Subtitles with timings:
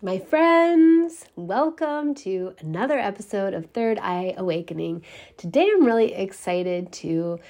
[0.00, 5.02] My friends, welcome to another episode of Third Eye Awakening.
[5.36, 7.40] Today I'm really excited to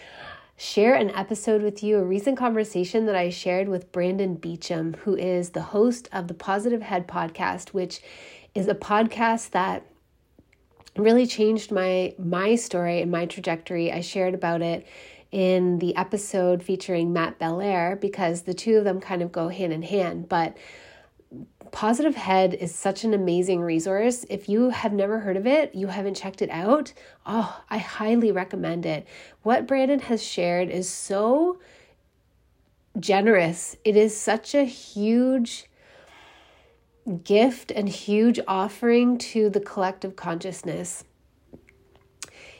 [0.57, 5.15] share an episode with you, a recent conversation that I shared with Brandon Beachum, who
[5.15, 8.01] is the host of the Positive Head podcast, which
[8.55, 9.85] is a podcast that
[10.97, 13.93] really changed my my story and my trajectory.
[13.93, 14.87] I shared about it
[15.31, 19.75] in the episode featuring Matt Belair because the two of them kind of go hand
[19.75, 20.57] in hand, but
[21.73, 24.25] Positive Head is such an amazing resource.
[24.29, 26.93] If you have never heard of it, you haven't checked it out,
[27.27, 29.07] oh, I highly recommend it.
[29.43, 31.59] What Brandon has shared is so
[32.99, 33.77] generous.
[33.85, 35.67] It is such a huge
[37.25, 41.05] gift and huge offering to the collective consciousness.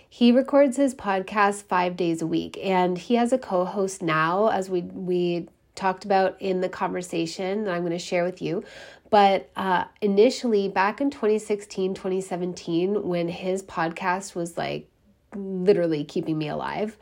[0.09, 4.71] He records his podcast 5 days a week and he has a co-host now as
[4.71, 8.65] we we talked about in the conversation that I'm going to share with you.
[9.11, 14.89] But uh, initially, back in 2016, 2017, when his podcast was like
[15.35, 16.97] literally keeping me alive,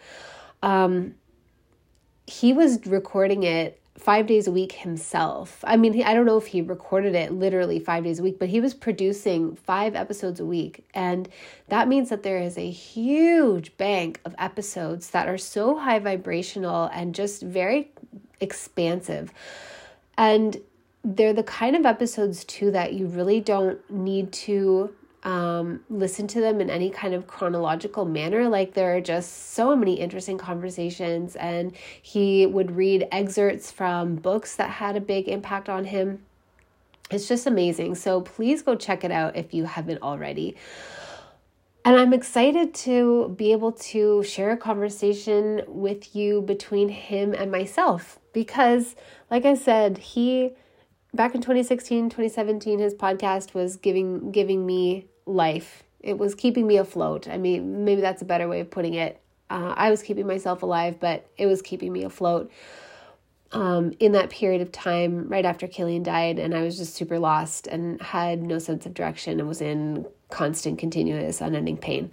[0.62, 1.15] um,
[2.27, 5.65] he was recording it five days a week himself.
[5.67, 8.49] I mean, I don't know if he recorded it literally five days a week, but
[8.49, 10.87] he was producing five episodes a week.
[10.93, 11.29] And
[11.69, 16.91] that means that there is a huge bank of episodes that are so high vibrational
[16.93, 17.91] and just very
[18.41, 19.33] expansive.
[20.19, 20.59] And
[21.07, 26.41] they're the kind of episodes too that you really don't need to um, listen to
[26.41, 28.49] them in any kind of chronological manner.
[28.49, 31.72] Like there are just so many interesting conversations, and
[32.03, 36.25] he would read excerpts from books that had a big impact on him.
[37.09, 37.95] It's just amazing.
[37.95, 40.56] So please go check it out if you haven't already.
[41.84, 47.53] And I'm excited to be able to share a conversation with you between him and
[47.53, 48.97] myself because,
[49.31, 50.56] like I said, he
[51.16, 55.82] back in 2016 2017 his podcast was giving giving me life.
[56.00, 57.27] It was keeping me afloat.
[57.27, 59.21] I mean maybe that's a better way of putting it.
[59.49, 62.50] Uh, i was keeping myself alive but it was keeping me afloat
[63.53, 67.16] um, in that period of time right after killian died and i was just super
[67.16, 72.10] lost and had no sense of direction and was in constant continuous unending pain.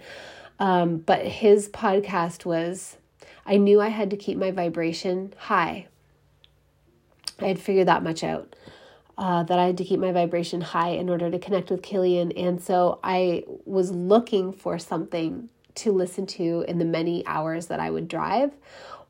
[0.60, 2.98] Um, but his podcast was
[3.44, 5.88] i knew i had to keep my vibration high.
[7.40, 8.54] I had figured that much out
[9.16, 12.32] uh, that I had to keep my vibration high in order to connect with Killian.
[12.32, 17.80] And so I was looking for something to listen to in the many hours that
[17.80, 18.52] I would drive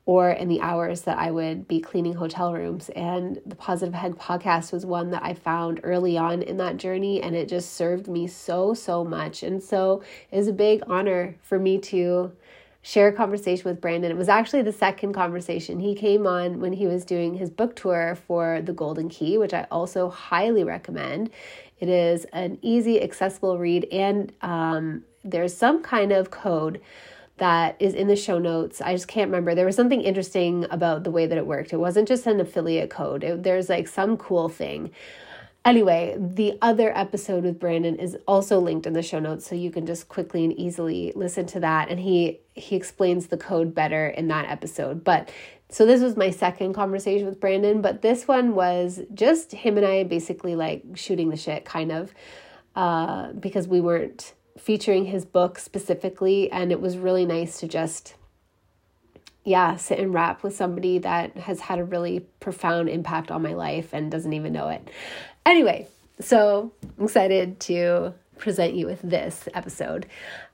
[0.06, 2.90] or in the hours that I would be cleaning hotel rooms.
[2.90, 7.22] And the Positive Head podcast was one that I found early on in that journey,
[7.22, 9.42] and it just served me so, so much.
[9.42, 12.32] And so it was a big honor for me to
[12.84, 14.10] share a conversation with Brandon.
[14.10, 15.80] It was actually the second conversation.
[15.80, 19.54] He came on when he was doing his book tour for The Golden Key, which
[19.54, 21.30] I also highly recommend.
[21.80, 26.82] It is an easy, accessible read, and um, there's some kind of code
[27.38, 28.82] that is in the show notes.
[28.82, 29.54] I just can't remember.
[29.54, 31.72] There was something interesting about the way that it worked.
[31.72, 34.90] It wasn't just an affiliate code, it, there's like some cool thing.
[35.64, 39.70] Anyway, the other episode with Brandon is also linked in the show notes so you
[39.70, 44.08] can just quickly and easily listen to that and he he explains the code better
[44.08, 45.02] in that episode.
[45.02, 45.32] But
[45.70, 49.86] so this was my second conversation with Brandon, but this one was just him and
[49.86, 52.12] I basically like shooting the shit kind of
[52.76, 58.16] uh because we weren't featuring his book specifically and it was really nice to just
[59.44, 63.52] yeah, sit and rap with somebody that has had a really profound impact on my
[63.52, 64.90] life and doesn't even know it.
[65.46, 65.86] Anyway,
[66.20, 70.06] so I'm excited to present you with this episode.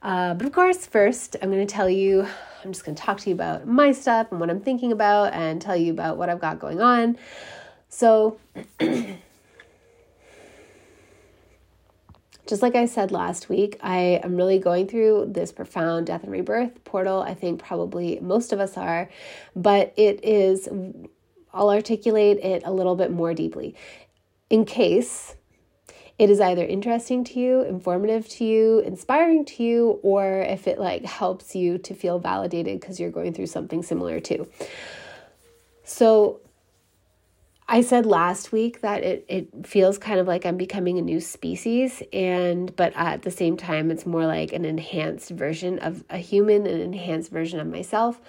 [0.03, 2.27] Uh, but of course, first, I'm going to tell you,
[2.65, 5.33] I'm just going to talk to you about my stuff and what I'm thinking about
[5.33, 7.17] and tell you about what I've got going on.
[7.89, 8.39] So,
[12.47, 16.33] just like I said last week, I am really going through this profound death and
[16.33, 17.23] rebirth portal.
[17.23, 19.09] I think probably most of us are,
[19.55, 20.69] but it is,
[21.53, 23.75] I'll articulate it a little bit more deeply
[24.51, 25.37] in case
[26.19, 30.79] it is either interesting to you, informative to you, inspiring to you, or if it
[30.79, 34.47] like helps you to feel validated because you're going through something similar too.
[35.83, 36.41] So
[37.67, 41.21] I said last week that it, it feels kind of like I'm becoming a new
[41.21, 46.19] species, and but at the same time, it's more like an enhanced version of a
[46.19, 48.21] human, an enhanced version of myself.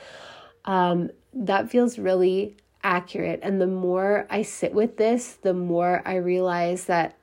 [0.64, 3.39] Um, that feels really accurate.
[3.44, 7.16] And the more I sit with this, the more I realize that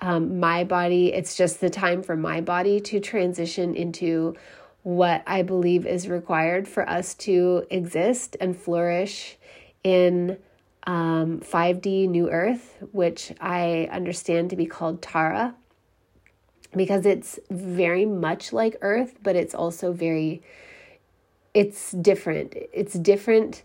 [0.00, 4.34] um, my body, it's just the time for my body to transition into
[4.82, 9.36] what I believe is required for us to exist and flourish
[9.84, 10.38] in
[10.84, 15.54] um, 5D New Earth, which I understand to be called Tara,
[16.74, 20.42] because it's very much like Earth, but it's also very,
[21.52, 22.54] it's different.
[22.72, 23.62] It's different.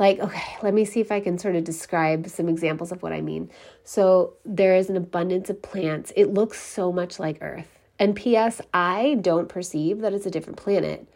[0.00, 3.12] Like, okay, let me see if I can sort of describe some examples of what
[3.12, 3.50] I mean.
[3.84, 6.10] So, there is an abundance of plants.
[6.16, 7.78] It looks so much like Earth.
[7.98, 11.06] And P.S., I don't perceive that it's a different planet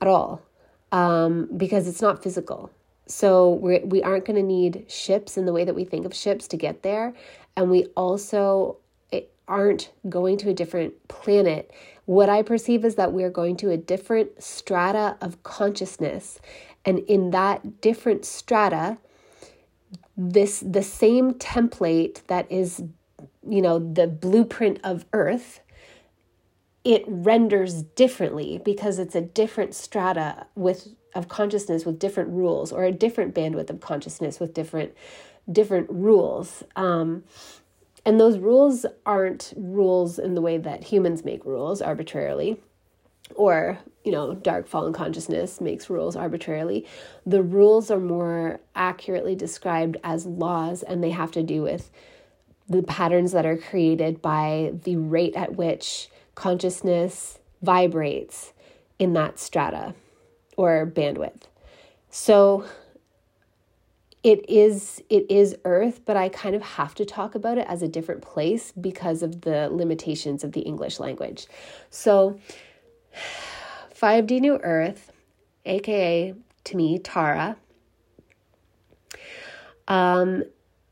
[0.00, 0.42] at all
[0.90, 2.70] um, because it's not physical.
[3.06, 6.14] So we're, we aren't going to need ships in the way that we think of
[6.14, 7.14] ships to get there.
[7.56, 8.78] And we also
[9.48, 11.70] aren't going to a different planet.
[12.04, 16.38] What I perceive is that we're going to a different strata of consciousness.
[16.84, 18.98] And in that different strata,
[20.16, 22.82] this the same template that is
[23.48, 25.60] you know the blueprint of earth
[26.84, 32.84] it renders differently because it's a different strata with of consciousness with different rules or
[32.84, 34.94] a different bandwidth of consciousness with different
[35.50, 36.62] different rules.
[36.76, 37.24] Um,
[38.04, 42.60] and those rules aren't rules in the way that humans make rules arbitrarily
[43.34, 46.86] or you know dark fallen consciousness makes rules arbitrarily
[47.26, 51.90] the rules are more accurately described as laws and they have to do with
[52.68, 58.52] the patterns that are created by the rate at which consciousness vibrates
[58.98, 59.94] in that strata
[60.56, 61.42] or bandwidth.
[62.10, 62.64] So
[64.22, 67.82] it is it is earth but i kind of have to talk about it as
[67.82, 71.46] a different place because of the limitations of the english language
[71.88, 72.36] so
[74.00, 75.12] 5d new earth
[75.64, 76.34] aka
[76.64, 77.56] to me tara
[79.86, 80.44] um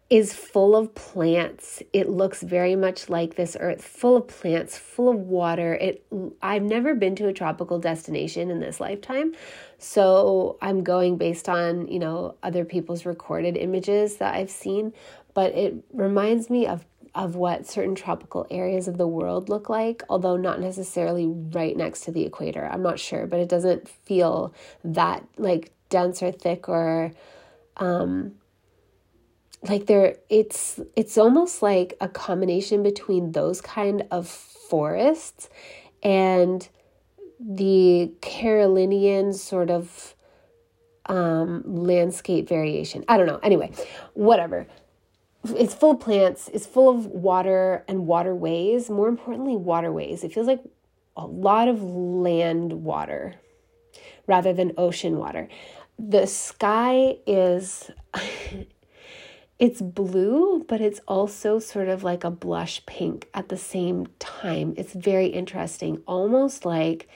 [0.08, 1.82] is full of plants.
[1.93, 5.75] It looks very much like this earth, full of plants, full of water.
[5.75, 6.06] It
[6.41, 9.35] I've never been to a tropical destination in this lifetime.
[9.79, 14.93] So I'm going based on, you know, other people's recorded images that I've seen,
[15.35, 16.85] but it reminds me of
[17.17, 22.03] of what certain tropical areas of the world look like, although not necessarily right next
[22.03, 22.69] to the equator.
[22.71, 24.55] I'm not sure, but it doesn't feel
[24.85, 27.13] that like dense or thick or
[27.79, 28.33] um
[29.69, 35.49] like there it's it's almost like a combination between those kind of forests
[36.03, 36.69] and
[37.41, 40.15] the Carolinian sort of
[41.07, 43.05] um, landscape variation.
[43.09, 43.39] I don't know.
[43.43, 43.73] Anyway,
[44.15, 44.67] whatever.
[45.53, 48.91] It's full of plants, it's full of water and waterways.
[48.91, 50.25] More importantly, waterways.
[50.25, 50.63] It feels like
[51.17, 53.37] a lot of land water
[54.27, 55.49] rather than ocean water.
[55.99, 57.91] The sky is
[59.59, 64.75] it's blue, but it's also sort of like a blush pink at the same time.
[64.77, 67.09] It's very interesting, almost like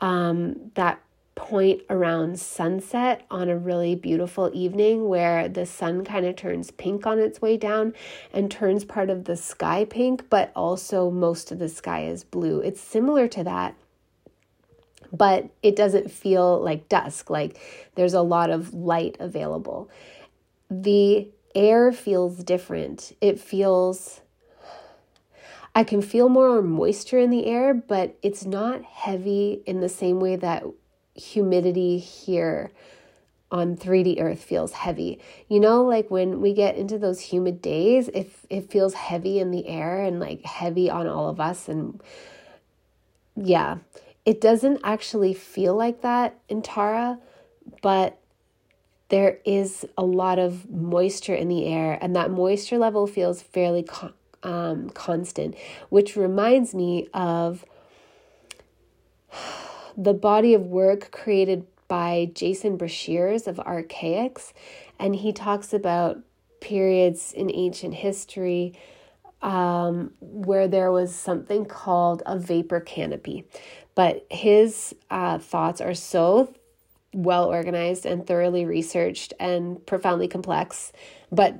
[0.00, 1.00] um, that
[1.38, 7.06] point around sunset on a really beautiful evening where the sun kind of turns pink
[7.06, 7.94] on its way down
[8.32, 12.60] and turns part of the sky pink, but also most of the sky is blue.
[12.60, 13.76] It's similar to that.
[15.12, 17.58] But it doesn't feel like dusk, like
[17.94, 19.88] there's a lot of light available.
[20.68, 23.16] The air feels different.
[23.20, 24.20] It feels,
[25.74, 30.20] I can feel more moisture in the air, but it's not heavy in the same
[30.20, 30.64] way that
[31.18, 32.70] humidity here
[33.50, 35.18] on 3D Earth feels heavy.
[35.48, 39.50] You know, like when we get into those humid days, if it, feels heavy in
[39.50, 41.68] the air and like heavy on all of us.
[41.68, 42.02] And
[43.36, 43.78] yeah,
[44.26, 47.18] it doesn't actually feel like that in Tara,
[47.80, 48.18] but
[49.08, 53.82] there is a lot of moisture in the air, and that moisture level feels fairly
[53.82, 55.54] con- um, constant,
[55.88, 57.64] which reminds me of
[59.98, 64.52] the body of work created by Jason Breshears of Archaix,
[64.98, 66.18] and he talks about
[66.60, 68.78] periods in ancient history
[69.42, 73.44] um, where there was something called a vapor canopy.
[73.94, 76.54] But his uh, thoughts are so
[77.12, 80.92] well organized and thoroughly researched and profoundly complex,
[81.32, 81.56] but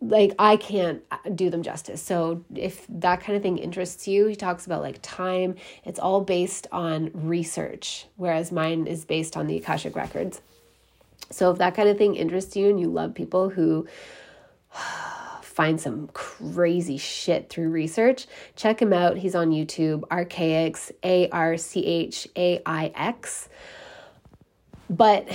[0.00, 2.00] like I can't uh, do them justice.
[2.00, 5.56] So if that kind of thing interests you, he talks about like time.
[5.84, 10.40] It's all based on research, whereas mine is based on the Akashic records.
[11.30, 13.86] So if that kind of thing interests you and you love people who
[15.42, 19.16] find some crazy shit through research, check him out.
[19.16, 23.48] He's on YouTube, Archaix, A R C H A I X.
[24.88, 25.28] But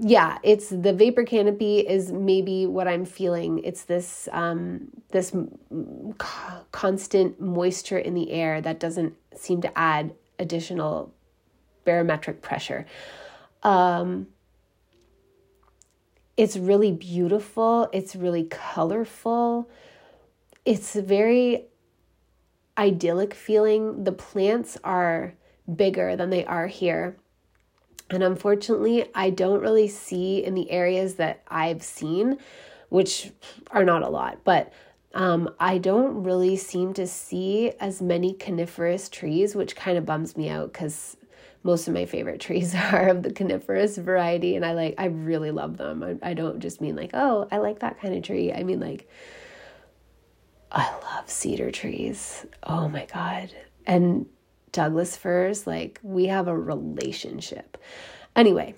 [0.00, 3.60] yeah, it's the vapor canopy is maybe what I'm feeling.
[3.64, 5.34] It's this um, this
[6.72, 11.12] constant moisture in the air that doesn't seem to add additional
[11.84, 12.86] barometric pressure.
[13.62, 14.28] Um,
[16.36, 19.68] it's really beautiful, it's really colorful.
[20.64, 21.66] It's very
[22.76, 24.04] idyllic feeling.
[24.04, 25.34] The plants are
[25.72, 27.16] bigger than they are here.
[28.10, 32.38] And unfortunately, I don't really see in the areas that I've seen,
[32.88, 33.32] which
[33.70, 34.72] are not a lot, but
[35.14, 40.36] um, I don't really seem to see as many coniferous trees, which kind of bums
[40.36, 41.16] me out because
[41.62, 45.50] most of my favorite trees are of the coniferous variety and i like i really
[45.50, 46.02] love them.
[46.02, 48.52] I, I don't just mean like oh i like that kind of tree.
[48.52, 49.08] I mean like
[50.70, 52.46] i love cedar trees.
[52.62, 53.50] Oh my god.
[53.86, 54.26] And
[54.74, 57.78] douglas firs like we have a relationship.
[58.36, 58.74] Anyway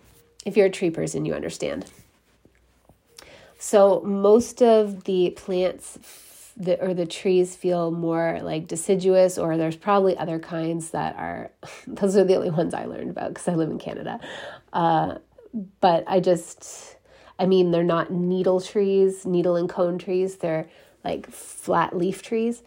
[0.46, 1.84] if you're a tree person you understand.
[3.58, 5.98] So most of the plants
[6.58, 11.50] the or the trees feel more like deciduous or there's probably other kinds that are
[11.86, 14.18] those are the only ones i learned about because i live in canada.
[14.72, 15.16] Uh,
[15.80, 16.96] but i just
[17.38, 20.36] i mean they're not needle trees needle and cone trees.
[20.36, 20.68] They're
[21.04, 22.62] like flat leaf trees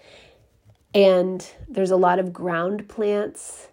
[0.93, 3.69] and there's a lot of ground plants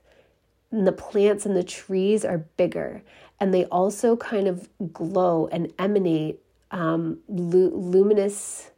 [0.70, 3.02] and the plants and the trees are bigger.
[3.40, 8.70] And they also kind of glow and emanate um, lu- luminous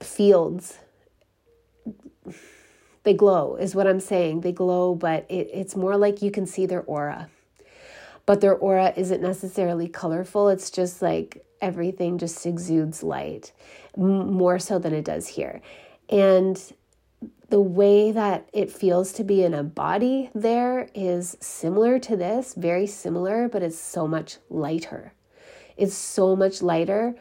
[0.00, 0.78] fields.
[3.02, 4.42] They glow is what i'm saying.
[4.42, 7.28] They glow but it, it's more like you can see their aura.
[8.26, 10.48] But their aura isn't necessarily colorful.
[10.50, 13.52] It's just like everything just exudes light
[13.96, 15.60] more so than it does here
[16.10, 16.72] and
[17.48, 22.54] the way that it feels to be in a body there is similar to this
[22.54, 25.12] very similar but it's so much lighter.
[25.80, 27.14] It's so much lighter.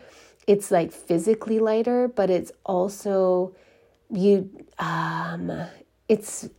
[0.46, 3.56] It's like physically lighter, but it's also
[4.12, 5.50] you um
[6.10, 6.50] it's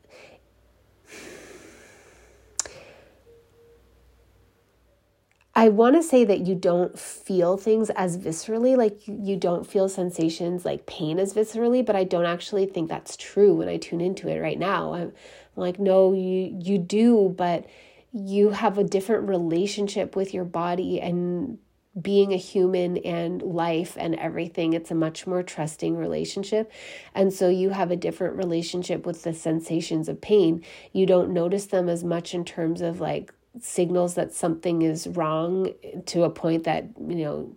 [5.60, 9.90] I want to say that you don't feel things as viscerally, like you, don't feel
[9.90, 14.00] sensations like pain as viscerally, but I don't actually think that's true when I tune
[14.00, 14.94] into it right now.
[14.94, 15.12] I'm
[15.56, 17.66] like, no, you you do, but
[18.10, 21.58] you have a different relationship with your body and
[22.00, 24.72] being a human and life and everything.
[24.72, 26.72] It's a much more trusting relationship.
[27.14, 30.64] And so you have a different relationship with the sensations of pain.
[30.94, 35.72] You don't notice them as much in terms of like signals that something is wrong
[36.06, 37.52] to a point that, you know,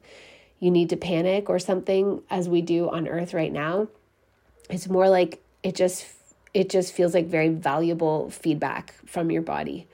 [0.60, 3.88] you need to panic or something as we do on earth right now.
[4.70, 6.08] It's more like it just
[6.54, 9.88] it just feels like very valuable feedback from your body.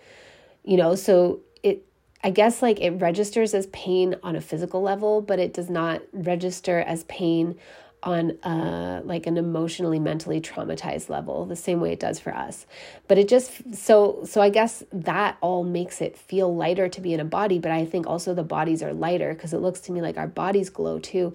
[0.63, 1.85] You know, so it
[2.23, 6.01] I guess like it registers as pain on a physical level, but it does not
[6.13, 7.57] register as pain
[8.01, 12.65] on uh like an emotionally mentally traumatized level the same way it does for us
[13.07, 17.13] but it just so so i guess that all makes it feel lighter to be
[17.13, 19.91] in a body but i think also the bodies are lighter because it looks to
[19.91, 21.33] me like our bodies glow too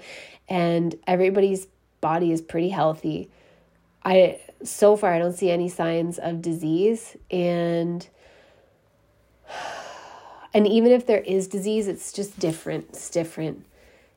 [0.49, 1.67] and everybody's
[2.01, 3.29] body is pretty healthy
[4.05, 8.09] i so far i don't see any signs of disease and
[10.55, 12.87] and even if there is disease, it's just different.
[12.91, 13.65] It's different.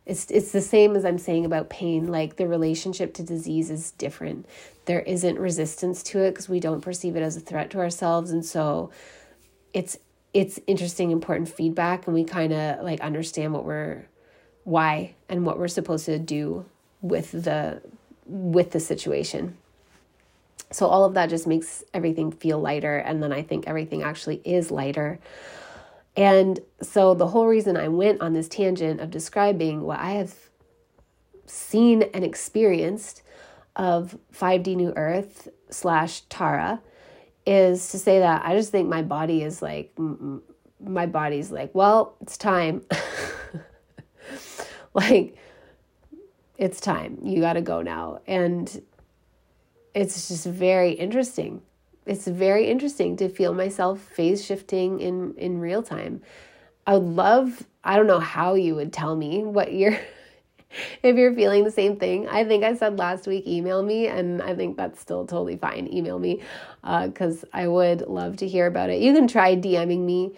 [0.08, 2.08] It's it's the same as I'm saying about pain.
[2.08, 4.46] Like the relationship to disease is different.
[4.86, 8.32] There isn't resistance to it because we don't perceive it as a threat to ourselves,
[8.32, 8.90] and so
[9.74, 9.98] it's
[10.34, 14.06] it's interesting, important feedback, and we kind of like understand what we're
[14.64, 16.66] why and what we're supposed to do
[17.02, 17.82] with the
[18.26, 19.58] with the situation.
[20.72, 24.42] So all of that just makes everything feel lighter, and then I think everything actually
[24.46, 25.20] is lighter.
[26.18, 30.34] And so the whole reason I went on this tangent of describing what I have
[31.46, 33.22] seen and experienced
[33.76, 36.82] of 5D New Earth slash Tara
[37.46, 40.42] is to say that I just think my body is like, mm, mm,
[40.82, 42.84] my body's like, well, it's time.
[44.96, 45.38] like,
[46.58, 47.20] it's time.
[47.22, 48.22] You got to go now.
[48.26, 48.82] And
[49.94, 51.62] it's just very interesting
[52.08, 56.22] it's very interesting to feel myself phase shifting in in real time.
[56.86, 60.00] I would love, I don't know how you would tell me what you're
[61.04, 62.28] if you're feeling the same thing.
[62.28, 65.92] I think I said last week email me and I think that's still totally fine.
[65.94, 66.42] Email me
[66.84, 69.02] uh, cuz I would love to hear about it.
[69.02, 70.34] You can try DMing me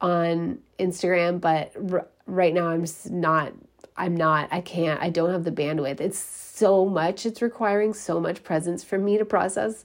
[0.00, 3.52] on Instagram, but r- right now I'm not
[3.96, 6.00] I'm not, I can't, I don't have the bandwidth.
[6.00, 9.84] It's so much, it's requiring so much presence for me to process.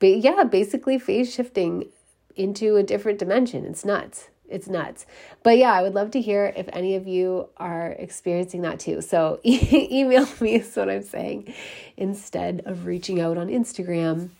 [0.00, 1.88] Yeah, basically phase shifting
[2.36, 3.64] into a different dimension.
[3.66, 4.28] It's nuts.
[4.48, 5.06] It's nuts.
[5.42, 9.00] But yeah, I would love to hear if any of you are experiencing that too.
[9.00, 11.54] So e- email me is what I'm saying
[11.96, 14.30] instead of reaching out on Instagram.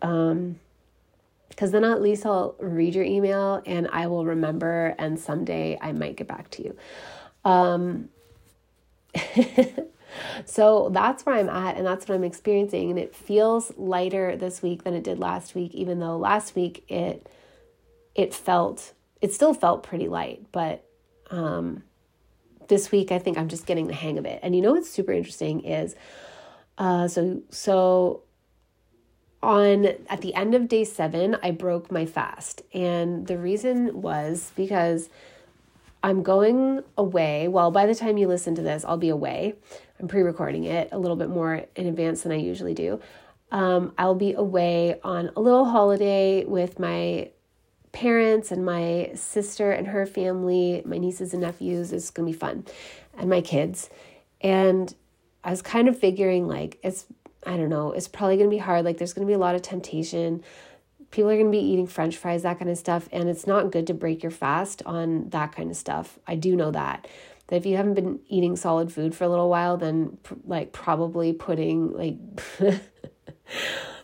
[0.00, 0.58] Um,
[1.48, 5.92] because then at least I'll read your email and I will remember, and someday I
[5.92, 6.76] might get back to you.
[7.44, 8.08] Um,
[10.44, 12.90] so that's where I'm at, and that's what I'm experiencing.
[12.90, 16.84] And it feels lighter this week than it did last week, even though last week
[16.88, 17.28] it
[18.14, 20.84] it felt it still felt pretty light, but
[21.30, 21.82] um,
[22.68, 24.40] this week I think I'm just getting the hang of it.
[24.42, 25.94] And you know what's super interesting is
[26.78, 28.22] uh, so so
[29.42, 32.62] on at the end of day seven, I broke my fast.
[32.72, 35.08] And the reason was because
[36.02, 37.48] I'm going away.
[37.48, 39.54] Well, by the time you listen to this, I'll be away.
[40.00, 43.00] I'm pre recording it a little bit more in advance than I usually do.
[43.50, 47.30] Um, I'll be away on a little holiday with my
[47.92, 51.92] parents and my sister and her family, my nieces and nephews.
[51.92, 52.64] It's going to be fun,
[53.16, 53.90] and my kids.
[54.40, 54.92] And
[55.44, 57.06] I was kind of figuring like it's
[57.46, 58.84] I don't know, it's probably going to be hard.
[58.84, 60.42] Like, there's going to be a lot of temptation.
[61.12, 63.08] People are going to be eating french fries, that kind of stuff.
[63.12, 66.18] And it's not good to break your fast on that kind of stuff.
[66.26, 67.06] I do know that.
[67.46, 71.32] That if you haven't been eating solid food for a little while, then like probably
[71.32, 72.16] putting like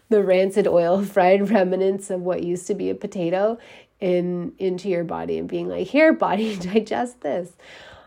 [0.08, 3.58] the rancid oil fried remnants of what used to be a potato
[4.00, 7.52] in into your body and being like, here, body, digest this.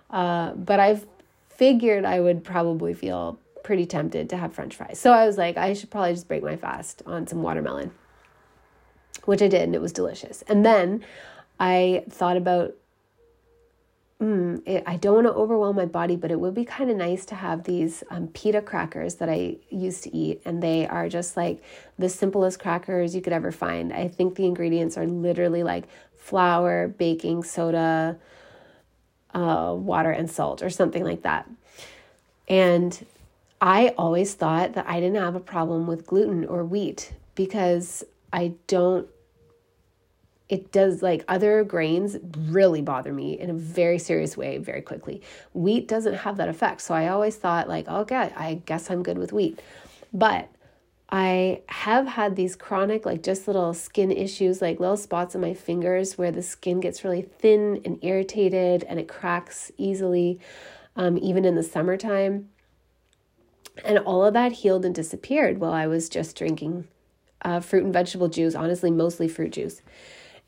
[0.10, 1.05] Uh, but I've
[1.50, 5.00] figured I would probably feel pretty tempted to have french fries.
[5.00, 7.91] So I was like, I should probably just break my fast on some watermelon,
[9.25, 10.43] which I did, and it was delicious.
[10.47, 11.03] And then
[11.59, 12.75] I thought about,
[14.21, 16.98] mm, it, I don't want to overwhelm my body, but it would be kind of
[16.98, 20.41] nice to have these um, pita crackers that I used to eat.
[20.46, 21.63] And they are just like
[22.00, 23.93] the simplest crackers you could ever find.
[23.93, 25.85] I think the ingredients are literally like
[26.17, 28.17] flour, baking soda,
[29.33, 31.50] uh, water, and salt, or something like that.
[32.48, 33.05] And
[33.61, 38.53] I always thought that I didn't have a problem with gluten or wheat because I
[38.67, 39.07] don't
[40.51, 42.17] it does like other grains
[42.50, 45.22] really bother me in a very serious way very quickly.
[45.53, 46.81] Wheat doesn't have that effect.
[46.81, 49.61] So I always thought like, okay, I guess I'm good with wheat.
[50.11, 50.50] But
[51.09, 55.53] I have had these chronic, like just little skin issues, like little spots on my
[55.53, 60.37] fingers where the skin gets really thin and irritated and it cracks easily,
[60.98, 62.50] um, even in the summertime.
[63.85, 66.89] And all of that healed and disappeared while I was just drinking
[67.41, 69.81] uh, fruit and vegetable juice, honestly, mostly fruit juice.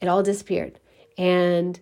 [0.01, 0.79] It all disappeared.
[1.17, 1.79] And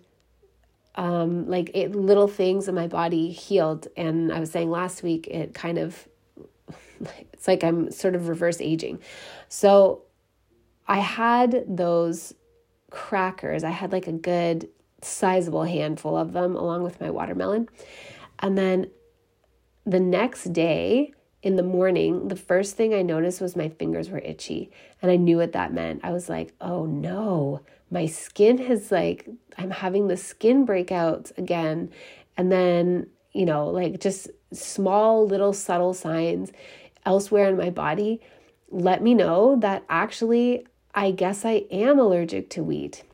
[0.94, 3.88] um, like it, little things in my body healed.
[3.96, 6.08] And I was saying last week, it kind of,
[7.32, 9.00] it's like I'm sort of reverse aging.
[9.48, 10.02] So
[10.86, 12.34] I had those
[12.90, 13.64] crackers.
[13.64, 14.68] I had like a good
[15.00, 17.68] sizable handful of them along with my watermelon.
[18.38, 18.90] And then
[19.84, 21.12] the next day,
[21.42, 24.70] in the morning, the first thing I noticed was my fingers were itchy.
[25.00, 26.00] And I knew what that meant.
[26.04, 29.28] I was like, oh no, my skin has like,
[29.58, 31.90] I'm having the skin breakouts again.
[32.36, 36.52] And then, you know, like just small little subtle signs
[37.04, 38.20] elsewhere in my body
[38.72, 43.04] let me know that actually, I guess I am allergic to wheat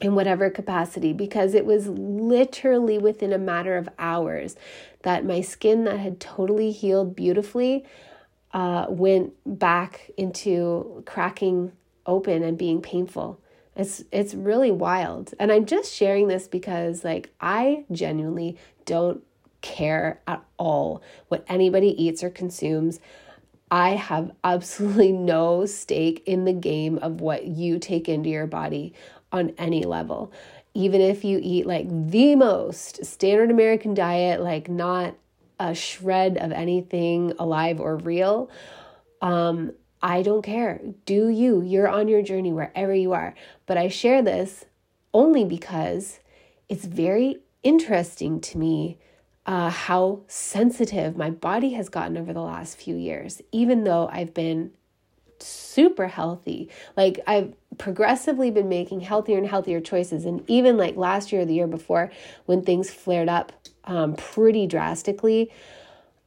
[0.00, 4.56] in whatever capacity because it was literally within a matter of hours
[5.02, 7.84] that my skin that had totally healed beautifully
[8.52, 11.72] uh, went back into cracking
[12.06, 13.40] open and being painful.
[13.74, 15.32] It's it's really wild.
[15.38, 19.22] And I'm just sharing this because like I genuinely don't
[19.62, 23.00] care at all what anybody eats or consumes.
[23.70, 28.92] I have absolutely no stake in the game of what you take into your body
[29.32, 30.30] on any level.
[30.74, 35.14] Even if you eat like the most standard American diet, like not
[35.60, 38.50] a shred of anything alive or real,
[39.20, 40.80] um, I don't care.
[41.06, 41.62] Do you?
[41.62, 43.34] You're on your journey wherever you are.
[43.66, 44.64] But I share this
[45.14, 46.18] only because
[46.68, 48.98] it's very interesting to me
[49.46, 54.34] uh, how sensitive my body has gotten over the last few years, even though I've
[54.34, 54.72] been
[55.38, 56.70] super healthy.
[56.96, 60.24] Like I've progressively been making healthier and healthier choices.
[60.24, 62.10] And even like last year or the year before,
[62.46, 63.52] when things flared up
[63.84, 65.50] um, pretty drastically,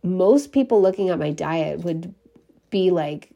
[0.03, 2.13] most people looking at my diet would
[2.69, 3.31] be like,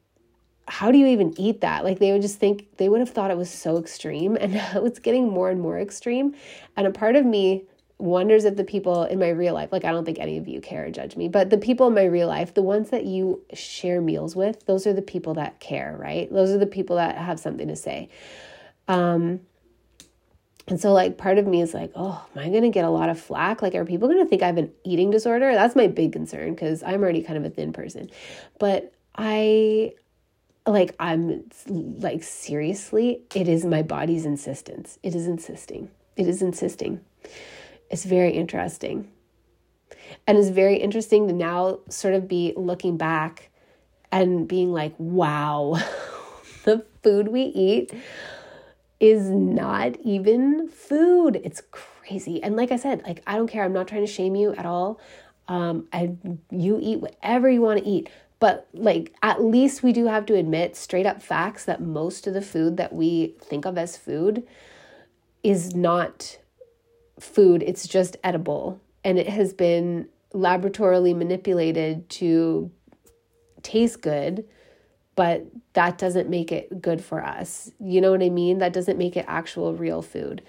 [0.68, 1.84] how do you even eat that?
[1.84, 4.36] Like they would just think they would have thought it was so extreme.
[4.36, 6.36] And now it's getting more and more extreme.
[6.78, 7.64] And a part of me
[8.00, 10.62] wonders if the people in my real life, like I don't think any of you
[10.62, 13.44] care or judge me, but the people in my real life, the ones that you
[13.54, 16.32] share meals with, those are the people that care, right?
[16.32, 18.10] Those are the people that have something to say.
[18.88, 19.42] Um,
[20.70, 22.90] and so, like, part of me is like, oh, am I going to get a
[22.90, 23.62] lot of flack?
[23.62, 25.54] Like, are people going to think I have an eating disorder?
[25.54, 28.10] That's my big concern because I'm already kind of a thin person.
[28.60, 29.94] But I,
[30.68, 35.00] like, I'm like, seriously, it is my body's insistence.
[35.02, 35.90] It is insisting.
[36.16, 37.02] It is insisting.
[37.90, 39.12] It's very interesting.
[40.28, 43.50] And it's very interesting to now sort of be looking back
[44.12, 45.80] and being like, wow,
[46.66, 47.94] the food we eat
[49.00, 51.40] is not even food.
[51.44, 52.42] It's crazy.
[52.44, 53.64] And like I said, like I don't care.
[53.64, 55.00] I'm not trying to shame you at all.
[55.48, 56.16] Um, I
[56.52, 58.10] you eat whatever you want to eat.
[58.40, 62.34] But like at least we do have to admit straight up facts that most of
[62.34, 64.46] the food that we think of as food
[65.44, 66.38] is not
[67.20, 67.64] food.
[67.64, 72.72] It's just edible and it has been laboratorily manipulated to
[73.64, 74.46] taste good
[75.20, 77.70] but that doesn't make it good for us.
[77.78, 78.60] You know what I mean?
[78.60, 80.42] That doesn't make it actual real food.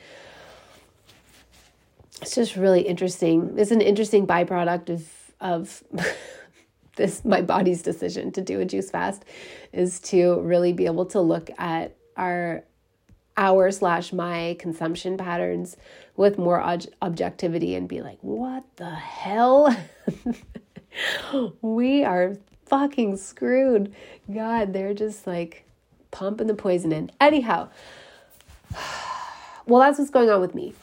[2.22, 3.54] It's just really interesting.
[3.56, 5.82] It's an interesting byproduct of of
[6.96, 9.24] this my body's decision to do a juice fast
[9.72, 12.62] is to really be able to look at our
[13.36, 15.76] our slash my consumption patterns
[16.16, 19.74] with more ob- objectivity and be like, what the hell?
[21.62, 23.94] we are fucking screwed.
[24.32, 25.64] God, they're just like
[26.10, 27.10] pumping the poison in.
[27.20, 27.68] Anyhow,
[29.66, 30.74] well, that's what's going on with me.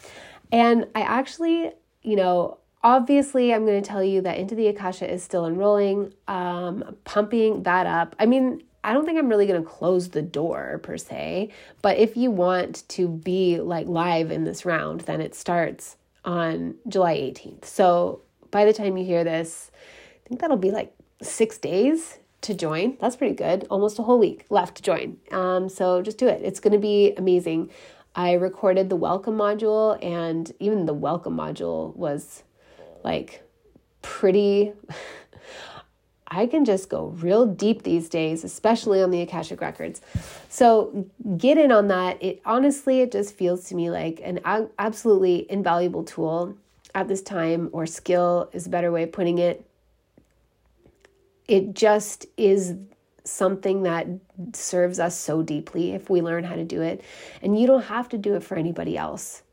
[0.52, 1.72] And I actually,
[2.04, 6.13] you know, obviously I'm going to tell you that Into the Akasha is still enrolling,
[6.28, 8.16] um, pumping that up.
[8.20, 11.50] I mean, I don't think I'm really going to close the door per se,
[11.82, 16.76] but if you want to be like live in this round, then it starts on
[16.88, 17.65] July 18th.
[17.65, 19.71] So by the time you hear this,
[20.26, 22.95] I think that'll be like six days to join.
[23.02, 23.67] That's pretty good.
[23.69, 25.17] Almost a whole week left to join.
[25.34, 26.41] Um, so just do it.
[26.41, 27.71] It's going to be amazing.
[28.15, 32.43] I recorded the welcome module, and even the welcome module was
[33.04, 33.43] like
[34.02, 34.71] pretty.
[36.30, 40.02] I can just go real deep these days, especially on the Akashic Records.
[40.50, 42.22] So get in on that.
[42.22, 44.42] It honestly, it just feels to me like an
[44.78, 46.58] absolutely invaluable tool
[46.94, 49.68] at this time, or skill is a better way of putting it
[51.48, 52.76] it just is
[53.24, 54.08] something that
[54.54, 57.02] serves us so deeply if we learn how to do it
[57.42, 59.44] and you don't have to do it for anybody else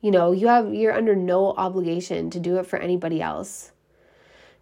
[0.00, 3.70] you know you have you're under no obligation to do it for anybody else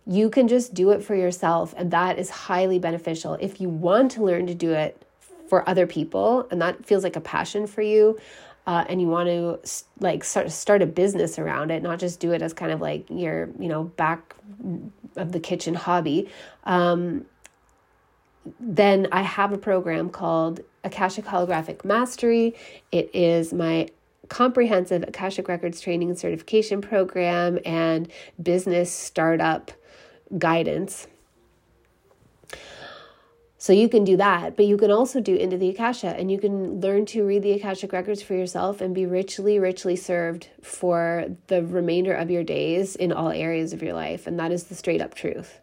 [0.07, 4.11] you can just do it for yourself and that is highly beneficial if you want
[4.11, 5.01] to learn to do it
[5.49, 8.19] for other people and that feels like a passion for you
[8.67, 9.59] uh, and you want to
[9.99, 13.05] like start start a business around it, not just do it as kind of like
[13.11, 14.37] your you know back
[15.17, 16.29] of the kitchen hobby.
[16.65, 17.27] Um,
[18.59, 22.55] then I have a program called Akashic Holographic Mastery.
[22.91, 23.89] It is my
[24.29, 28.11] comprehensive Akashic Records training and certification program and
[28.41, 29.73] business startup
[30.39, 31.07] guidance.
[33.63, 36.39] So you can do that, but you can also do Into the Akasha and you
[36.41, 41.27] can learn to read the Akashic records for yourself and be richly, richly served for
[41.47, 44.27] the remainder of your days in all areas of your life.
[44.27, 45.61] And that is the straight up truth.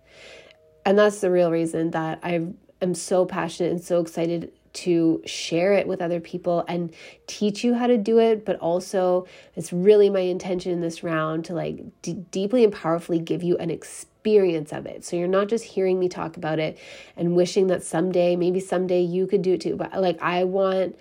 [0.86, 2.47] And that's the real reason that I
[2.82, 6.93] am so passionate and so excited to share it with other people and
[7.27, 11.43] teach you how to do it but also it's really my intention in this round
[11.43, 15.03] to like d- deeply and powerfully give you an experience of it.
[15.03, 16.77] So you're not just hearing me talk about it
[17.17, 20.97] and wishing that someday maybe someday you could do it too but like I want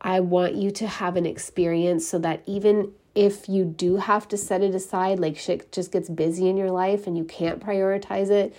[0.00, 4.36] I want you to have an experience so that even if you do have to
[4.36, 8.30] set it aside like shit just gets busy in your life and you can't prioritize
[8.30, 8.54] it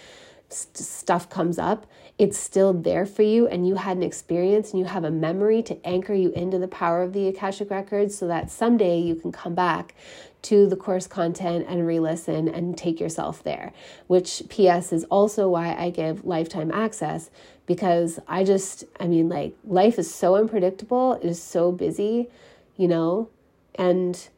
[0.49, 1.85] st- stuff comes up
[2.19, 5.63] it's still there for you and you had an experience and you have a memory
[5.63, 9.31] to anchor you into the power of the Akashic Records so that someday you can
[9.31, 9.95] come back
[10.43, 13.73] to the course content and re listen and take yourself there.
[14.07, 17.29] Which, P.S., is also why I give lifetime access
[17.65, 22.29] because I just, I mean, like, life is so unpredictable, it is so busy,
[22.75, 23.29] you know,
[23.75, 24.29] and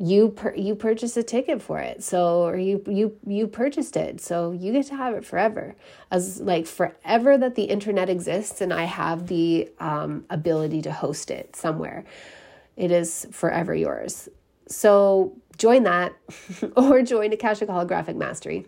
[0.00, 4.20] you per, you purchased a ticket for it so or you you you purchased it
[4.20, 5.74] so you get to have it forever
[6.10, 11.30] as like forever that the internet exists and i have the um, ability to host
[11.30, 12.04] it somewhere
[12.76, 14.28] it is forever yours
[14.68, 16.14] so join that
[16.76, 18.66] or join akashic holographic mastery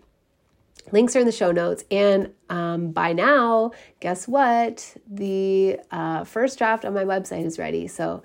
[0.92, 6.58] links are in the show notes and um, by now guess what the uh, first
[6.58, 8.22] draft on my website is ready so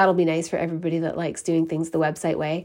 [0.00, 2.64] that'll be nice for everybody that likes doing things the website way.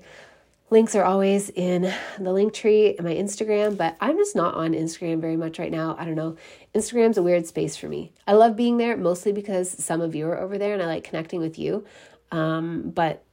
[0.69, 4.71] Links are always in the link tree in my Instagram, but I'm just not on
[4.71, 5.97] Instagram very much right now.
[5.99, 6.37] I don't know.
[6.73, 8.13] Instagram's a weird space for me.
[8.25, 11.03] I love being there mostly because some of you are over there and I like
[11.03, 11.85] connecting with you.
[12.31, 13.24] Um, but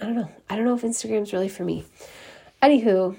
[0.00, 0.30] I, don't know.
[0.48, 1.84] I don't know if Instagram's really for me.
[2.62, 3.16] Anywho,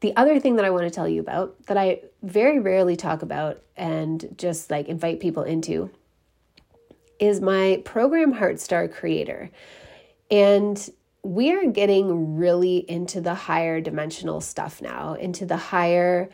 [0.00, 3.22] the other thing that I want to tell you about that I very rarely talk
[3.22, 5.90] about and just like invite people into
[7.18, 9.50] is my program Heartstar Creator.
[10.30, 10.90] And
[11.22, 16.30] we are getting really into the higher dimensional stuff now, into the higher,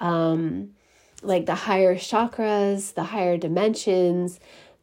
[0.00, 0.70] um,
[1.22, 4.40] like the higher chakras, the higher dimensions.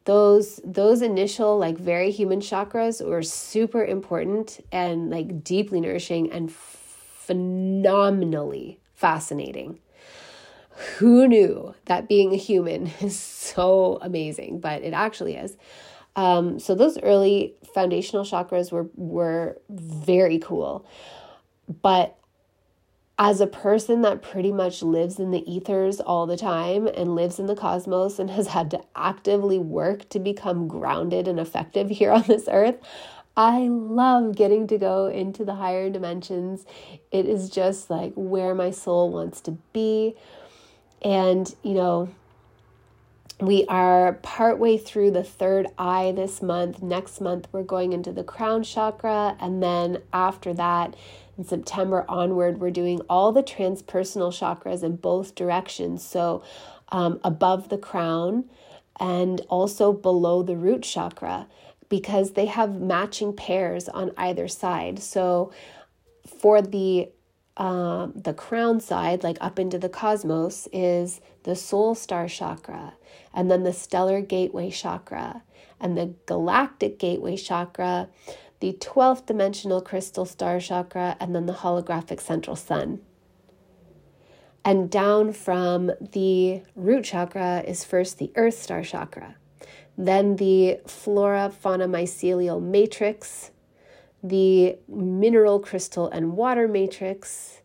[0.07, 6.49] Those those initial like very human chakras were super important and like deeply nourishing and
[6.49, 9.79] phenomenally fascinating.
[10.97, 15.57] Who knew that being a human is so amazing but it actually is.
[16.15, 20.85] Um, so those early foundational chakras were were very cool.
[21.81, 22.17] But
[23.19, 27.39] as a person that pretty much lives in the ethers all the time and lives
[27.39, 32.11] in the cosmos and has had to actively work to become grounded and effective here
[32.11, 32.77] on this earth
[33.37, 36.65] I love getting to go into the higher dimensions.
[37.11, 40.15] It is just like where my soul wants to be.
[41.03, 42.09] And, you know,
[43.39, 46.81] we are partway through the third eye this month.
[46.81, 49.37] Next month, we're going into the crown chakra.
[49.39, 50.95] And then after that,
[51.37, 56.03] in September onward, we're doing all the transpersonal chakras in both directions.
[56.03, 56.43] So,
[56.89, 58.45] um, above the crown
[58.99, 61.47] and also below the root chakra,
[61.89, 64.99] because they have matching pairs on either side.
[64.99, 65.51] So,
[66.39, 67.09] for the
[67.57, 72.93] um, the crown side, like up into the cosmos, is the soul star chakra,
[73.33, 75.41] and then the stellar gateway chakra,
[75.79, 78.09] and the galactic gateway chakra,
[78.59, 82.99] the 12th dimensional crystal star chakra, and then the holographic central sun.
[84.65, 89.35] And down from the root chakra is first the earth star chakra,
[89.97, 93.51] then the flora fauna mycelial matrix,
[94.21, 97.56] the mineral crystal and water matrix,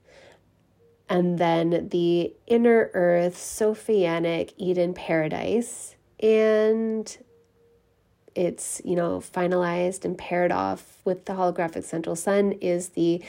[1.13, 5.95] and then the inner earth Sophianic Eden paradise.
[6.19, 7.19] And
[8.35, 13.23] it's, you know, finalized and paired off with the holographic central sun is the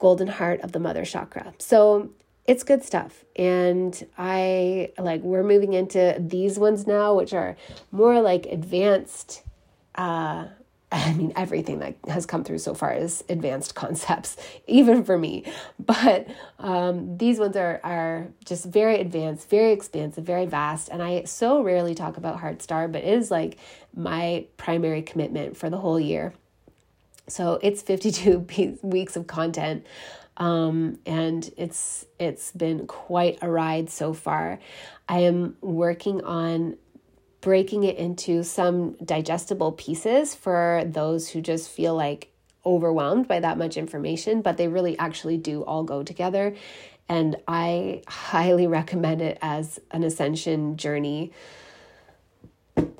[0.00, 1.54] golden heart of the mother chakra.
[1.58, 2.10] So
[2.48, 3.24] it's good stuff.
[3.36, 7.56] And I like, we're moving into these ones now, which are
[7.92, 9.44] more like advanced,
[9.94, 10.46] uh,
[10.90, 15.44] I mean, everything that has come through so far is advanced concepts, even for me.
[15.78, 20.88] But um, these ones are are just very advanced, very expansive, very vast.
[20.88, 23.58] And I so rarely talk about Heartstar, but it is like
[23.94, 26.32] my primary commitment for the whole year.
[27.28, 29.86] So it's 52 weeks of content.
[30.38, 34.60] Um, and it's it's been quite a ride so far.
[35.08, 36.76] I am working on
[37.40, 42.32] breaking it into some digestible pieces for those who just feel like
[42.66, 46.54] overwhelmed by that much information, but they really actually do all go together.
[47.08, 51.32] And I highly recommend it as an ascension journey.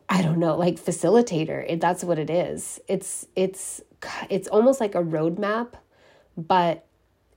[0.09, 1.65] I don't know, like facilitator.
[1.69, 2.81] It, that's what it is.
[2.89, 3.83] It's it's
[4.31, 5.75] it's almost like a roadmap,
[6.37, 6.87] but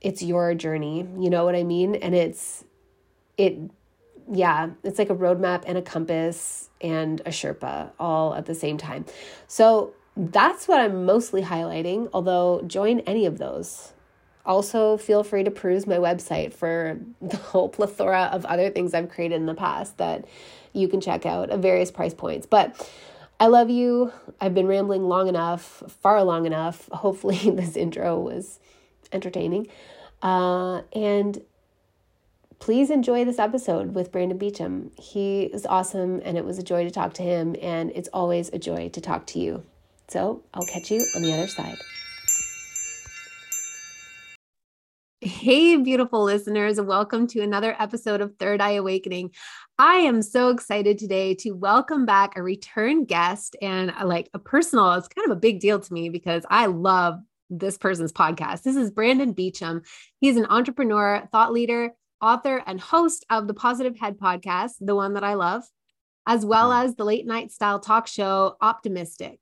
[0.00, 1.06] it's your journey.
[1.18, 1.94] You know what I mean?
[1.94, 2.64] And it's
[3.36, 3.58] it
[4.30, 8.76] yeah, it's like a roadmap and a compass and a Sherpa all at the same
[8.76, 9.04] time.
[9.46, 13.92] So that's what I'm mostly highlighting, although join any of those.
[14.44, 19.08] Also, feel free to peruse my website for the whole plethora of other things I've
[19.08, 20.26] created in the past that
[20.72, 22.46] you can check out at various price points.
[22.46, 22.88] But
[23.38, 24.12] I love you.
[24.40, 26.88] I've been rambling long enough, far long enough.
[26.88, 28.60] Hopefully, this intro was
[29.12, 29.68] entertaining.
[30.22, 31.42] Uh, and
[32.62, 34.96] please enjoy this episode with Brandon Beachum.
[34.96, 38.50] He is awesome, and it was a joy to talk to him, and it's always
[38.50, 39.64] a joy to talk to you.
[40.06, 41.76] So I'll catch you on the other side.
[45.20, 49.32] Hey, beautiful listeners, welcome to another episode of Third Eye Awakening.
[49.76, 54.38] I am so excited today to welcome back a return guest and uh, like a
[54.38, 57.18] personal, it's kind of a big deal to me because I love
[57.50, 58.62] this person's podcast.
[58.62, 59.84] This is Brandon Beachum.
[60.20, 65.14] He's an entrepreneur, thought leader, author and host of the Positive Head podcast, the one
[65.14, 65.64] that I love,
[66.26, 66.84] as well mm.
[66.84, 69.38] as the late night style talk show Optimystic.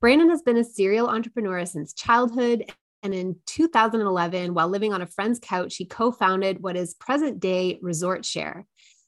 [0.00, 2.70] Brandon has been a serial entrepreneur since childhood.
[3.02, 7.40] And in 2011, while living on a friend's couch, he co founded what is present
[7.40, 8.64] day ResortShare.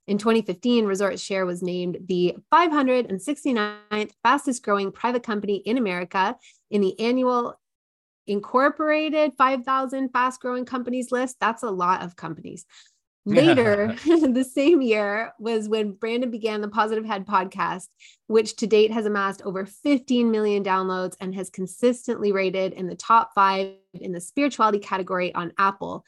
[0.07, 6.37] In 2015, ResortShare was named the 569th fastest growing private company in America
[6.71, 7.57] in the annual
[8.29, 11.37] Incorporated 5,000 fast growing companies list.
[11.41, 12.65] That's a lot of companies.
[13.25, 17.89] Later, the same year was when Brandon began the Positive Head podcast,
[18.27, 22.97] which to date has amassed over 15 million downloads and has consistently rated in the
[22.97, 26.05] top five in the spirituality category on Apple.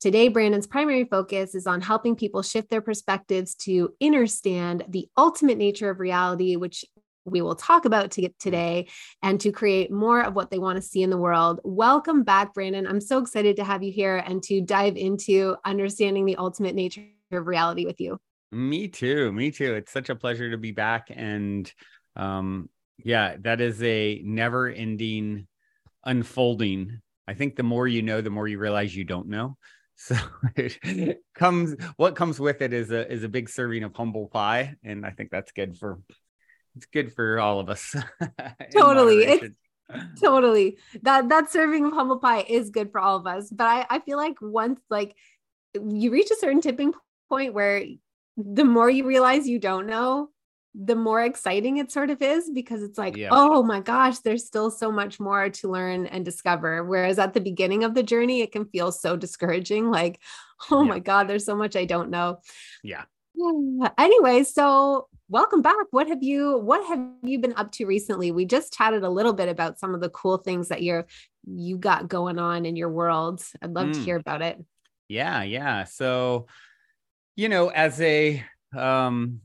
[0.00, 5.58] Today, Brandon's primary focus is on helping people shift their perspectives to understand the ultimate
[5.58, 6.84] nature of reality, which
[7.30, 8.88] we will talk about to today
[9.22, 11.60] and to create more of what they want to see in the world.
[11.64, 12.86] Welcome back, Brandon.
[12.86, 17.04] I'm so excited to have you here and to dive into understanding the ultimate nature
[17.32, 18.18] of reality with you.
[18.50, 19.32] Me too.
[19.32, 19.74] Me too.
[19.74, 21.08] It's such a pleasure to be back.
[21.10, 21.70] And
[22.16, 25.46] um, yeah, that is a never ending
[26.04, 27.00] unfolding.
[27.26, 29.56] I think the more you know, the more you realize you don't know.
[30.00, 30.14] So
[30.54, 34.76] it comes what comes with it is a is a big serving of humble pie,
[34.84, 35.98] and I think that's good for
[36.76, 37.94] it's good for all of us.
[38.72, 39.54] totally, it's
[40.22, 43.50] totally that that serving of humble pie is good for all of us.
[43.50, 45.16] But I I feel like once like
[45.74, 46.92] you reach a certain tipping
[47.28, 47.84] point where
[48.36, 50.30] the more you realize you don't know,
[50.74, 53.28] the more exciting it sort of is because it's like, yeah.
[53.32, 56.84] oh my gosh, there's still so much more to learn and discover.
[56.84, 60.20] Whereas at the beginning of the journey, it can feel so discouraging like,
[60.70, 60.88] oh yeah.
[60.88, 62.40] my God, there's so much I don't know.
[62.82, 63.04] Yeah.
[63.98, 65.86] Anyway, so welcome back.
[65.90, 68.32] What have you what have you been up to recently?
[68.32, 71.06] We just chatted a little bit about some of the cool things that you're
[71.44, 73.42] you got going on in your world.
[73.62, 73.94] I'd love mm.
[73.94, 74.58] to hear about it.
[75.08, 75.84] Yeah, yeah.
[75.84, 76.46] So,
[77.36, 78.44] you know, as a
[78.76, 79.40] um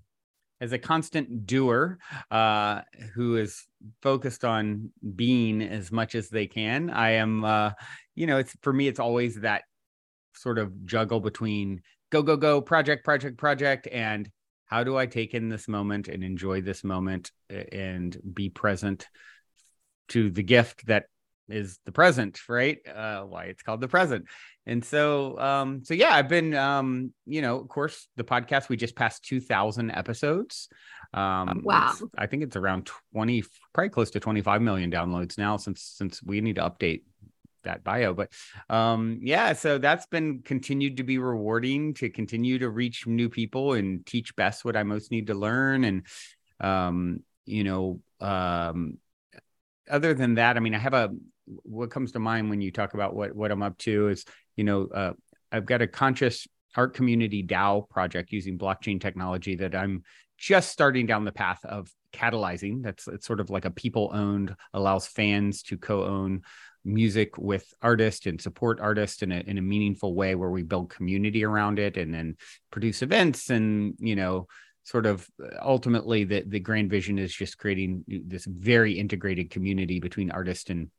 [0.62, 1.98] as a constant doer
[2.32, 2.82] uh,
[3.16, 3.66] who is
[4.02, 6.90] focused on being as much as they can.
[6.90, 7.72] I am, uh,
[8.16, 9.64] you know, it's for me, it's always that
[10.36, 14.30] sort of juggle between go, go, go, project, project, project, and
[14.74, 19.08] how do I take in this moment and enjoy this moment and be present
[20.10, 21.06] to the gift that
[21.48, 22.80] is the present, right?
[22.88, 24.26] Uh, why it's called the present.
[24.66, 28.76] And so, um, so yeah, I've been, um, you know, of course, the podcast we
[28.76, 30.70] just passed two thousand episodes.
[31.14, 31.94] Um, wow!
[32.18, 35.58] I think it's around twenty, probably close to twenty five million downloads now.
[35.58, 37.04] Since since we need to update
[37.64, 38.32] that bio, but
[38.70, 43.74] um, yeah, so that's been continued to be rewarding to continue to reach new people
[43.74, 46.08] and teach best what I most need to learn, and
[46.60, 48.98] um, you know, um,
[49.90, 51.12] other than that, I mean, I have a
[51.46, 54.64] what comes to mind when you talk about what what I'm up to is you
[54.64, 55.14] know uh,
[55.52, 60.04] I've got a conscious art community DAO project using blockchain technology that I'm
[60.38, 62.84] just starting down the path of catalyzing.
[62.84, 66.42] That's it's sort of like a people owned allows fans to co-own
[66.86, 70.90] music with artists and support artists in a in a meaningful way where we build
[70.90, 72.36] community around it and then
[72.72, 74.48] produce events and you know
[74.84, 75.26] sort of
[75.62, 80.90] ultimately the the grand vision is just creating this very integrated community between artists and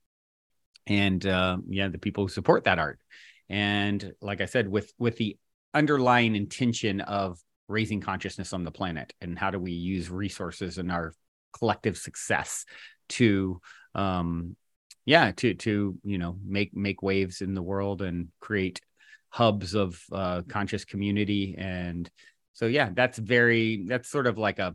[0.86, 3.00] and uh, yeah, the people who support that art.
[3.48, 5.36] And like I said, with with the
[5.72, 10.90] underlying intention of raising consciousness on the planet, and how do we use resources and
[10.90, 11.14] our
[11.52, 12.64] collective success
[13.08, 13.60] to
[13.94, 14.56] um
[15.04, 18.80] yeah to to you know make make waves in the world and create
[19.28, 22.10] hubs of uh conscious community and
[22.52, 24.74] so yeah that's very that's sort of like a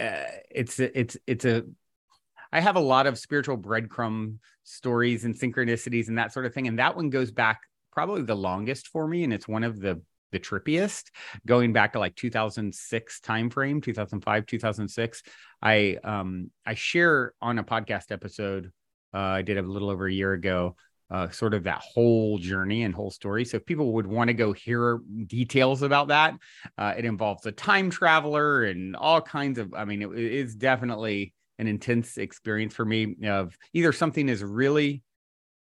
[0.00, 1.64] uh, it's it's it's a
[2.52, 6.66] I have a lot of spiritual breadcrumb stories and synchronicities and that sort of thing.
[6.66, 7.60] And that one goes back
[7.92, 9.24] probably the longest for me.
[9.24, 10.00] And it's one of the
[10.32, 11.10] the trippiest
[11.44, 15.22] going back to like 2006 timeframe 2005 2006
[15.60, 18.70] i um i share on a podcast episode
[19.14, 20.74] uh, i did a little over a year ago
[21.10, 23.44] uh, sort of that whole journey and whole story.
[23.44, 26.34] So if people would want to go hear details about that,
[26.78, 29.74] uh, it involves a time traveler and all kinds of.
[29.74, 35.02] I mean, it is definitely an intense experience for me of either something is really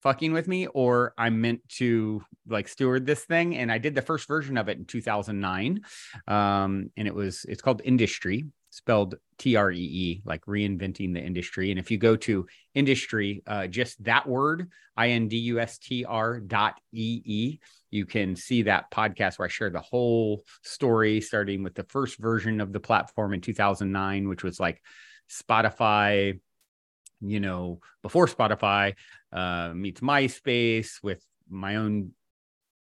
[0.03, 3.55] fucking with me or I'm meant to like steward this thing.
[3.55, 5.81] And I did the first version of it in 2009.
[6.27, 11.21] Um, and it was, it's called IndusTree, spelled T R E E, like reinventing the
[11.21, 11.71] industry.
[11.71, 15.77] And if you go to industry, uh, just that word, I N D U S
[15.77, 17.59] T R dot E E,
[17.89, 22.19] you can see that podcast where I share the whole story, starting with the first
[22.19, 24.81] version of the platform in 2009, which was like
[25.31, 26.37] Spotify,
[27.21, 28.95] you know, before Spotify
[29.31, 32.11] uh, meets MySpace with my own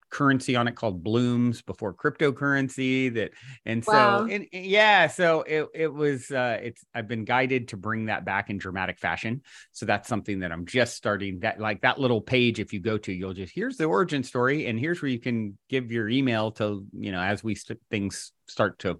[0.09, 3.31] currency on it called blooms before cryptocurrency that
[3.65, 4.25] and so Wow.
[4.29, 8.25] and, and yeah so it, it was uh it's i've been guided to bring that
[8.25, 9.41] back in dramatic fashion
[9.71, 12.97] so that's something that i'm just starting that like that little page if you go
[12.97, 16.51] to you'll just here's the origin story and here's where you can give your email
[16.51, 18.99] to you know as we st- things start to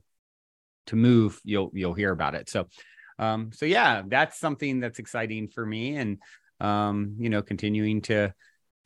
[0.85, 2.67] to move you'll you'll hear about it so
[3.19, 6.17] um so yeah that's something that's exciting for me and
[6.59, 8.33] um you know continuing to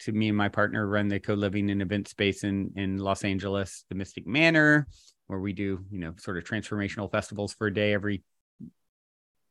[0.06, 3.86] to me and my partner run the co-living and event space in in los angeles
[3.89, 4.88] the mystic manor
[5.28, 8.24] where we do you know sort of transformational festivals for a day every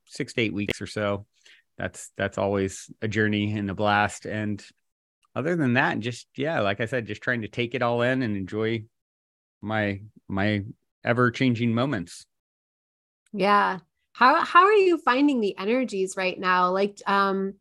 [0.06, 1.26] six to eight weeks or so
[1.78, 4.64] that's that's always a journey and a blast and
[5.34, 8.22] other than that just yeah like i said just trying to take it all in
[8.22, 8.82] and enjoy
[9.60, 10.62] my my
[11.04, 12.26] ever changing moments
[13.32, 13.78] Yeah.
[14.12, 16.70] How how are you finding the energies right now?
[16.70, 17.54] Like um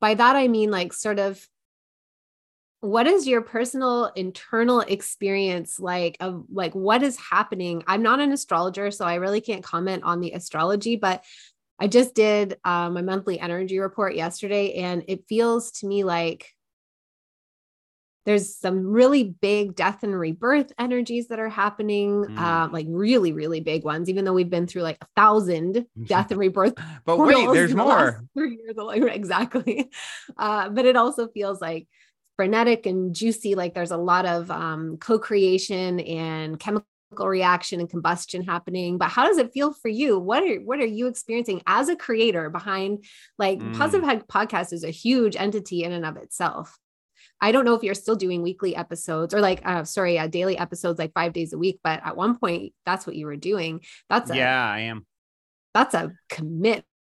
[0.00, 1.46] by that I mean like sort of
[2.80, 7.82] what is your personal internal experience like of like what is happening?
[7.86, 11.24] I'm not an astrologer so I really can't comment on the astrology but
[11.80, 16.52] I just did um, my monthly energy report yesterday and it feels to me like
[18.26, 22.38] there's some really big death and rebirth energies that are happening Mm.
[22.38, 26.30] uh, like really really big ones even though we've been through like a thousand death
[26.30, 26.74] and rebirth
[27.04, 29.08] but wait there's the more three years alone.
[29.20, 29.90] exactly
[30.36, 31.88] uh, but it also feels like
[32.38, 36.86] frenetic and juicy like there's a lot of um, co-creation and chemical
[37.20, 40.86] reaction and combustion happening but how does it feel for you what are what are
[40.86, 43.04] you experiencing as a creator behind
[43.38, 43.76] like Mm.
[43.76, 46.78] positive Head podcast is a huge entity in and of itself
[47.40, 50.58] I don't know if you're still doing weekly episodes or like, uh, sorry, uh, daily
[50.58, 51.78] episodes, like five days a week.
[51.84, 53.80] But at one point, that's what you were doing.
[54.10, 55.06] That's a, yeah i am
[55.74, 56.12] that's a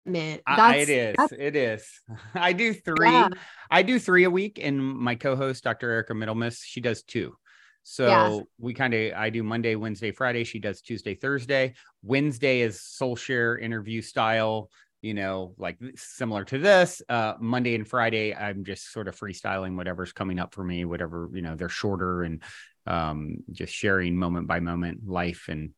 [0.05, 0.42] commitment.
[0.46, 1.88] I, it is that's- it is
[2.34, 3.28] i do three yeah.
[3.70, 5.90] I do three a week, and my co-host, Dr.
[5.90, 7.34] Erica Middlemiss, she does two.
[7.82, 8.40] So Yeah.
[8.59, 10.44] we kind of I do Monday, Wednesday, Friday.
[10.44, 11.74] She does Tuesday, Thursday.
[12.02, 14.70] Wednesday is soul share interview style,
[15.02, 17.02] you know, like similar to this.
[17.09, 21.28] Uh, Monday and Friday, I'm just sort of freestyling whatever's coming up for me, whatever,
[21.34, 22.42] you know, they're shorter and
[22.86, 25.70] um, just sharing moment by moment life and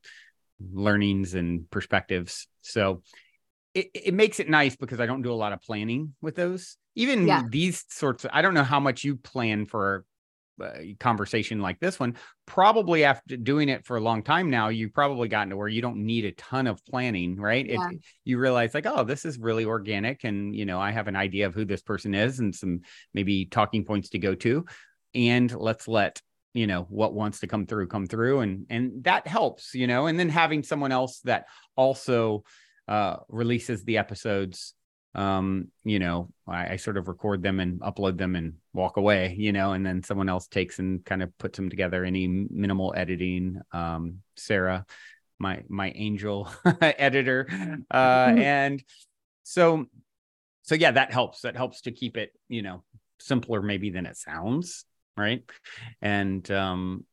[0.73, 2.47] learnings and perspectives.
[2.63, 3.03] So
[3.77, 6.77] it, it makes it nice because I don't do a lot of planning with those.
[6.95, 7.43] Even Yeah.
[7.51, 10.07] these sorts of, I don't know how much you plan for
[10.63, 12.17] a conversation like this one.
[12.47, 15.83] Probably after doing it for a long time now, you've probably gotten to where you
[15.83, 17.69] don't need a ton of planning, right?
[17.69, 17.81] It-
[18.25, 20.25] you realize like, oh, this is really organic.
[20.25, 22.81] And, you know, I have an idea of who this person is and some
[23.13, 24.65] maybe talking points to go to.
[25.15, 26.23] And let's let
[26.55, 30.07] you know what wants to come through come through and and that helps you know
[30.07, 31.45] and then having someone else that
[31.77, 32.45] also
[32.89, 34.75] uh releases the episodes
[35.15, 39.35] um you know I, I sort of record them and upload them and walk away
[39.39, 42.05] you know and then someone else takes and kind of puts them together.
[42.05, 44.85] Any minimal editing um sarah
[45.39, 47.49] my my angel editor
[47.91, 48.83] uh and
[49.43, 49.87] so
[50.63, 51.43] so yeah that helps.
[51.43, 52.85] That helps to keep it you know
[53.19, 54.85] simpler maybe than it sounds
[55.17, 55.43] right?
[56.03, 57.05] And um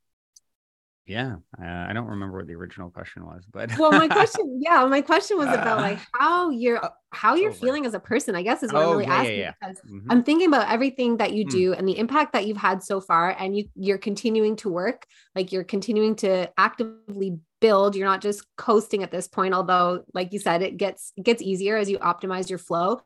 [1.05, 4.85] yeah uh, i don't remember what the original question was but Well, my question, yeah,
[4.85, 7.51] my question was about like how you're Uh, how you're over.
[7.51, 8.35] feeling as a person.
[8.35, 9.53] I guess is what I'm Oh, really yeah, yeah, asking yeah.
[9.59, 10.09] because Mhm.
[10.09, 11.63] I'm thinking about everything that you Mm.
[11.63, 15.07] do and the impact that you've had so far, and you you're continuing to work,
[15.35, 17.95] like you're continuing to actively build.
[17.95, 21.41] You're not just coasting at this point, although, like you said, it gets it gets
[21.41, 23.01] easier as you optimize your flow.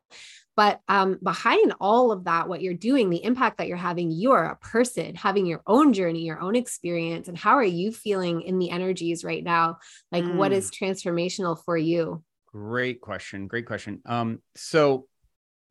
[0.57, 4.31] But um, behind all of that, what you're doing, the impact that you're having, you
[4.31, 7.27] are a person having your own journey, your own experience.
[7.27, 9.77] And how are you feeling in the energies right now?
[10.11, 10.55] Like, what Mm.
[10.55, 12.23] is transformational for you?
[12.51, 13.47] Great question.
[13.47, 14.01] Great question.
[14.05, 15.07] Um, so,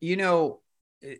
[0.00, 0.60] you know,
[1.00, 1.18] it,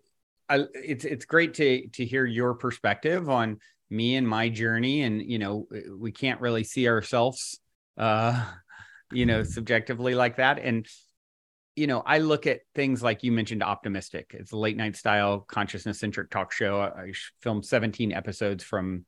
[0.49, 3.59] I, it's it's great to to hear your perspective on
[3.91, 5.67] me and my journey, and you know,
[5.97, 7.61] we can't really see ourselves,
[7.97, 8.45] uh,
[9.13, 10.87] you know, subjectively like that, and
[11.77, 14.33] you know, I look at things like you mentioned, Optimystic.
[14.33, 16.81] It's a late night style consciousness centric talk show.
[16.81, 17.13] I
[17.43, 19.05] filmed 17 episodes from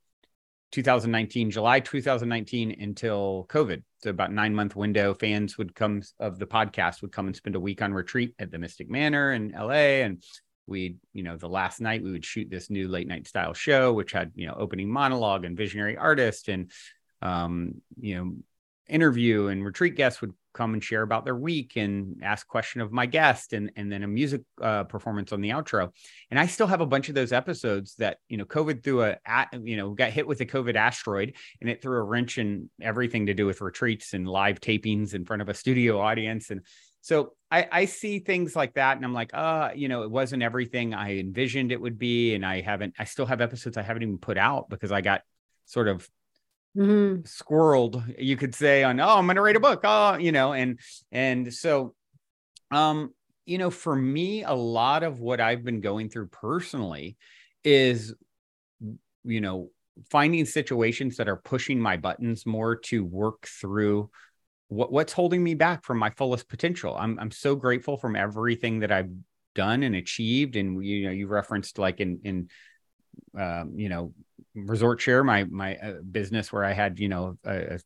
[0.72, 3.82] 2019, July 2019 until COVID.
[4.02, 7.56] So about nine month window, fans would come of the podcast would come and spend
[7.56, 10.02] a week on retreat at the Mystic Manor in LA.
[10.04, 10.22] And
[10.68, 13.92] we'd, you know, the last night we would shoot this new late night style show,
[13.92, 16.70] which had, you know, opening monologue and visionary artist and,
[17.22, 18.32] um, you know,
[18.88, 22.90] interview and retreat guests would come and share about their week and ask question of
[22.90, 25.90] my guest and and then a music uh, performance on the outro.
[26.30, 29.16] And i still have a bunch of those episodes that you know covid threw a
[29.24, 32.70] at- you know got hit with a covid asteroid and it threw a wrench in
[32.80, 36.50] everything to do with retreats and live tapings in front of a studio audience.
[36.50, 36.62] And
[37.08, 40.42] so I, I see things like that and i'm like uh you know it wasn't
[40.42, 44.02] everything i envisioned it would be and i haven't i still have episodes i haven't
[44.02, 45.22] even put out because i got
[45.64, 46.08] sort of
[46.76, 47.20] mm-hmm.
[47.22, 50.52] squirreled, you could say, on oh, I'm going to write a book, oh, you know,
[50.52, 50.78] and
[51.12, 51.94] and so,
[52.70, 53.12] um,
[53.46, 57.16] you know, for me, a lot of what I've been going through personally
[57.64, 58.14] is,
[59.24, 59.70] you know,
[60.10, 64.10] finding situations that are pushing my buttons more to work through
[64.68, 66.96] what, what's holding me back from my fullest potential.
[66.96, 69.10] I'm I'm so grateful from everything that I've
[69.54, 70.56] done and achieved.
[70.56, 72.48] And you know, you referenced like in in
[73.38, 74.12] um, you know,
[74.56, 77.78] ResortShare, my my uh, business where I had you know a, a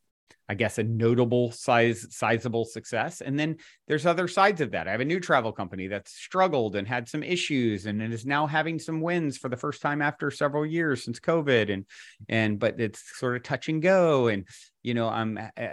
[0.53, 3.22] I guess a notable size sizable success.
[3.22, 3.57] And then
[3.88, 4.86] there's other sides of that.
[4.86, 8.46] I have a new travel company that's struggled and had some issues and is now
[8.46, 11.86] having some wins for the first time after several years since COVID and
[12.28, 14.28] and but it's sort of touch and go.
[14.28, 14.46] And
[14.82, 15.68] you know I'm uh,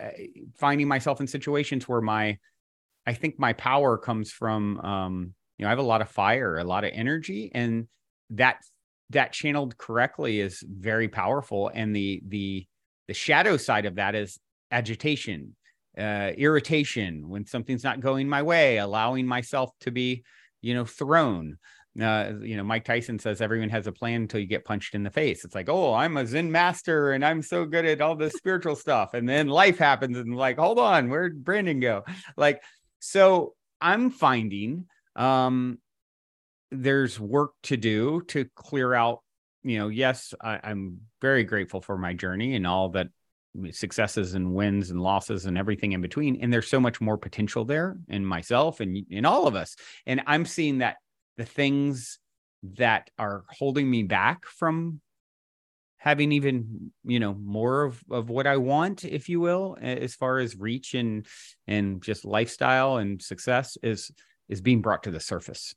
[0.58, 2.38] finding myself in situations where my
[3.06, 6.58] I think my power comes from um you know I have a lot of fire,
[6.58, 7.90] a lot of energy and
[8.30, 8.62] that
[9.10, 11.70] that channeled correctly is very powerful.
[11.74, 12.66] And the the
[13.10, 14.40] the shadow side of that is
[14.72, 15.56] agitation,
[15.98, 20.24] uh, irritation when something's not going my way, allowing myself to be,
[20.62, 21.58] you know, thrown.
[22.00, 25.04] Uh, you know, Mike Tyson says everyone has a plan until you get punched in
[25.04, 25.44] the face.
[25.44, 28.76] It's like, oh, I'm a Zen master and I'm so good at all this spiritual
[28.76, 29.14] stuff.
[29.14, 32.06] And then life happens and like, hold on, where'd Brandon go?
[32.38, 32.62] Like,
[33.00, 35.80] so I'm finding um
[36.72, 39.22] there's work to do to clear out,
[39.64, 43.08] you know, yes, I, I'm very grateful for my journey and all that
[43.72, 47.66] successes and wins and losses and everything in between and there's so much more potential
[47.66, 49.76] there in myself and in all of us
[50.06, 50.98] and i'm seeing that
[51.38, 52.20] the things
[52.62, 55.02] that are holding me back from
[55.98, 60.40] having even you know more of, of what i want if you will as far
[60.40, 61.26] as reach and
[61.68, 64.12] and just lifestyle and success is
[64.48, 65.74] is being brought to the surface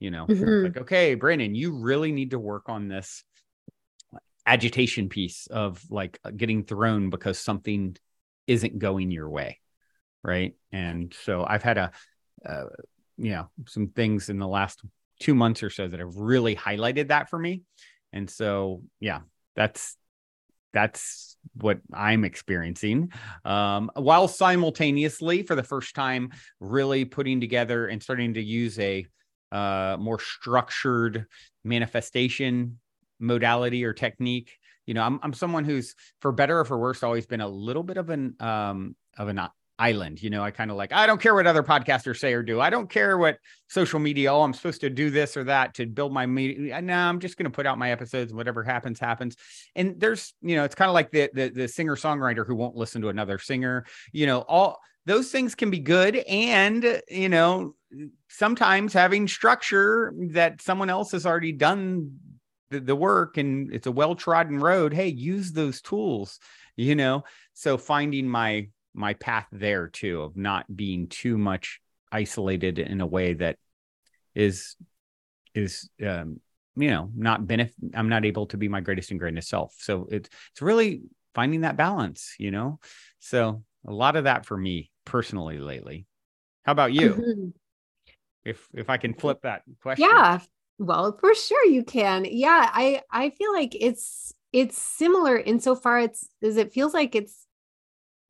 [0.00, 0.64] you know mm-hmm.
[0.64, 3.24] like okay brandon you really need to work on this
[4.46, 7.96] agitation piece of like uh, getting thrown because something
[8.46, 9.58] isn't going your way
[10.24, 10.54] right?
[10.70, 11.90] And so i've had a
[12.46, 12.64] uh,
[13.18, 14.80] you know some things in the last
[15.20, 17.62] two months or so that have really highlighted that for me.
[18.12, 19.20] And so yeah
[19.54, 19.96] that's
[20.72, 23.12] that's what i'm experiencing.
[23.44, 26.30] Um, while simultaneously for the first time
[26.60, 29.06] really putting together and starting to use a
[29.50, 31.26] uh, more structured
[31.62, 32.78] manifestation
[33.22, 34.58] modality or technique.
[34.86, 37.82] You know, I'm I'm someone who's for better or for worse always been a little
[37.82, 39.40] bit of an um of an
[39.78, 40.22] island.
[40.22, 42.60] You know, I kind of like I don't care what other podcasters say or do.
[42.60, 44.32] I don't care what social media.
[44.32, 46.80] Oh, I'm supposed to do this or that to build my media.
[46.80, 48.32] No, I'm just going to put out my episodes.
[48.32, 49.36] Whatever happens, happens.
[49.74, 52.76] And there's, you know, it's kind of like the the, the singer songwriter who won't
[52.76, 53.84] listen to another singer.
[54.12, 57.74] You know, all those things can be good, and you know,
[58.28, 62.18] sometimes having structure that someone else has already done
[62.72, 66.40] the, the work and it's a well-trodden road hey use those tools
[66.76, 67.24] you know?
[67.54, 73.06] So finding my my path there too of not being too much isolated in a
[73.06, 73.56] way that
[74.34, 74.76] is
[75.54, 76.40] is um
[76.76, 79.74] you know not benefit i'm not able to be my greatest and greatest self.
[79.78, 81.02] So it's it's really
[81.34, 82.80] finding that balance you know?
[83.18, 86.06] So a lot of that for me personally lately.
[86.64, 87.14] How about you?
[87.14, 87.48] Mm-hmm.
[88.44, 90.08] if if i can flip that question.
[90.10, 90.40] Yeah
[90.78, 92.26] well, for sure you can.
[92.28, 97.46] Yeah, I I feel like it's it's similar insofar it's as it feels like it's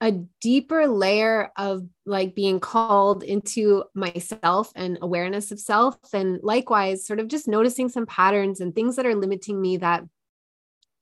[0.01, 7.07] a deeper layer of like being called into myself and awareness of self and likewise
[7.07, 10.05] sort of just noticing some patterns and things that are limiting me that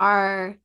[0.01, 0.59] are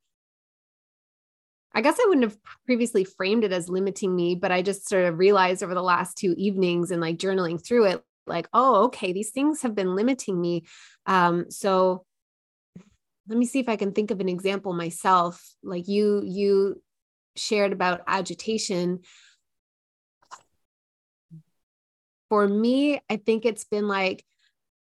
[1.73, 5.03] I guess I wouldn't have previously framed it as limiting me, but I just sort
[5.05, 9.13] of realized over the last two evenings and like journaling through it, like, oh, okay,
[9.13, 10.65] these things have been limiting me.
[11.05, 12.05] Um, so
[13.28, 15.43] let me see if I can think of an example myself.
[15.63, 16.82] Like you, you
[17.36, 18.99] shared about agitation.
[22.30, 24.23] For me, I think it's been like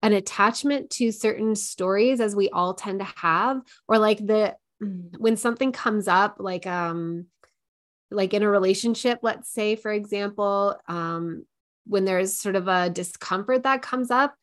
[0.03, 4.57] an attachment to certain stories as we all tend to have, or like the
[5.18, 7.26] when something comes up, like um,
[8.11, 11.45] like in a relationship, let's say, for example, um,
[11.91, 14.34] when there's sort of a discomfort that comes up,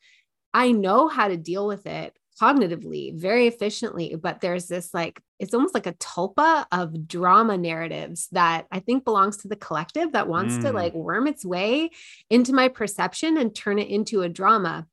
[0.54, 5.56] I know how to deal with it cognitively very efficiently but there's this like it's
[5.56, 10.28] almost like a tulpa of drama narratives that i think belongs to the collective that
[10.28, 10.62] wants mm.
[10.62, 11.90] to like worm its way
[12.30, 14.86] into my perception and turn it into a drama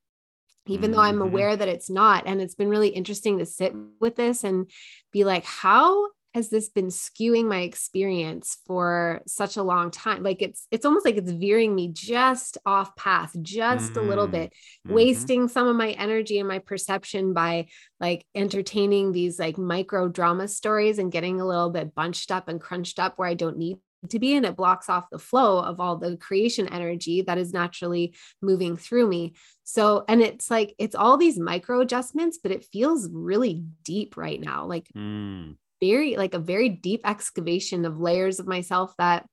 [0.67, 0.93] even mm-hmm.
[0.93, 1.23] though i'm mm-hmm.
[1.23, 4.71] aware that it's not and it's been really interesting to sit with this and
[5.13, 10.43] be like how has this been skewing my experience for such a long time like
[10.43, 14.01] it's it's almost like it's veering me just off path just mm-hmm.
[14.01, 14.33] a little mm-hmm.
[14.33, 14.95] bit mm-hmm.
[14.95, 17.67] wasting some of my energy and my perception by
[18.01, 22.61] like entertaining these like micro drama stories and getting a little bit bunched up and
[22.61, 23.79] crunched up where I don't need
[24.11, 27.55] to be and it blocks off the flow of all the creation energy that is
[27.55, 29.33] naturally moving through me
[29.63, 34.43] so and it's like it's all these micro adjustments but it feels really deep right
[34.43, 35.57] now like mm
[35.87, 39.27] very like a very deep excavation of layers of myself that,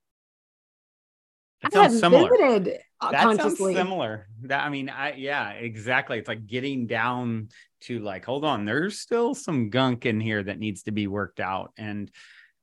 [1.63, 2.29] that I have similar.
[2.29, 3.73] visited uh, that consciously.
[3.73, 4.27] Sounds similar.
[4.43, 6.17] That I mean, I yeah, exactly.
[6.17, 7.49] It's like getting down
[7.81, 11.39] to like, hold on, there's still some gunk in here that needs to be worked
[11.39, 11.71] out.
[11.77, 12.11] And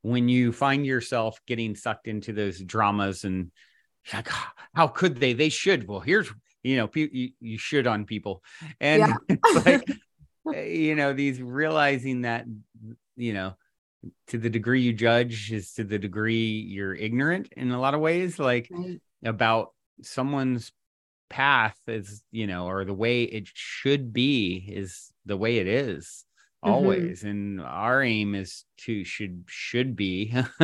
[0.03, 3.51] when you find yourself getting sucked into those dramas and
[4.13, 4.29] like,
[4.75, 5.33] how could they?
[5.33, 5.89] They should.
[5.89, 6.33] Well, here's
[6.63, 8.43] you know, you, you should on people,
[8.81, 9.37] and yeah.
[9.65, 9.89] like
[10.55, 12.45] eh, you know, these realizing that
[13.17, 13.55] you know
[14.29, 18.01] to the degree you judge is to the degree you're ignorant in a lot of
[18.01, 19.01] ways like right.
[19.25, 19.73] about
[20.03, 20.73] someone's
[21.29, 26.25] path is you know or the way it should be is the way it is
[26.65, 26.73] mm-hmm.
[26.73, 27.29] always mm-hmm.
[27.29, 30.33] and our aim is to should should be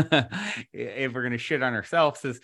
[0.72, 2.40] if we're going to shit on ourselves is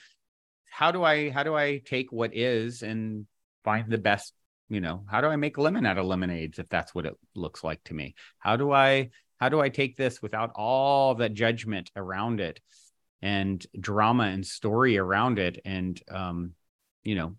[0.70, 3.26] how do i how do i take what is and
[3.64, 4.34] find the best
[4.68, 7.64] you know how do i make lemon out of lemonades if that's what it looks
[7.64, 9.08] like to me how do i
[9.40, 12.60] how do I take this without all the judgment around it
[13.22, 16.52] and drama and story around it and um,
[17.02, 17.36] you know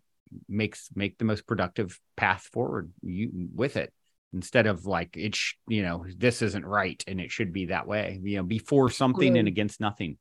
[0.47, 3.93] makes make the most productive path forward you, with it
[4.33, 7.87] instead of like it's sh- you know this isn't right and it should be that
[7.87, 10.17] way you know before something and against nothing.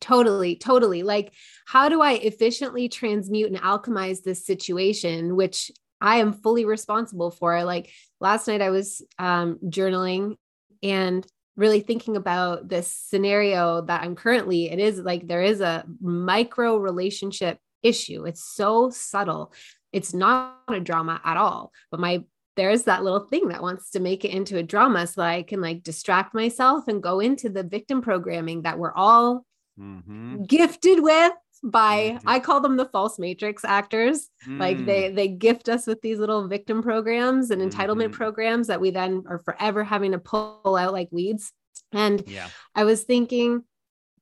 [0.00, 1.02] Totally totally.
[1.02, 1.32] Like
[1.66, 7.64] how do i efficiently transmute and alchemize this situation which i am fully responsible for.
[7.64, 7.90] Like
[8.20, 10.36] last night i was um, journaling
[10.82, 15.84] and really thinking about this scenario that I'm currently, it is like there is a
[16.00, 18.24] micro relationship issue.
[18.24, 19.52] It's so subtle.
[19.92, 21.72] It's not a drama at all.
[21.90, 22.24] But my
[22.56, 25.42] there's that little thing that wants to make it into a drama so that I
[25.42, 29.44] can like distract myself and go into the victim programming that we're all
[29.78, 30.44] mm-hmm.
[30.44, 31.32] gifted with
[31.64, 32.28] by mm-hmm.
[32.28, 34.28] I call them the false matrix actors.
[34.46, 34.60] Mm.
[34.60, 38.12] Like they they gift us with these little victim programs and entitlement mm-hmm.
[38.12, 41.52] programs that we then are forever having to pull out like weeds.
[41.92, 42.48] And yeah.
[42.74, 43.64] I was thinking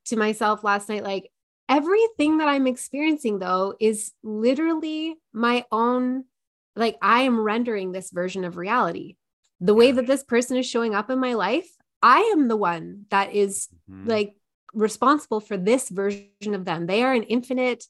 [0.06, 1.30] to myself last night like
[1.68, 6.24] everything that I'm experiencing though is literally my own
[6.76, 9.16] like I am rendering this version of reality.
[9.60, 11.68] The way that this person is showing up in my life,
[12.02, 14.08] I am the one that is, mm-hmm.
[14.08, 14.36] like
[14.72, 16.86] responsible for this version of them.
[16.86, 17.84] They are an infinite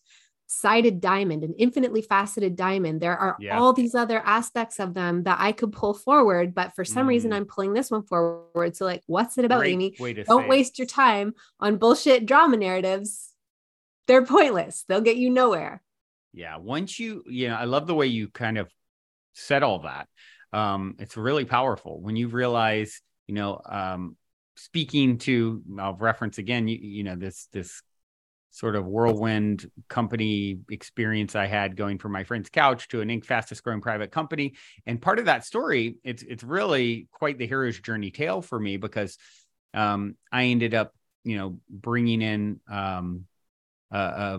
[0.47, 3.01] sided diamond, an infinitely faceted diamond.
[3.01, 3.59] There are yeah.
[3.59, 7.11] all these other aspects of them that I could pull forward, but for some mm.
[7.11, 8.77] reason I'm pulling this one forward.
[8.77, 10.25] So, like, what's it about, Great Amy?
[10.25, 13.31] Don't waste your time on bullshit drama narratives.
[14.07, 14.85] They're pointless.
[14.89, 15.83] They'll get you nowhere.
[16.35, 16.59] Yeah.
[16.59, 18.71] Once you, you know, I love the way you kind of
[19.33, 20.09] said all that.
[20.53, 24.17] Um, it's really powerful when you realize, you know, um,
[24.63, 27.83] speaking to I'll reference again, you, you know, this this
[28.51, 33.25] sort of whirlwind company experience I had going from my friend's couch to an Inc.
[33.25, 34.55] fastest growing private company.
[34.85, 38.77] And part of that story, it's it's really quite the hero's journey tale for me
[38.77, 39.19] because
[39.75, 40.95] um, I ended up,
[41.25, 43.25] you know, bringing in um,
[43.91, 44.39] uh, uh,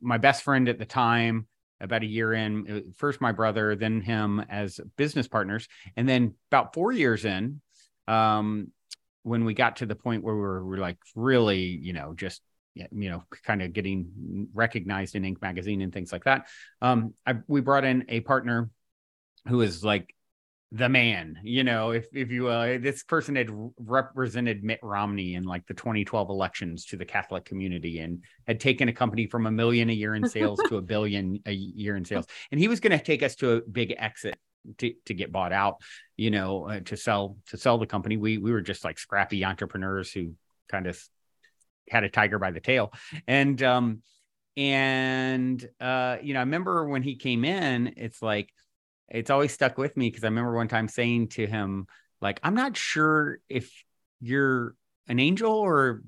[0.00, 1.46] my best friend at the time.
[1.80, 5.66] About a year in, first my brother, then him as business partners,
[5.96, 7.60] and then about four years in,
[8.08, 8.68] um,
[9.22, 12.14] when we got to the point where we were, we are like really, you know,
[12.14, 12.42] just
[12.74, 15.42] you know, kind of getting recognized in Inc.
[15.42, 16.46] magazine and things like that.
[16.80, 18.70] Um, I, we brought in a partner
[19.46, 20.14] who is like
[20.74, 25.44] the man, you know, if if you uh, this person had represented Mitt Romney in
[25.44, 29.50] like the 2012 elections to the Catholic community and had taken a company from a
[29.50, 32.80] million a year in sales to a billion a year in sales, and he was
[32.80, 34.38] going to take us to a big exit
[34.78, 35.76] to, to get bought out,
[36.16, 38.16] you know, uh, to sell to sell the company.
[38.16, 40.34] We we were just like scrappy entrepreneurs who
[40.68, 41.00] kind of
[41.88, 42.92] had a tiger by the tail,
[43.26, 44.02] and um
[44.56, 48.50] and uh you know I remember when he came in, it's like
[49.08, 51.86] it's always stuck with me because I remember one time saying to him
[52.20, 53.70] like I'm not sure if
[54.20, 54.74] you're
[55.08, 56.02] an angel or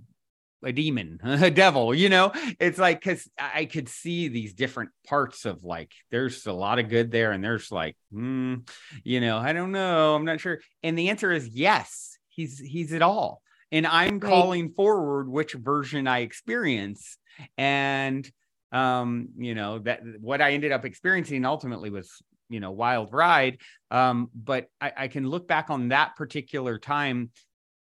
[0.64, 2.32] a demon, a devil, you know?
[2.58, 6.88] It's like, cause I could see these different parts of like, there's a lot of
[6.88, 7.32] good there.
[7.32, 8.56] And there's like, hmm,
[9.02, 10.14] you know, I don't know.
[10.14, 10.60] I'm not sure.
[10.82, 13.42] And the answer is yes, he's, he's it all.
[13.70, 17.18] And I'm calling forward which version I experience.
[17.58, 18.30] And,
[18.70, 23.58] um, you know, that what I ended up experiencing ultimately was, you know, wild ride.
[23.90, 27.30] Um, but I, I can look back on that particular time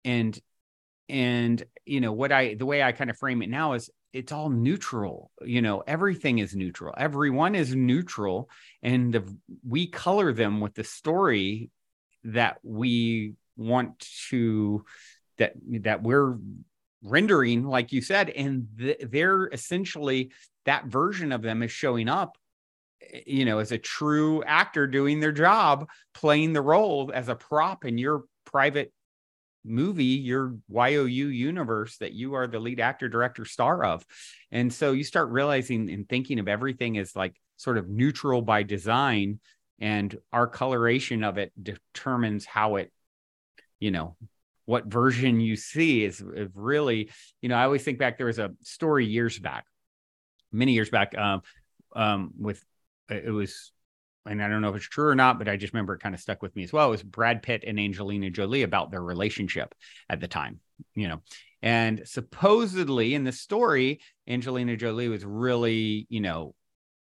[0.03, 0.37] and
[1.09, 4.31] and you know what i the way i kind of frame it now is it's
[4.31, 6.93] all neutral you know everything is neutral.
[6.97, 8.49] Everyone is neutral
[8.81, 11.69] and the, we color them with the story
[12.23, 14.85] that we want to
[15.37, 16.37] that that we're
[17.03, 20.31] rendering like you said and th- they're essentially
[20.65, 22.37] that version of them is showing up
[23.13, 27.35] eh, you know as a true actor doing their job playing the role as a
[27.35, 28.91] prop in your private
[29.67, 34.05] movie your YOU universe that you are the lead actor director star of.
[34.51, 38.63] And so you start realizing and thinking of everything as like sort of neutral by
[38.63, 39.39] design
[39.79, 42.91] and our coloration of it determines how it
[43.79, 44.15] you know
[44.65, 47.11] what version you see is, is really
[47.41, 49.65] you know i always think back there was a story years back
[50.51, 51.41] many years back um,
[51.95, 52.63] um, with
[53.09, 53.71] it was
[54.27, 56.15] and I don't know if it's true or not, but I just remember it kind
[56.15, 56.87] of stuck with me as well.
[56.87, 59.73] It was Brad Pitt and Angelina Jolie about their relationship
[60.09, 60.59] at the time,
[60.95, 61.21] you know.
[61.61, 66.53] And supposedly in the story, Angelina Jolie was really, you know,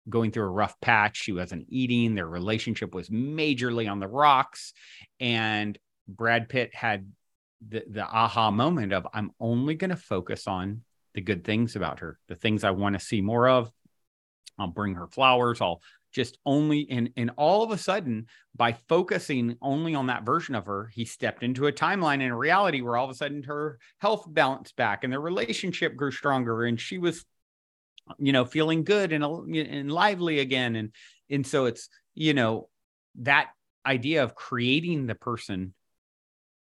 [0.08, 1.18] going through a rough patch.
[1.18, 2.14] She wasn't eating.
[2.14, 4.74] Their relationship was majorly on the rocks.
[5.20, 7.12] And Brad Pitt had
[7.68, 10.82] the, the aha moment of I'm only going to focus on
[11.16, 13.72] the good things about her, the things I want to see more of.
[14.60, 15.60] I'll bring her flowers.
[15.60, 15.82] I'll
[16.16, 20.66] just only and and all of a sudden by focusing only on that version of
[20.66, 23.78] her he stepped into a timeline in a reality where all of a sudden her
[24.00, 27.26] health balanced back and their relationship grew stronger and she was
[28.18, 30.76] you know feeling good and and lively again.
[30.76, 30.92] And
[31.30, 32.70] and so it's you know
[33.20, 33.50] that
[33.86, 35.74] idea of creating the person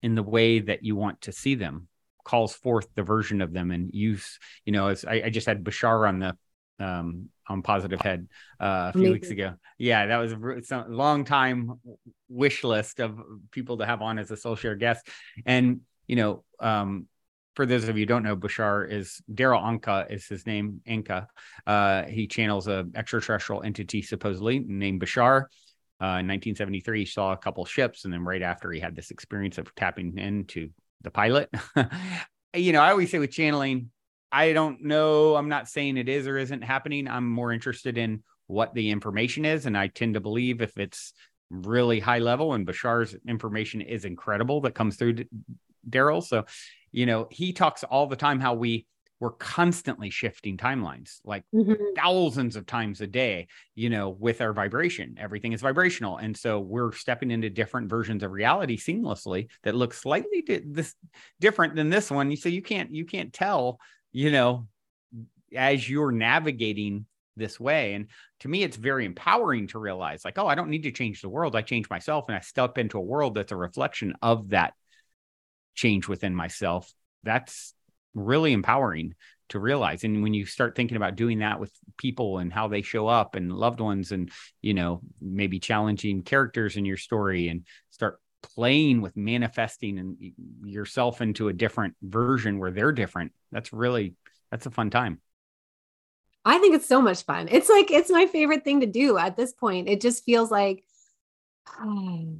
[0.01, 1.87] in the way that you want to see them
[2.23, 3.71] calls forth the version of them.
[3.71, 6.37] And use you know as I, I just had bashar on the
[6.79, 8.27] um on positive head
[8.59, 9.13] uh, a few Amazing.
[9.13, 10.33] weeks ago yeah that was
[10.71, 11.79] a long time
[12.27, 13.19] wish list of
[13.51, 15.07] people to have on as a soul share guest
[15.45, 17.07] and you know um
[17.55, 20.81] for those of you who don't know, Bashar is Darryl Anka is his name.
[20.87, 21.27] Anka.
[21.65, 25.45] Uh, he channels a extraterrestrial entity supposedly named Bashar.
[26.01, 29.11] Uh, in 1973, he saw a couple ships, and then right after he had this
[29.11, 30.69] experience of tapping into
[31.01, 31.49] the pilot.
[32.53, 33.91] you know, I always say with channeling,
[34.35, 35.37] I don't know.
[35.37, 37.07] I'm not saying it is or isn't happening.
[37.07, 41.13] I'm more interested in what the information is, and I tend to believe if it's
[41.49, 45.23] really high level, and Bashar's information is incredible that comes through
[45.89, 46.21] Darryl.
[46.21, 46.43] So,
[46.91, 48.85] you know, he talks all the time how we
[49.21, 51.73] we're constantly shifting timelines like mm-hmm.
[51.95, 56.59] thousands of times a day you know with our vibration everything is vibrational and so
[56.59, 60.95] we're stepping into different versions of reality seamlessly that look slightly di- this
[61.39, 63.79] different than this one you so you can't you can't tell
[64.15, 64.65] you know
[65.53, 67.05] as you're navigating
[67.35, 67.93] this way.
[67.95, 68.07] And
[68.39, 71.29] to me it's very empowering to realize like oh i don't need to change the
[71.29, 71.55] world.
[71.55, 74.73] I change myself and i step into a world that's a reflection of that
[75.75, 76.91] change within myself.
[77.23, 77.73] That's
[78.13, 79.15] really empowering
[79.49, 80.05] to realize.
[80.05, 83.35] And when you start thinking about doing that with people and how they show up
[83.35, 88.21] and loved ones and you know maybe challenging characters in your story and start
[88.53, 90.17] playing with manifesting and
[90.63, 94.13] yourself into a different version where they're different that's really
[94.51, 95.19] that's a fun time
[96.43, 99.35] i think it's so much fun it's like it's my favorite thing to do at
[99.35, 100.83] this point it just feels like
[101.81, 102.37] oh,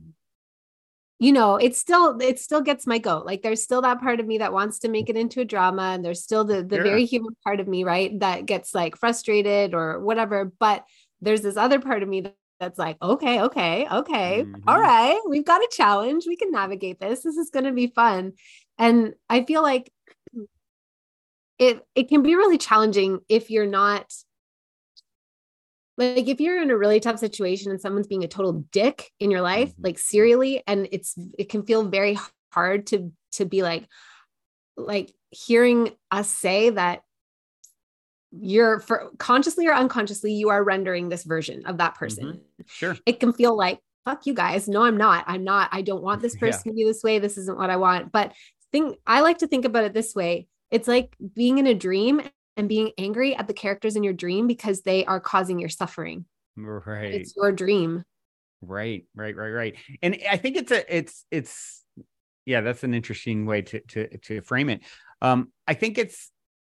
[1.19, 3.25] you know, it still it still gets my goat.
[3.25, 5.83] Like there's still that part of me that wants to make it into a drama,
[5.93, 9.73] and there's still the the very human part of me, right, that gets like frustrated
[9.73, 10.51] or whatever.
[10.59, 10.83] But
[11.21, 12.35] there's this other part of me that,
[12.65, 14.67] that's like, okay, okay, okay, mm-hmm.
[14.67, 16.25] all right, we've got a challenge.
[16.27, 17.21] We can navigate this.
[17.21, 18.33] This is going to be fun,
[18.79, 19.91] and I feel like
[21.59, 24.11] it it can be really challenging if you're not
[25.97, 29.31] like if you're in a really tough situation and someone's being a total dick in
[29.31, 29.85] your life mm-hmm.
[29.85, 32.17] like serially and it's it can feel very
[32.51, 33.87] hard to to be like
[34.75, 37.01] like hearing us say that
[38.31, 42.61] you're for consciously or unconsciously you are rendering this version of that person mm-hmm.
[42.65, 46.03] sure it can feel like fuck you guys no i'm not i'm not i don't
[46.03, 46.71] want this person yeah.
[46.71, 48.33] to be this way this isn't what i want but
[48.71, 52.21] think i like to think about it this way it's like being in a dream
[52.57, 56.25] and being angry at the characters in your dream because they are causing your suffering.
[56.55, 57.13] Right.
[57.13, 58.03] It's your dream.
[58.61, 59.75] Right, right, right, right.
[60.01, 61.83] And I think it's a it's it's
[62.45, 64.81] yeah, that's an interesting way to to to frame it.
[65.21, 66.31] Um I think it's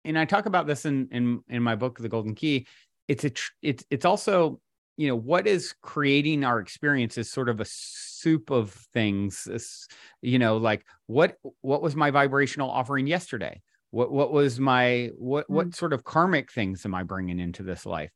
[0.06, 2.68] and I talk about this in in in my book The Golden Key.
[3.08, 3.32] It's a
[3.62, 4.60] it's it's also
[4.98, 9.88] you know what is creating our experience is sort of a soup of things
[10.22, 15.50] you know like what what was my vibrational offering yesterday what what was my what
[15.50, 15.76] what mm.
[15.76, 18.12] sort of karmic things am i bringing into this life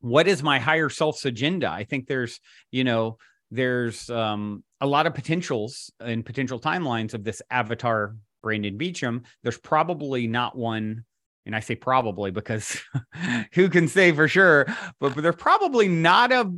[0.00, 2.38] what is my higher self's agenda i think there's
[2.70, 3.16] you know
[3.50, 8.14] there's um, a lot of potentials and potential timelines of this avatar
[8.44, 11.04] Brandon Beachum, there's probably not one
[11.46, 12.80] and I say probably because
[13.52, 14.66] who can say for sure,
[15.00, 16.50] but, but there's probably not a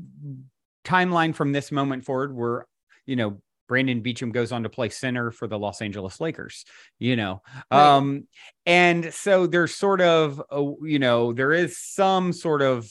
[0.84, 2.66] timeline from this moment forward where,
[3.04, 6.64] you know, Brandon Beachum goes on to play center for the Los Angeles Lakers,
[6.98, 7.42] you know.
[7.70, 7.96] Right.
[7.96, 8.28] Um,
[8.64, 12.88] and so there's sort of, a, you know, there is some sort of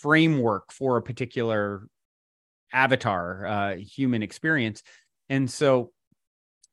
[0.00, 1.86] framework for a particular
[2.72, 4.82] avatar, uh, human experience.
[5.30, 5.90] And so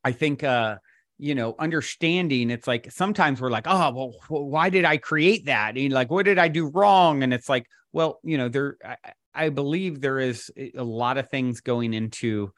[0.04, 0.78] I think, uh,
[1.18, 3.92] you know, understanding it's like sometimes we're like, oh,
[4.30, 5.78] well, why did I create that?
[5.78, 7.24] And like, what did I do wrong?
[7.24, 8.98] And it's like, well, you know, there, I,
[9.34, 12.52] I believe there is a lot of things going into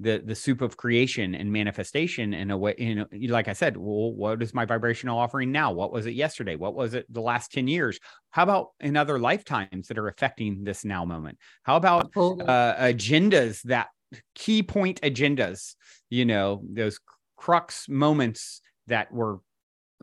[0.00, 3.76] the the soup of creation and manifestation in a way you know like i said
[3.76, 5.70] well what is my vibrational offering now?
[5.70, 6.56] What was it yesterday?
[6.56, 8.00] What was it the last 10 years?
[8.30, 11.38] How about in other lifetimes that are affecting this now moment?
[11.62, 13.88] How about uh, agendas that
[14.34, 15.74] key point agendas
[16.10, 16.98] you know those
[17.42, 19.40] crux moments that were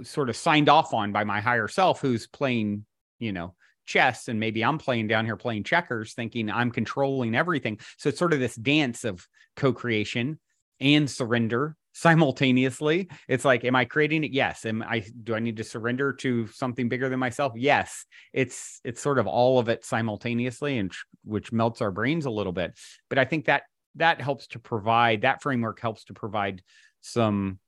[0.04, 2.86] sort of signed off on by my higher self who's playing
[3.18, 7.80] you know chess and maybe i'm playing down here playing checkers thinking i'm controlling everything.
[7.98, 9.26] So it's sort of this dance of
[9.56, 10.38] co-creation
[10.82, 13.08] and surrender simultaneously.
[13.30, 14.32] It's like am i creating it?
[14.32, 14.66] Yes.
[14.66, 17.54] Am i do i need to surrender to something bigger than myself?
[17.56, 18.06] Yes.
[18.34, 20.92] It's it's sort of all of it simultaneously and
[21.24, 22.78] which melts our brains a little bit.
[23.08, 23.64] But i think that
[23.96, 26.62] that helps to provide that framework helps to provide
[27.02, 27.60] some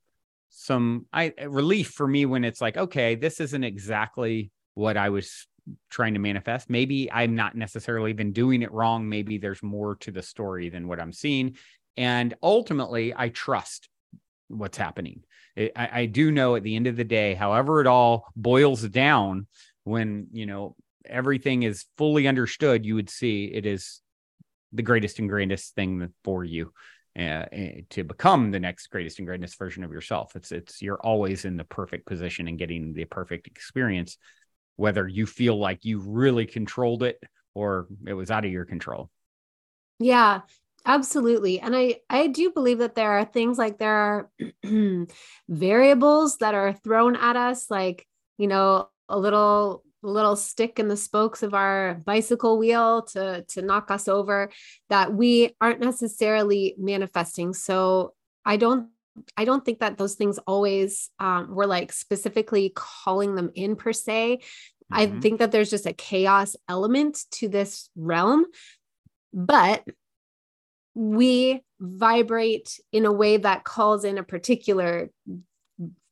[0.50, 5.48] some I relief for me when it's like, okay, this isn't exactly what I was
[5.90, 6.70] trying to manifest.
[6.70, 9.08] Maybe I'm not necessarily even doing it wrong.
[9.08, 11.56] Maybe there's more to the story than what I'm seeing.
[11.98, 13.90] And ultimately, I trust
[14.50, 15.24] what's happening.
[15.58, 19.48] I, I do know at the end of the day, however it all boils down,
[19.84, 20.76] when you know
[21.06, 24.02] everything is fully understood, you would see it is
[24.74, 26.72] the greatest and grandest thing for you
[27.18, 27.46] uh,
[27.90, 30.36] to become the next greatest and greatest version of yourself.
[30.36, 34.18] It's it's you're always in the perfect position and getting the perfect experience,
[34.78, 37.20] whether you feel like you really controlled it
[37.54, 39.10] or it was out of your control.
[40.00, 40.42] Yeah,
[40.86, 41.60] absolutely.
[41.60, 44.32] And I I do believe that there are things like there are
[45.50, 48.08] variables that are thrown at us, like
[48.38, 53.62] you know a little little stick in the spokes of our bicycle wheel to to
[53.62, 54.50] knock us over
[54.90, 58.14] that we aren't necessarily manifesting so
[58.46, 58.90] i don't
[59.38, 63.94] i don't think that those things always um, we're like specifically calling them in per
[63.94, 64.96] se mm-hmm.
[65.00, 68.46] i think that there's just a chaos element to this realm
[69.34, 69.84] but
[70.94, 75.10] we vibrate in a way that calls in a particular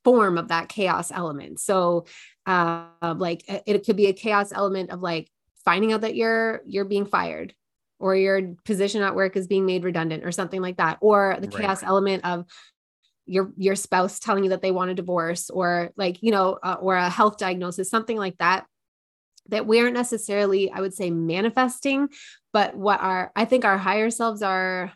[0.09, 1.59] form of that chaos element.
[1.59, 2.05] So,
[2.45, 5.29] uh, like it could be a chaos element of like
[5.65, 7.53] finding out that you're you're being fired,
[7.99, 11.47] or your position at work is being made redundant, or something like that, or the
[11.47, 11.57] right.
[11.57, 12.45] chaos element of
[13.25, 16.77] your your spouse telling you that they want a divorce, or like you know, uh,
[16.81, 18.65] or a health diagnosis, something like that.
[19.49, 22.09] That we aren't necessarily, I would say, manifesting,
[22.53, 24.91] but what our I think our higher selves are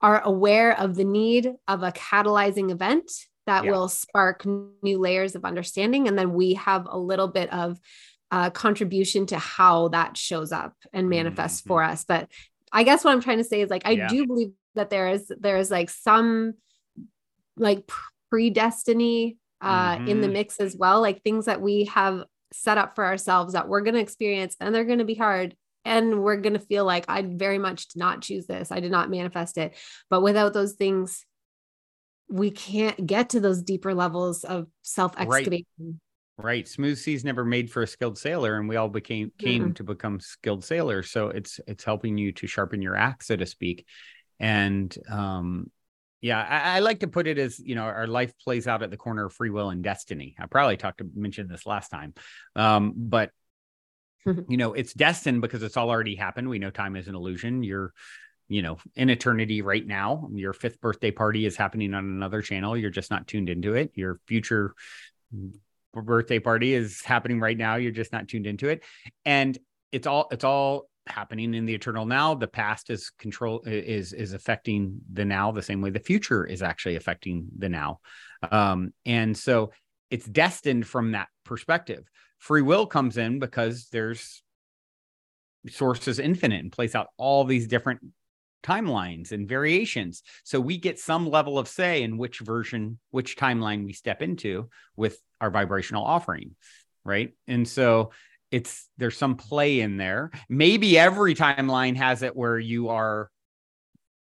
[0.00, 3.10] are aware of the need of a catalyzing event
[3.46, 3.70] that yeah.
[3.70, 6.08] will spark new layers of understanding.
[6.08, 7.80] And then we have a little bit of
[8.30, 11.68] uh, contribution to how that shows up and manifests mm-hmm.
[11.68, 12.04] for us.
[12.04, 12.28] But
[12.72, 14.08] I guess what I'm trying to say is like, I yeah.
[14.08, 16.54] do believe that there is, there is like some
[17.56, 17.90] like
[18.32, 20.08] predestiny uh, mm-hmm.
[20.08, 20.34] in the mm-hmm.
[20.34, 23.94] mix as well, like things that we have set up for ourselves that we're going
[23.94, 27.22] to experience and they're going to be hard and we're going to feel like I
[27.22, 28.70] very much did not choose this.
[28.70, 29.74] I did not manifest it.
[30.08, 31.24] But without those things,
[32.28, 35.64] we can't get to those deeper levels of self excavation.
[35.78, 36.44] Right.
[36.44, 36.68] right.
[36.68, 39.72] Smooth seas never made for a skilled sailor, and we all became came mm-hmm.
[39.72, 41.10] to become skilled sailors.
[41.10, 43.86] So it's it's helping you to sharpen your axe, so to speak.
[44.38, 45.70] And um,
[46.22, 48.90] yeah, I, I, like to put it as you know, our life plays out at
[48.90, 50.34] the corner of free will and destiny.
[50.38, 52.14] I probably talked to mention this last time,
[52.54, 53.30] um, but
[54.48, 56.48] you know, it's destined because it's all already happened.
[56.48, 57.62] We know time is an illusion.
[57.62, 57.92] You're,
[58.48, 60.28] you know, in eternity right now.
[60.32, 62.76] Your fifth birthday party is happening on another channel.
[62.76, 63.92] You're just not tuned into it.
[63.94, 64.74] Your future
[65.94, 67.76] birthday party is happening right now.
[67.76, 68.82] You're just not tuned into it.
[69.24, 69.56] And
[69.92, 72.34] it's all it's all happening in the eternal now.
[72.34, 76.62] The past is control is is affecting the now the same way the future is
[76.62, 78.00] actually affecting the now.
[78.50, 79.72] Um, and so
[80.10, 82.04] it's destined from that perspective
[82.40, 84.42] free will comes in because there's
[85.68, 88.00] sources infinite and plays out all these different
[88.62, 90.22] timelines and variations.
[90.42, 94.68] So we get some level of say in which version, which timeline we step into
[94.96, 96.56] with our vibrational offering.
[97.04, 97.34] Right.
[97.46, 98.10] And so
[98.50, 100.30] it's there's some play in there.
[100.48, 103.30] Maybe every timeline has it where you are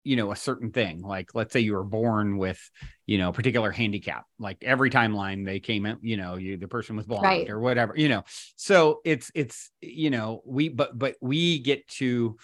[0.05, 2.71] you know a certain thing like let's say you were born with
[3.07, 6.69] you know a particular handicap like every timeline they came in you know you the
[6.69, 7.51] person was blind right.
[7.51, 8.25] or whatever you know
[8.57, 12.37] so it's it's you know we but but we get to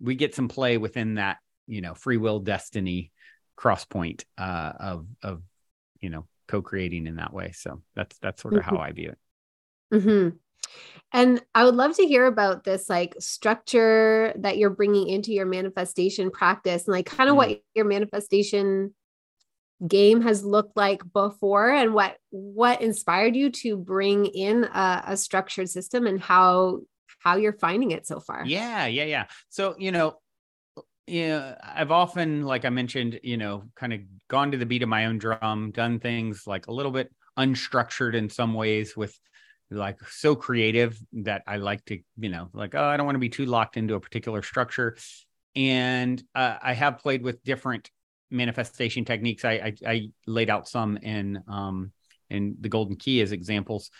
[0.00, 3.10] we get some play within that you know free will destiny
[3.56, 5.42] cross point uh of of
[6.00, 8.76] you know co-creating in that way so that's that's sort of mm-hmm.
[8.76, 9.18] how i view it
[9.96, 10.36] mm-hmm.
[11.12, 15.46] And I would love to hear about this like structure that you're bringing into your
[15.46, 17.38] manifestation practice and like kind of mm.
[17.38, 18.94] what your manifestation
[19.86, 25.16] game has looked like before and what what inspired you to bring in a, a
[25.16, 26.80] structured system and how
[27.24, 28.44] how you're finding it so far.
[28.44, 29.24] Yeah, yeah, yeah.
[29.48, 30.18] So, you know,
[31.06, 34.88] yeah, I've often, like I mentioned, you know, kind of gone to the beat of
[34.88, 39.18] my own drum, done things like a little bit unstructured in some ways with
[39.70, 43.20] like so creative that I like to, you know, like, oh, I don't want to
[43.20, 44.96] be too locked into a particular structure.
[45.56, 47.90] And uh, I have played with different
[48.30, 49.44] manifestation techniques.
[49.44, 51.92] I, I, I laid out some in um,
[52.30, 53.90] in the Golden Key as examples.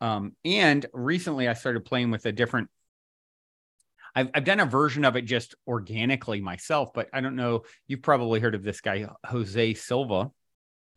[0.00, 2.68] Um, and recently I started playing with a different.
[4.14, 7.62] I've I've done a version of it just organically myself, but I don't know.
[7.86, 10.30] You've probably heard of this guy Jose Silva.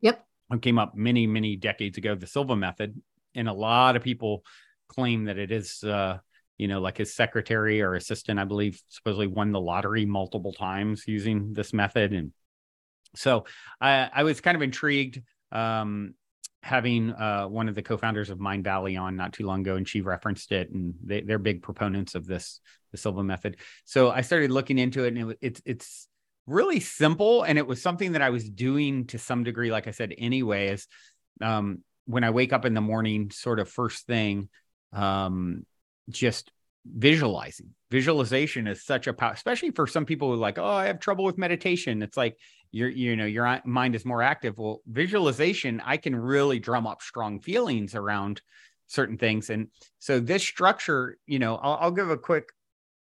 [0.02, 0.26] Yep.
[0.50, 3.00] Who came up many many decades ago, the Silva method,
[3.36, 4.44] and a lot of people
[4.88, 6.18] claim that it is uh,
[6.58, 11.04] you know like his secretary or assistant i believe supposedly won the lottery multiple times
[11.08, 12.14] using this method.
[12.14, 12.32] And
[13.16, 13.46] so
[13.82, 15.22] i i was kind of intrigued
[15.52, 16.16] um,
[16.64, 20.02] having uh, one of the co-founders of Mindvalley on not too long ago and she
[20.02, 22.60] referenced it and they, they're big proponents of this
[22.92, 23.58] the silva method.
[23.86, 26.08] So i started looking into it and it, it's it's
[26.46, 29.92] really simple and it was something that i was doing to some degree like i
[29.92, 30.88] said anyway is
[31.42, 34.50] um, when I wake up in the morning, sort of first thing,
[34.92, 35.66] um,
[36.10, 36.52] just
[36.86, 37.70] visualizing.
[37.92, 41.00] Visualization is such a power, especially for some people who are like, oh, I have
[41.00, 42.02] trouble with meditation.
[42.02, 42.38] It's like
[42.72, 44.58] your, you know, your mind is more active.
[44.58, 48.42] Well, visualization, I can really drum up strong feelings around
[48.88, 49.50] certain things.
[49.50, 49.68] And
[50.00, 52.50] so this structure, you know, I'll, I'll give a quick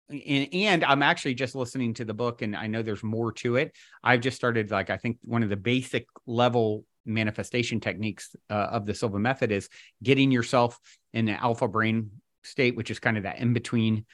[0.09, 3.57] and, and, I'm actually just listening to the book and I know there's more to
[3.57, 3.75] it.
[4.03, 8.86] I've just started like I think one of the basic level manifestation techniques uh, of
[8.86, 9.70] the Silva method is
[10.01, 10.80] getting yourself
[11.14, 12.12] in an alpha brain
[12.43, 14.05] state, which is kind of that in between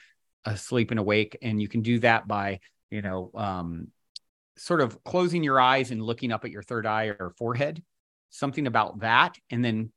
[0.44, 1.38] asleep and awake.
[1.42, 3.88] And you can do that by, you know, um,
[4.56, 7.82] sort of closing your eyes and looking up at your third eye or forehead,
[8.30, 9.36] something about that.
[9.50, 9.92] And then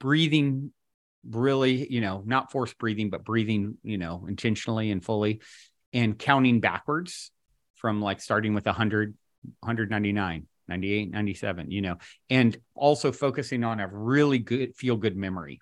[0.00, 0.72] breathing
[1.28, 5.40] really, you know, not forced breathing, but breathing, you know, intentionally and fully
[5.92, 7.30] and counting backwards
[7.76, 9.14] from like starting with 100,
[9.60, 11.96] 199, 98, 97, you know,
[12.30, 15.60] and also focusing on a really good feel good memory.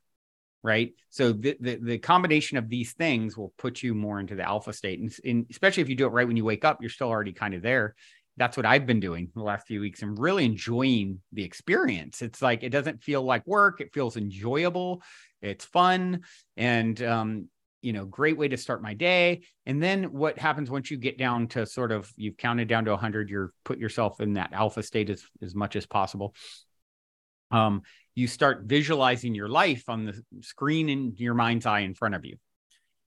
[0.62, 0.92] Right.
[1.08, 4.72] So the, the, the combination of these things will put you more into the alpha
[4.72, 5.00] state.
[5.00, 7.32] And, and especially if you do it right when you wake up, you're still already
[7.32, 7.94] kind of there.
[8.36, 12.22] That's what I've been doing the last few weeks and really enjoying the experience.
[12.22, 15.02] It's like it doesn't feel like work, it feels enjoyable,
[15.40, 16.20] it's fun.
[16.56, 17.48] And um,
[17.80, 19.42] you know great way to start my day.
[19.66, 22.90] And then what happens once you get down to sort of you've counted down to
[22.92, 26.34] 100 you're put yourself in that alpha state as, as much as possible.
[27.50, 27.82] Um,
[28.14, 32.24] you start visualizing your life on the screen in your mind's eye in front of
[32.24, 32.36] you.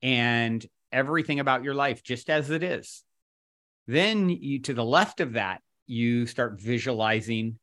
[0.03, 3.03] And everything about your life just as it is.
[3.87, 7.59] Then you to the left of that you start visualizing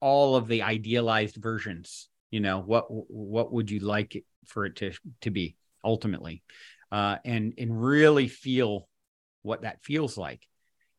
[0.00, 2.08] all of the idealized versions.
[2.30, 4.92] You know what what would you like for it to
[5.22, 6.42] to be ultimately,
[6.92, 8.88] uh, and and really feel
[9.42, 10.46] what that feels like.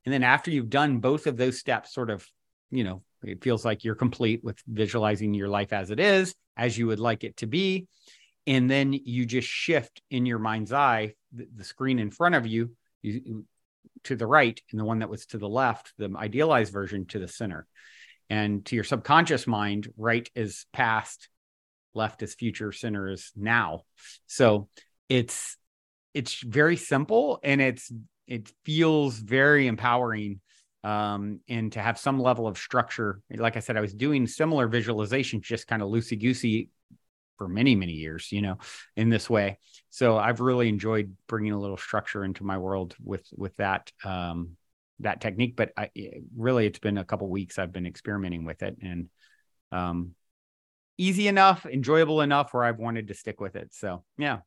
[0.06, 2.26] And then after you've done both of those steps, sort of,
[2.72, 6.78] you know, it feels like you're complete with visualizing your life as it is, as
[6.78, 7.88] you would like it to be.
[8.48, 12.48] And then you just shift in your mind's eye the, the screen in front of
[12.48, 12.72] you,
[13.02, 13.46] you
[14.06, 17.20] to the right and the one that was to the left, the idealized version to
[17.20, 17.68] the center.
[18.30, 21.30] And to your subconscious mind, right is past,
[21.94, 23.84] left is future, center is now.
[24.28, 24.70] So
[25.08, 25.58] it's
[26.14, 27.92] it's very simple and it's
[28.28, 30.40] it feels very empowering
[30.84, 33.22] um, and to have some level of structure.
[33.36, 36.70] Like I said, I was doing similar visualizations, just kind of loosey goosey
[37.38, 38.58] for many many years, you know,
[38.96, 39.58] in this way.
[39.90, 44.58] So I've really enjoyed bringing a little structure into my world with with that um,
[45.00, 45.56] that technique.
[45.56, 45.90] But I
[46.36, 49.10] really, it's been a couple weeks I've been experimenting with it, and
[49.72, 50.16] um,
[51.00, 53.74] easy enough, enjoyable enough where I've wanted to stick with it.
[53.74, 54.40] So yeah.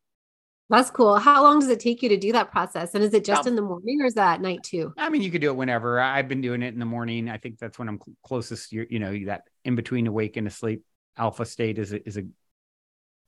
[0.70, 1.16] That's cool.
[1.18, 2.94] How long does it take you to do that process?
[2.94, 4.94] And is it just in the morning or is that at night too?
[4.96, 6.00] I mean, you could do it whenever.
[6.00, 7.28] I've been doing it in the morning.
[7.28, 8.72] I think that's when I'm closest.
[8.72, 10.82] You, you know, that in between awake and asleep
[11.18, 12.22] alpha state is a, is a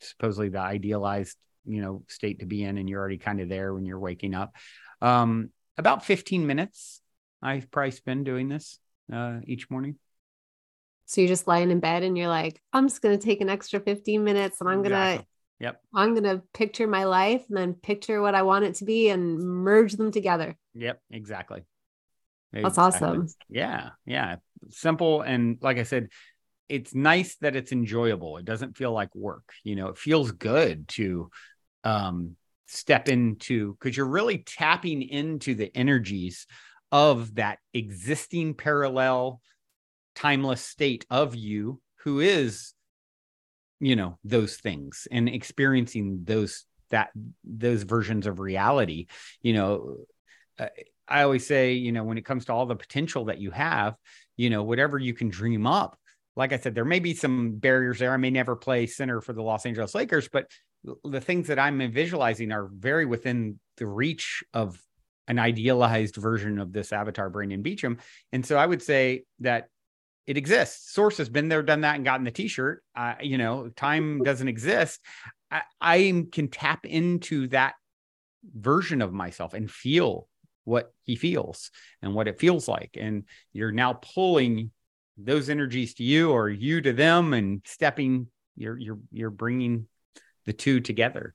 [0.01, 3.75] supposedly the idealized you know state to be in, and you're already kind of there
[3.75, 4.55] when you're waking up.
[5.03, 7.03] Um, about 15 minutes
[7.45, 8.79] I've probably spend doing this
[9.13, 9.97] uh, each morning.
[11.07, 13.49] So you're just lying in bed and you're like, I'm just going to take an
[13.49, 15.27] extra 15 minutes and I'm going to, Exactly.
[15.61, 15.81] Yep.
[15.95, 19.09] I'm going to picture my life and then picture what I want it to be
[19.11, 20.57] and merge them together.
[20.75, 21.63] Yep, exactly.
[22.53, 23.09] That's Exactly.
[23.09, 23.29] awesome.
[23.49, 24.37] Yeah, yeah.
[24.71, 26.09] Simple and like I said,
[26.69, 28.39] it's nice that it's enjoyable.
[28.39, 29.53] It doesn't feel like work.
[29.63, 31.31] You know, it feels good to
[31.85, 32.37] um
[32.67, 36.47] step into because you're really tapping into the energies
[36.91, 39.41] of that existing parallel
[40.15, 42.75] timeless state of you who is
[43.81, 47.11] you know those things and experiencing those that
[47.45, 49.07] those versions of reality
[49.43, 49.97] you know
[50.59, 50.69] uh,
[51.09, 53.95] i always say you know when it comes to all the potential that you have
[54.37, 55.99] you know whatever you can dream up
[56.37, 59.33] like i said there may be some barriers there i may never play center for
[59.33, 60.51] the los angeles lakers but
[61.05, 64.81] the things that i'm visualizing are very within the reach of
[65.27, 67.99] an idealized version of this avatar Brandon Beachum.
[68.33, 69.69] And so I would say that
[70.27, 70.93] it exists.
[70.93, 72.83] Source has been there, done that, and gotten the T-shirt.
[72.97, 75.01] Uh, you know, time doesn't exist.
[75.51, 77.75] I, I can tap into that
[78.55, 80.29] version of myself and feel
[80.65, 81.71] what he feels
[82.03, 82.97] and what it feels like.
[82.99, 84.71] And you're now pulling
[85.17, 88.29] those energies to you or you to them and stepping.
[88.57, 89.87] You're you're you're bringing
[90.47, 91.35] the two together.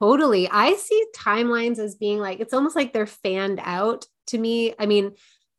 [0.00, 0.48] Totally.
[0.50, 4.74] I see timelines as being like, it's almost like they're fanned out to me.
[4.78, 5.12] I mean,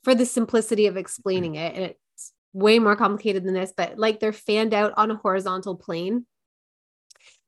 [0.07, 4.21] for the simplicity of explaining it, and it's way more complicated than this, but like
[4.21, 6.25] they're fanned out on a horizontal plane.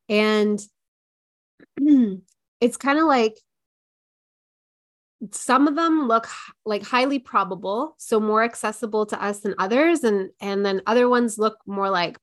[0.10, 0.60] And
[2.60, 3.38] it's kind of like
[5.32, 6.28] some of them look
[6.66, 10.04] like highly probable, so more accessible to us than others.
[10.04, 12.18] And, and then other ones look more like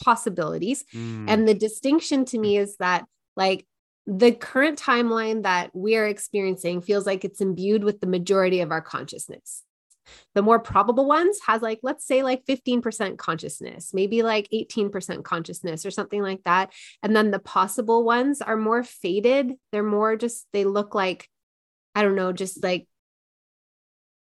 [0.00, 0.84] possibilities.
[0.94, 3.66] Mm, And the distinction to me is that, like,
[4.06, 8.70] the current timeline that we are experiencing feels like it's imbued with the majority of
[8.70, 9.64] our consciousness.
[10.34, 15.84] The more probable ones has like, let's say like 15% consciousness, maybe like 18% consciousness
[15.84, 16.72] or something like that.
[17.02, 19.54] And then the possible ones are more faded.
[19.72, 21.28] They're more just, they look like,
[21.94, 22.86] I don't know, just like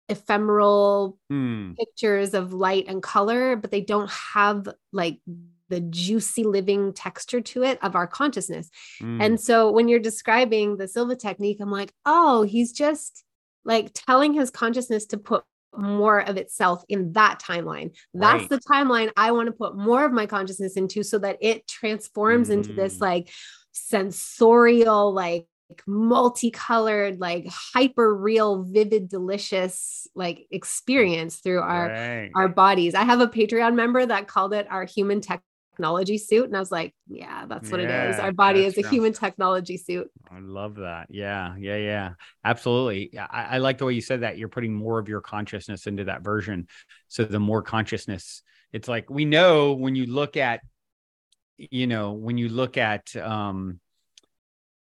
[0.09, 5.21] ephemeral mm, pictures of light and color, but they don't have like
[5.69, 8.71] the juicy living texture to it of our consciousness.
[9.03, 9.23] mm.
[9.23, 13.25] And so when you're describing the Silva technique, I'm like, oh, he's just
[13.65, 15.45] like telling his consciousness to put
[15.79, 17.97] more of itself in that timeline.
[18.13, 18.51] That's Right.
[18.51, 22.51] the timeline I want to put more of my consciousness into so that it transforms
[22.51, 23.01] into this Mm.
[23.03, 23.31] like
[23.73, 25.47] sensorial, like
[25.87, 32.31] multicolored, like hyper real, vivid, delicious like experience through our Right.
[32.35, 32.95] our bodies.
[32.95, 35.21] I have a Patreon member that called it our human
[35.79, 36.47] technology suit.
[36.47, 38.19] And I was like, yeah, that's what it is.
[38.19, 38.91] Our body is a true.
[38.91, 40.11] human technology suit.
[40.31, 41.07] I love that.
[41.09, 42.11] Yeah, yeah, yeah.
[42.45, 43.11] Absolutely.
[43.13, 44.39] Yeah, I, I like the way you said that.
[44.39, 46.67] You're putting more of your consciousness into that version.
[47.07, 50.61] So the more consciousness, it's like we know when you look at,
[51.57, 53.81] you know, when you look at um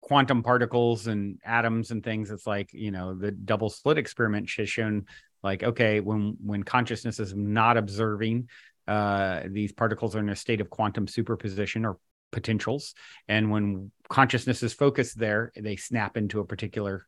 [0.02, 4.70] quantum particles and atoms and things, it's like, you know, the double slit experiment has
[4.70, 5.06] shown
[5.44, 8.50] like, okay, when when consciousness is not observing,
[8.88, 11.98] uh, these particles are in a state of quantum superposition or
[12.32, 12.94] potentials.
[13.28, 17.06] And when consciousness is focused there they snap into a particular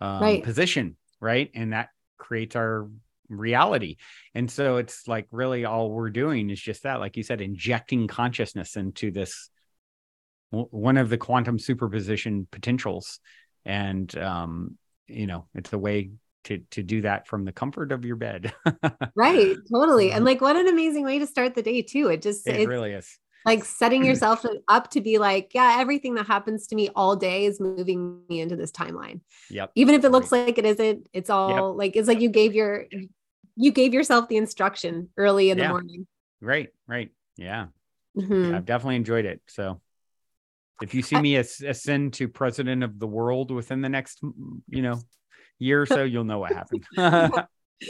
[0.00, 0.42] um, Right.
[0.42, 1.50] position right?
[1.54, 2.88] And that creates our
[3.28, 3.96] reality.
[4.34, 8.08] And so it's like really all we're doing is just that like you said injecting
[8.08, 9.50] consciousness into this
[10.50, 13.20] one of the quantum superposition potentials.
[13.64, 16.10] And um you know it's the way
[16.44, 18.52] to to do that from the comfort of your bed
[19.14, 19.58] Right.
[19.72, 20.12] Totally.
[20.12, 22.08] And like, what an amazing way to start the day, too.
[22.08, 22.60] It just, Mm-hmm.
[22.60, 26.66] it it's really is like setting yourself up to be like, yeah, everything that happens
[26.68, 29.20] to me all day is moving me into this timeline.
[29.50, 31.78] yep Even if it looks like it isn't, it's all Yep.
[31.78, 32.86] like, it's like you gave your,
[33.56, 36.06] you gave yourself the instruction early in the morning.
[36.40, 37.66] right right yeah
[38.16, 38.50] Mhm.
[38.50, 39.40] Yeah, I've definitely enjoyed it.
[39.48, 39.80] So
[40.80, 44.20] if you see me as ascend to president of the world within the next,
[44.68, 45.00] you know,
[45.60, 46.84] year or so, you'll know what happened.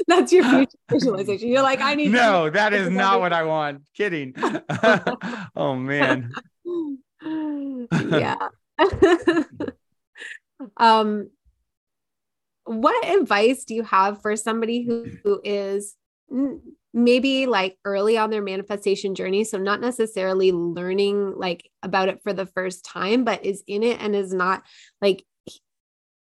[0.06, 1.48] That's your future visualization.
[1.48, 3.82] You're like, I need no, that is not what I want.
[3.96, 4.34] Kidding.
[5.56, 6.30] oh man.
[8.10, 8.36] yeah.
[10.76, 11.30] um
[12.64, 15.96] what advice do you have for somebody who, who is
[16.92, 22.32] maybe like early on their manifestation journey so not necessarily learning like about it for
[22.32, 24.62] the first time but is in it and is not
[25.00, 25.24] like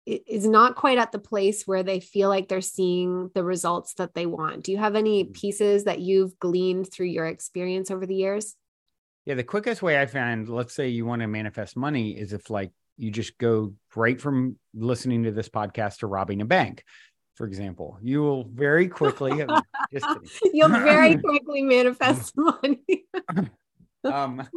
[0.06, 4.14] is not quite at the place where they feel like they're seeing the results that
[4.14, 4.64] they want.
[4.64, 8.56] Do you have any pieces that you've gleaned through your experience over the years?
[9.26, 12.52] Yeah, the quickest way I found, let's say you want to manifest money, is if
[12.52, 16.84] like you just go right from listening to this podcast to robbing a bank.
[17.34, 19.46] for example, you will very quickly.
[19.92, 20.06] just
[20.54, 23.06] You'll very quickly manifest money.
[24.04, 24.48] um,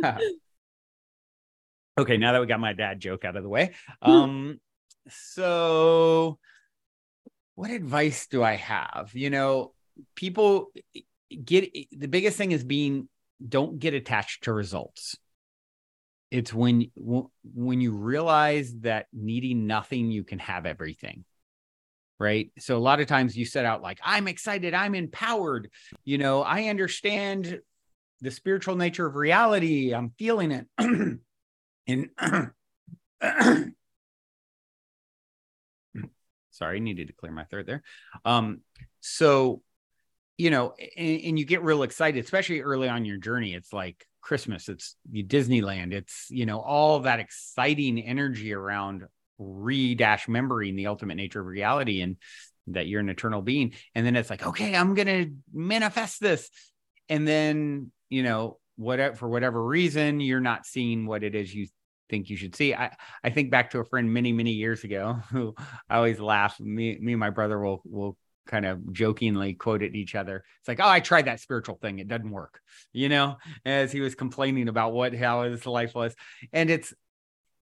[1.99, 3.73] okay, now that we got my dad joke out of the way,
[4.03, 4.61] um,
[5.11, 6.39] so
[7.55, 9.11] what advice do I have?
[9.15, 9.75] You know,
[10.15, 10.71] people
[11.45, 13.09] get the biggest thing is being
[13.47, 15.17] don't get attached to results.
[16.31, 21.25] It's when when you realize that needing nothing you can have everything
[22.21, 22.51] right?
[22.59, 25.71] So a lot of times you set out like i'm excited i'm empowered.
[26.05, 27.61] You know i understand
[28.21, 30.67] the spiritual nature of reality i'm feeling it.
[31.89, 32.11] And
[36.51, 37.83] sorry I needed to clear my throat there
[38.25, 38.61] um
[39.01, 39.63] so
[40.37, 44.07] you know and, and you get real excited especially early on your journey it's like
[44.29, 49.05] Christmas, it's Disneyland, it's you know all that exciting energy around
[49.39, 52.17] re-dash remembering the ultimate nature of reality and
[52.67, 53.73] that you're an eternal being.
[53.95, 56.51] And then it's like, okay, I'm gonna manifest this.
[57.09, 61.69] And then, you know, whatever for whatever reason, you're not seeing what it is you
[62.09, 62.75] think you should see.
[62.75, 65.55] I, I think back to a friend many, many years ago who
[65.89, 66.59] I always laugh.
[66.61, 68.17] Me, me and my brother will will
[68.49, 70.43] kind of jokingly quote at each other.
[70.59, 72.01] It's like, oh, I tried that spiritual thing.
[72.01, 72.61] It doesn't work,
[72.93, 76.17] you know, as he was complaining about what, how his life was.
[76.53, 76.93] And it's,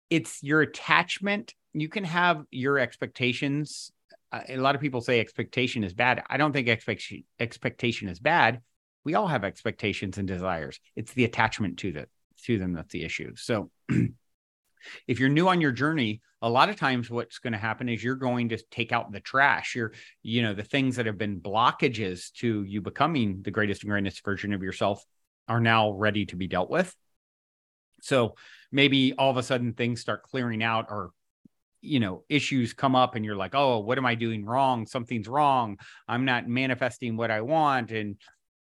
[0.08, 1.54] it's your attachment.
[1.72, 3.92] You can have your expectations.
[4.32, 6.22] A lot of people say expectation is bad.
[6.30, 8.60] I don't think expectation expectation is bad.
[9.04, 10.78] We all have expectations and desires.
[10.94, 12.06] It's the attachment to the
[12.42, 13.34] to them that's the issue.
[13.36, 13.70] So
[15.06, 18.02] if you're new on your journey, a lot of times what's going to happen is
[18.02, 19.74] you're going to take out the trash.
[19.74, 19.92] You're
[20.22, 24.24] you know the things that have been blockages to you becoming the greatest and greatest
[24.24, 25.04] version of yourself
[25.48, 26.94] are now ready to be dealt with.
[28.02, 28.36] So
[28.72, 31.10] maybe all of a sudden things start clearing out or
[31.82, 34.86] you know issues come up and you're like oh what am i doing wrong?
[34.86, 35.78] Something's wrong.
[36.08, 37.90] I'm not manifesting what i want.
[37.90, 38.16] And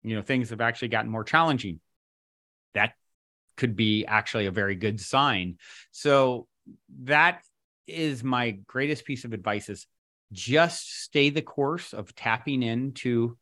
[0.03, 1.81] you know things have actually gotten more challenging.
[2.75, 2.93] That
[3.57, 5.57] could be actually a very good sign.
[5.91, 6.47] So
[7.03, 7.43] that
[7.87, 9.87] is my greatest piece of advice is
[10.33, 13.37] just stay the course of tapping into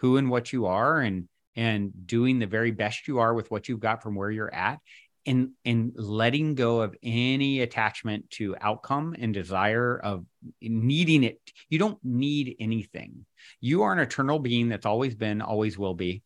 [0.00, 3.68] who and what you are and and doing the very best you are with what
[3.68, 4.78] you've got from where you're at
[5.26, 10.24] and and letting go of any attachment to outcome and desire of
[10.60, 11.40] needing it.
[11.68, 13.26] You don't need anything.
[13.60, 16.22] You are an eternal being that's always been always will be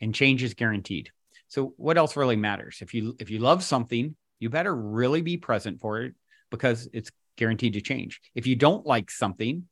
[0.00, 1.10] and change is guaranteed
[1.48, 5.36] so what else really matters if you if you love something you better really be
[5.36, 6.14] present for it
[6.50, 8.20] because it's guaranteed to change.
[8.34, 9.64] If you don't like something,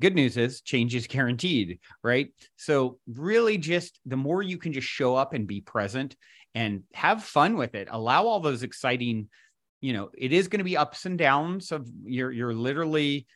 [0.00, 2.28] good news is change is guaranteed, right?
[2.56, 6.16] So, really, just the more you can just show up and be present
[6.54, 9.28] and have fun with it, allow all those exciting,
[9.80, 13.26] you know, it is going to be ups and downs of you're, you're literally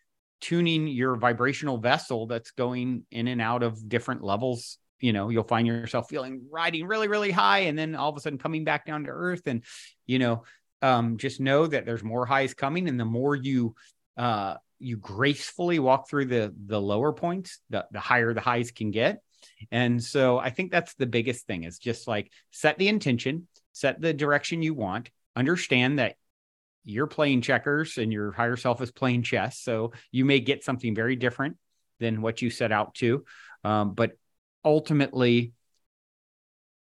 [0.40, 5.44] tuning your vibrational vessel that's going in and out of different levels you know you'll
[5.44, 8.86] find yourself feeling riding really really high and then all of a sudden coming back
[8.86, 9.62] down to earth and
[10.06, 10.42] you know
[10.84, 13.74] um, just know that there's more highs coming, and the more you
[14.18, 18.90] uh, you gracefully walk through the the lower points, the the higher the highs can
[18.90, 19.22] get.
[19.70, 24.00] And so I think that's the biggest thing is just like set the intention, set
[24.00, 26.16] the direction you want, understand that
[26.84, 29.58] you're playing checkers and your higher self is playing chess.
[29.60, 31.56] So you may get something very different
[31.98, 33.24] than what you set out to.
[33.64, 34.12] Um, but
[34.64, 35.52] ultimately,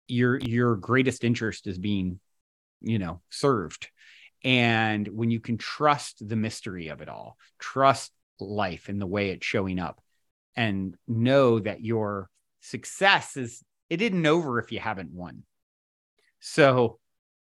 [0.08, 2.20] your your greatest interest is being
[2.80, 3.88] you know served.
[4.44, 9.30] And when you can trust the mystery of it all trust life and the way
[9.30, 10.00] it's showing up
[10.56, 12.28] and know that your
[12.60, 15.44] success is it isn't over if you haven't won.
[16.40, 16.98] So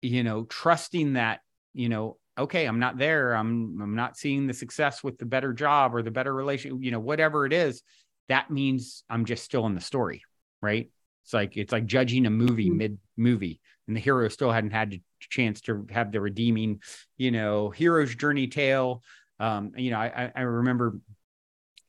[0.01, 1.39] you know trusting that
[1.73, 3.33] you know okay i'm not there.
[3.33, 6.91] I'm i'm not seeing the success with the better job or the better relation you
[6.91, 7.81] know whatever it is
[8.29, 10.23] that means i'm just still in the story
[10.61, 10.89] right
[11.23, 12.77] it's like it's like judging a movie mm-hmm.
[12.77, 16.81] mid movie and the hero still hadn't had a chance to have the redeeming,
[17.17, 19.03] you know, hero's journey tale.
[19.39, 20.99] Um, you know, I, I remember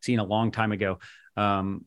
[0.02, 0.98] seeing a long time ago
[1.36, 1.84] um,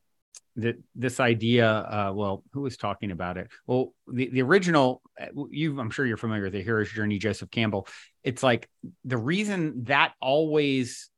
[0.56, 1.70] that this idea.
[1.70, 3.50] Uh, well, who was talking about it?
[3.68, 5.02] Well, the the original.
[5.50, 7.88] You, I'm sure you're familiar with the hero's journey, Joseph Campbell.
[8.24, 8.70] It's like
[9.04, 11.10] the reason that always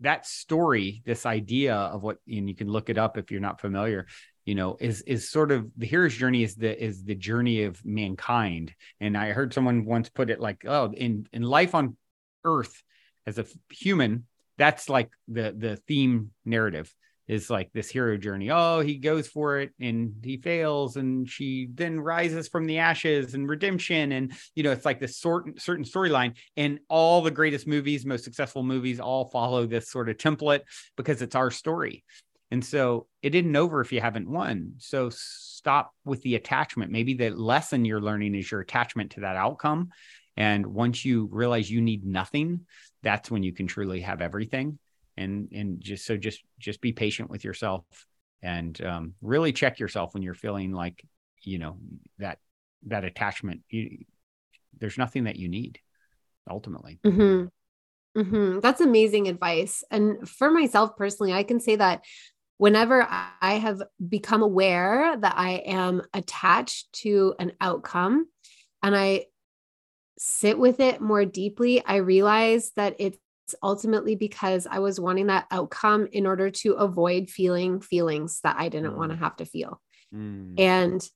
[0.00, 3.60] that story, this idea of what, and you can look it up if you're not
[3.60, 4.06] familiar,
[4.44, 7.82] you know is is sort of the hero's journey is the is the journey of
[7.84, 8.74] mankind.
[9.00, 11.96] And i heard someone once put it like oh in in life on
[12.44, 12.82] earth
[13.26, 14.26] as a human
[14.58, 16.94] that's like the the theme narrative
[17.26, 18.50] is like this hero journey.
[18.50, 23.34] Oh, he goes for it and he fails, and she then rises from the ashes
[23.34, 24.12] and redemption.
[24.12, 26.36] And you know, it's like this sort certain storyline.
[26.56, 30.62] And all the greatest movies, most successful movies, all follow this sort of template
[30.96, 32.04] because it's our story.
[32.50, 34.74] And so it isn't over if you haven't won.
[34.78, 36.92] So stop with the attachment.
[36.92, 39.90] Maybe the lesson you're learning is your attachment to that outcome.
[40.36, 42.66] And once you realize you need nothing,
[43.02, 44.78] that's when you can truly have everything
[45.16, 47.84] and and just so just just be patient with yourself
[48.42, 51.04] and um, really check yourself when you're feeling like
[51.42, 51.76] you know
[52.18, 52.38] that
[52.86, 54.04] that attachment you,
[54.78, 55.78] there's nothing that you need
[56.50, 57.46] ultimately mm-hmm.
[58.20, 58.60] Mm-hmm.
[58.60, 62.02] that's amazing advice and for myself personally i can say that
[62.58, 68.26] whenever i have become aware that i am attached to an outcome
[68.82, 69.24] and i
[70.18, 73.18] sit with it more deeply i realize that it's
[73.62, 78.68] ultimately because I was wanting that outcome in order to avoid feeling feelings that I
[78.68, 78.96] didn't mm.
[78.96, 79.80] want to have to feel.
[80.14, 80.58] Mm.
[80.58, 81.08] And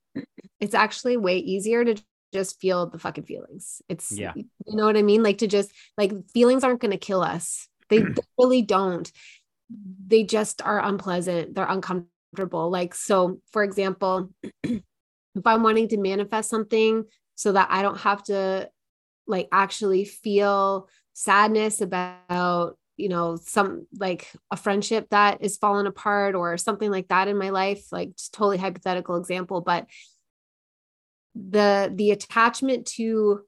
[0.60, 1.96] it's actually way easier to
[2.32, 3.80] just feel the fucking feelings.
[3.88, 4.32] It's, yeah.
[4.34, 5.22] you know what I mean?
[5.22, 7.68] Like to just, like, feelings aren't going to kill us.
[7.88, 9.10] They, they really don't.
[10.06, 11.54] They just are unpleasant.
[11.54, 12.70] They're uncomfortable.
[12.70, 14.30] Like, so for example,
[14.62, 17.04] if I'm wanting to manifest something
[17.36, 18.68] so that I don't have to
[19.28, 20.88] like actually feel
[21.18, 27.08] sadness about you know some like a friendship that is fallen apart or something like
[27.08, 29.88] that in my life like totally hypothetical example but
[31.34, 33.40] the the attachment to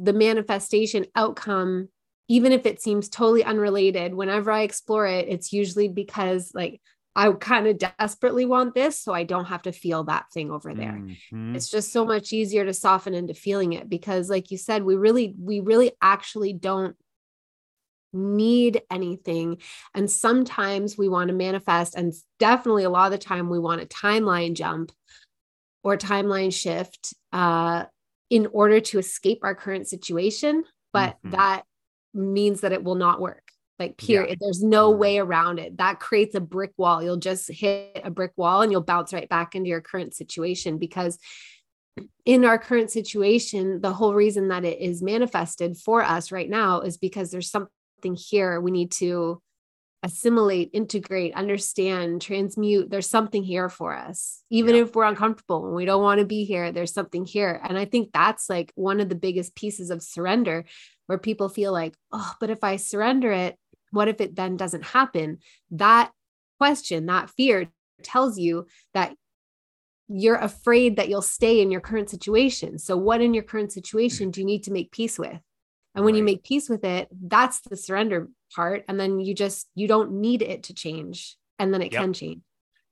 [0.00, 1.88] the manifestation outcome
[2.28, 6.80] even if it seems totally unrelated whenever i explore it it's usually because like
[7.16, 10.74] I kind of desperately want this, so I don't have to feel that thing over
[10.74, 11.00] there.
[11.00, 11.56] Mm-hmm.
[11.56, 14.96] It's just so much easier to soften into feeling it because, like you said, we
[14.96, 16.94] really, we really actually don't
[18.12, 19.62] need anything.
[19.94, 23.80] And sometimes we want to manifest, and definitely a lot of the time we want
[23.80, 24.92] a timeline jump
[25.82, 27.86] or timeline shift uh,
[28.28, 30.64] in order to escape our current situation.
[30.92, 31.30] But mm-hmm.
[31.30, 31.62] that
[32.12, 33.45] means that it will not work
[33.78, 34.36] like period yeah.
[34.40, 35.00] there's no mm-hmm.
[35.00, 38.72] way around it that creates a brick wall you'll just hit a brick wall and
[38.72, 41.18] you'll bounce right back into your current situation because
[42.24, 46.80] in our current situation the whole reason that it is manifested for us right now
[46.80, 47.70] is because there's something
[48.16, 49.40] here we need to
[50.02, 54.82] assimilate integrate understand transmute there's something here for us even yeah.
[54.82, 57.84] if we're uncomfortable and we don't want to be here there's something here and i
[57.84, 60.64] think that's like one of the biggest pieces of surrender
[61.06, 63.56] where people feel like oh but if i surrender it
[63.90, 65.38] what if it then doesn't happen?
[65.70, 66.12] That
[66.58, 67.68] question, that fear
[68.02, 69.14] tells you that
[70.08, 72.78] you're afraid that you'll stay in your current situation.
[72.78, 75.40] So, what in your current situation do you need to make peace with?
[75.94, 76.18] And when right.
[76.18, 78.84] you make peace with it, that's the surrender part.
[78.86, 81.36] And then you just, you don't need it to change.
[81.58, 82.02] And then it yep.
[82.02, 82.42] can change.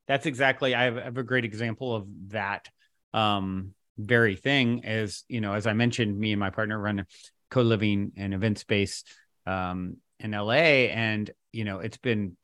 [0.09, 2.69] That's exactly, I have, I have, a great example of that
[3.12, 4.85] um, very thing.
[4.85, 7.07] As you know, as I mentioned, me and my partner run a
[7.51, 9.05] co living and event space
[9.47, 12.36] um, in LA and you know it's been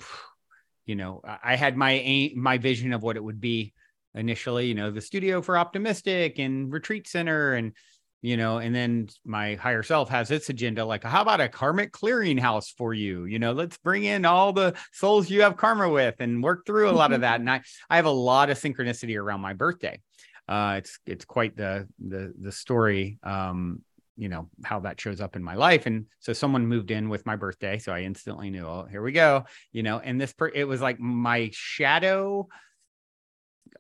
[0.84, 3.72] you know I had my my vision of what it would be
[4.14, 7.72] initially you know the studio for Optimystic and retreat center and
[8.20, 11.90] you know and then my higher self has its agenda like how about a karmic
[11.92, 13.24] clearinghouse for you?
[13.24, 16.90] You know let's bring in all the souls you have karma with and work through
[16.90, 17.40] a lot of that.
[17.40, 19.98] And i i have a lot of synchronicity around my birthday.
[20.46, 23.18] Uh it's it's quite the the the story.
[23.22, 23.82] Um
[24.20, 25.86] you know how that shows up in my life.
[25.86, 29.12] And so someone moved in with my birthday so i instantly knew oh here we
[29.12, 32.46] go you know and this per- it was like my shadow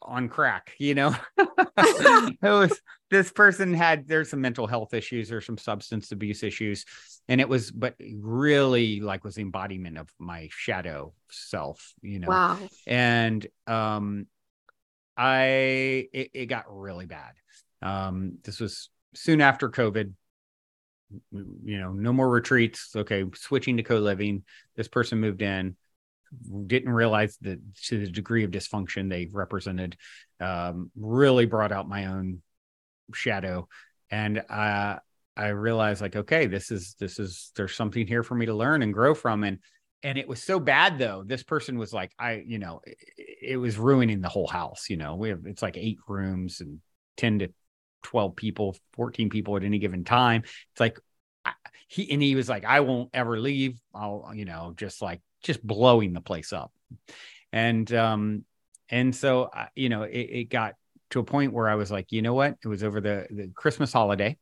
[0.02, 1.14] on crack you know?
[1.76, 2.80] It was
[3.10, 6.84] this person had there's some mental health issues or some substance abuse issues.
[7.28, 12.28] And it was but really like was the embodiment of my shadow self you know?
[12.28, 12.58] Wow.
[12.86, 14.26] And um
[15.16, 17.32] i it, it got really bad.
[17.82, 20.12] Um this was soon after covid
[21.32, 22.90] you know, no more retreats.
[22.94, 24.44] Okay, switching to co-living.
[24.76, 25.76] This person moved in,
[26.66, 29.96] didn't realize that to the degree of dysfunction they represented,
[30.40, 32.42] um, really brought out my own
[33.12, 33.68] shadow,
[34.10, 34.96] and uh,
[35.36, 38.82] I realized like, okay, this is this is there's something here for me to learn
[38.82, 39.58] and grow from, and
[40.02, 41.22] and it was so bad though.
[41.26, 42.96] This person was like, I, you know, it,
[43.42, 44.88] it was ruining the whole house.
[44.88, 46.80] You know, we have it's like eight rooms and
[47.16, 47.48] ten to
[48.02, 50.42] 12 people, 14 people at any given time.
[50.44, 50.98] It's like
[51.88, 53.80] he and he was like, I won't ever leave.
[53.94, 56.72] I'll, you know, just like just blowing the place up.
[57.52, 58.44] And um,
[58.88, 60.74] and so you know, it, it got
[61.10, 62.56] to a point where I was like, you know what?
[62.64, 64.36] It was over the, the Christmas holiday.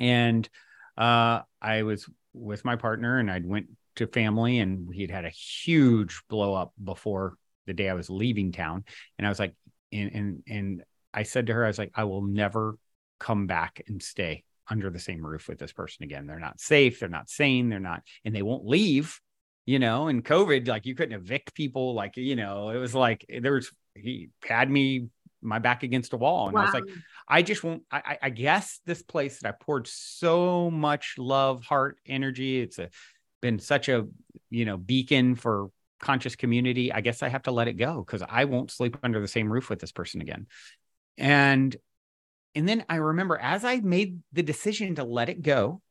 [0.00, 0.48] And
[0.96, 5.30] uh I was with my partner and I'd went to family and he'd had a
[5.30, 7.34] huge blow up before
[7.66, 8.84] the day I was leaving town.
[9.18, 9.54] And I was like,
[9.92, 12.76] and, and, and I said to her, I was like, I will never
[13.18, 16.26] come back and stay under the same roof with this person again.
[16.26, 17.00] They're not safe.
[17.00, 17.68] They're not sane.
[17.68, 19.18] They're not, and they won't leave,
[19.64, 21.94] you know, and COVID, like you couldn't evict people.
[21.94, 25.08] Like, you know, it was like, there was, he had me
[25.40, 26.48] my back against a wall.
[26.48, 26.62] And wow.
[26.62, 26.84] I was like,
[27.28, 31.98] I just won't, I, I guess this place that I poured so much love, heart,
[32.06, 32.60] energy.
[32.60, 32.90] It's a,
[33.40, 34.06] been such a,
[34.50, 35.70] you know, beacon for
[36.00, 36.92] conscious community.
[36.92, 39.50] I guess I have to let it go because I won't sleep under the same
[39.50, 40.46] roof with this person again.
[41.18, 41.76] And
[42.54, 45.82] and then I remember as I made the decision to let it go,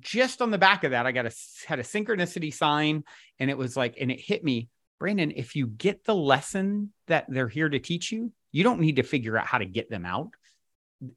[0.00, 1.34] just on the back of that, I got a
[1.66, 3.04] had a synchronicity sign,
[3.38, 4.68] and it was like, and it hit me,
[5.00, 5.32] Brandon.
[5.34, 9.02] If you get the lesson that they're here to teach you, you don't need to
[9.02, 10.30] figure out how to get them out.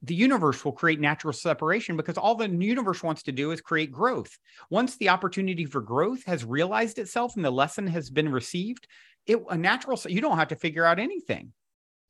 [0.02, 3.92] The universe will create natural separation because all the universe wants to do is create
[3.92, 4.38] growth.
[4.70, 8.88] Once the opportunity for growth has realized itself and the lesson has been received,
[9.28, 11.54] it a natural you don't have to figure out anything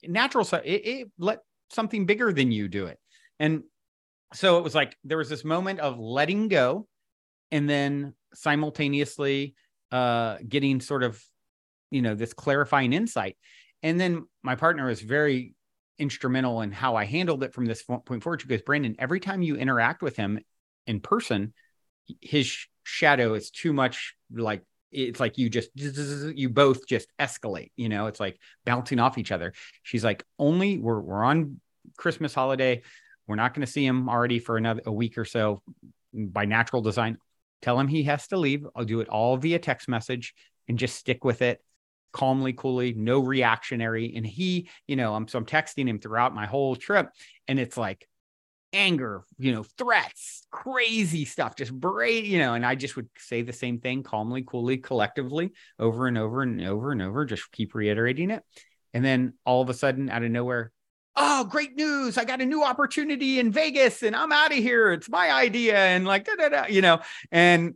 [0.03, 2.99] natural it, it let something bigger than you do it.
[3.39, 3.63] And
[4.33, 6.87] so it was like there was this moment of letting go
[7.51, 9.55] and then simultaneously
[9.91, 11.21] uh getting sort of
[11.91, 13.37] you know this clarifying insight.
[13.83, 15.55] And then my partner was very
[15.99, 19.41] instrumental in how i handled it from this point forward she goes brandon every time
[19.41, 20.39] you interact with him
[20.85, 21.53] in person
[22.21, 27.89] his shadow is too much like it's like you just you both just escalate you
[27.89, 29.53] know it's like bouncing off each other.
[29.83, 31.59] She's like only we're we're on
[31.97, 32.81] christmas holiday.
[33.27, 35.61] We're not going to see him already for another a week or so
[36.13, 37.17] by natural design.
[37.61, 38.65] Tell him he has to leave.
[38.75, 40.33] I'll do it all via text message
[40.67, 41.61] and just stick with it
[42.13, 44.13] calmly coolly no reactionary.
[44.15, 47.09] And he you know i'm so i'm texting him throughout my whole trip
[47.47, 48.07] and it's like
[48.77, 53.41] anger, you know, threats, crazy stuff, just braid, you know, and I just would say
[53.41, 57.73] the same thing calmly, coolly, collectively over and over and over and over, just keep
[57.73, 58.43] reiterating it.
[58.93, 60.71] And then all of a sudden, out of nowhere,
[61.15, 62.17] oh, great news.
[62.17, 64.93] I got a new opportunity in Vegas and I'm out of here.
[64.93, 65.77] It's my idea.
[65.77, 66.99] And like, da, da, da, you know,
[67.31, 67.73] and,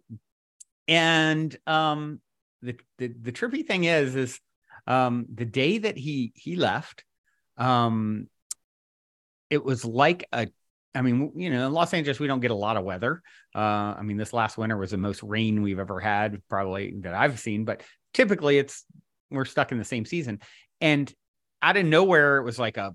[0.88, 2.22] and, um,
[2.62, 4.40] the, the, the trippy thing is, is,
[4.86, 7.04] um, the day that he, he left,
[7.58, 8.28] um,
[9.50, 10.48] it was like a
[10.94, 13.22] I mean, you know, in Los Angeles, we don't get a lot of weather.
[13.56, 17.14] Uh, I mean, this last winter was the most rain we've ever had, probably that
[17.14, 17.82] I've seen, but
[18.14, 18.86] typically it's
[19.30, 20.40] we're stuck in the same season.
[20.82, 21.12] And
[21.62, 22.94] out of nowhere, it was like a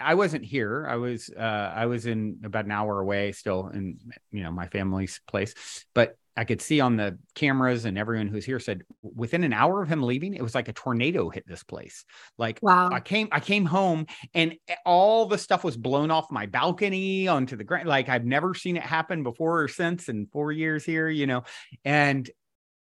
[0.00, 0.86] I wasn't here.
[0.88, 3.98] I was uh I was in about an hour away still in
[4.30, 8.44] you know my family's place, but I could see on the cameras and everyone who's
[8.44, 11.64] here said within an hour of him leaving, it was like a tornado hit this
[11.64, 12.04] place.
[12.38, 12.90] Like wow.
[12.92, 14.54] I came, I came home and
[14.86, 17.88] all the stuff was blown off my balcony onto the ground.
[17.88, 21.42] Like I've never seen it happen before or since in four years here, you know.
[21.84, 22.30] And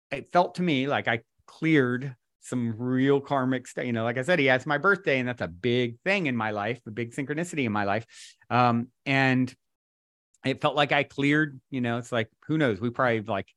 [0.09, 3.85] it felt to me like I cleared some real karmic stuff.
[3.85, 6.35] You know, like I said, he has my birthday, and that's a big thing in
[6.35, 8.05] my life, a big synchronicity in my life.
[8.49, 9.53] Um, and
[10.45, 12.81] it felt like I cleared, you know, it's like, who knows?
[12.81, 13.47] We probably like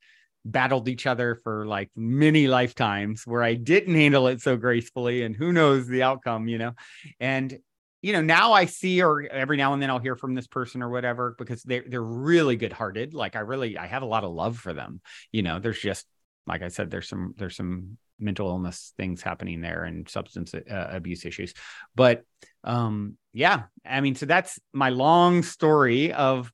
[0.45, 5.23] battled each other for like many lifetimes where I didn't handle it so gracefully.
[5.23, 6.75] And who knows the outcome, you know?
[7.19, 7.59] And,
[8.03, 10.83] you know, now I see, or every now and then I'll hear from this person
[10.83, 13.15] or whatever, because they're, they're really good hearted.
[13.15, 15.01] Like I really, I have a lot of love for them.
[15.33, 16.07] You know, there's just,
[16.47, 20.61] like I said, there's some, there's some mental illness things happening there and substance uh,
[20.71, 21.53] abuse issues.
[21.97, 22.23] But
[22.63, 26.53] um, yeah, I mean, so that's my long story of,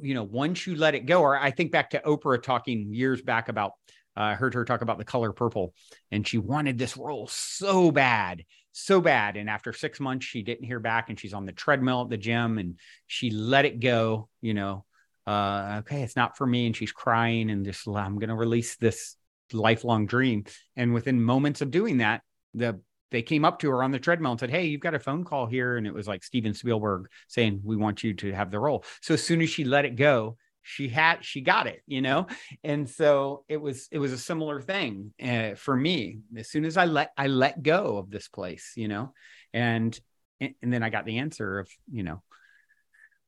[0.00, 3.22] you know, once you let it go, or I think back to Oprah talking years
[3.22, 3.72] back about,
[4.16, 5.74] uh, I heard her talk about the color purple,
[6.10, 9.36] and she wanted this role so bad, so bad.
[9.36, 12.16] And after six months, she didn't hear back, and she's on the treadmill at the
[12.16, 14.28] gym, and she let it go.
[14.40, 14.84] You know,
[15.26, 18.76] uh, okay, it's not for me, and she's crying, and just I'm going to release
[18.76, 19.16] this
[19.52, 20.44] lifelong dream.
[20.76, 22.22] And within moments of doing that,
[22.54, 22.80] the
[23.10, 25.24] they came up to her on the treadmill and said, Hey, you've got a phone
[25.24, 25.76] call here.
[25.76, 28.84] And it was like Steven Spielberg saying, We want you to have the role.
[29.00, 32.26] So as soon as she let it go, she had she got it you know
[32.62, 36.76] and so it was it was a similar thing uh, for me as soon as
[36.76, 39.12] i let i let go of this place you know
[39.52, 39.98] and
[40.40, 42.22] and then i got the answer of you know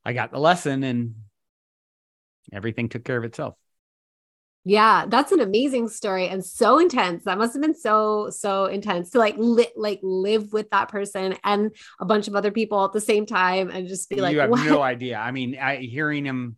[0.04, 1.14] i got the lesson and
[2.52, 3.54] everything took care of itself
[4.64, 7.24] yeah, that's an amazing story and so intense.
[7.24, 11.36] That must have been so so intense to like li- like live with that person
[11.42, 14.40] and a bunch of other people at the same time and just be like, you
[14.40, 14.64] have what?
[14.64, 15.18] no idea.
[15.18, 16.56] I mean, I, hearing him.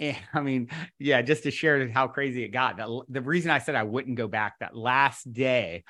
[0.00, 2.78] Eh, I mean, yeah, just to share how crazy it got.
[2.78, 5.84] The, the reason I said I wouldn't go back that last day,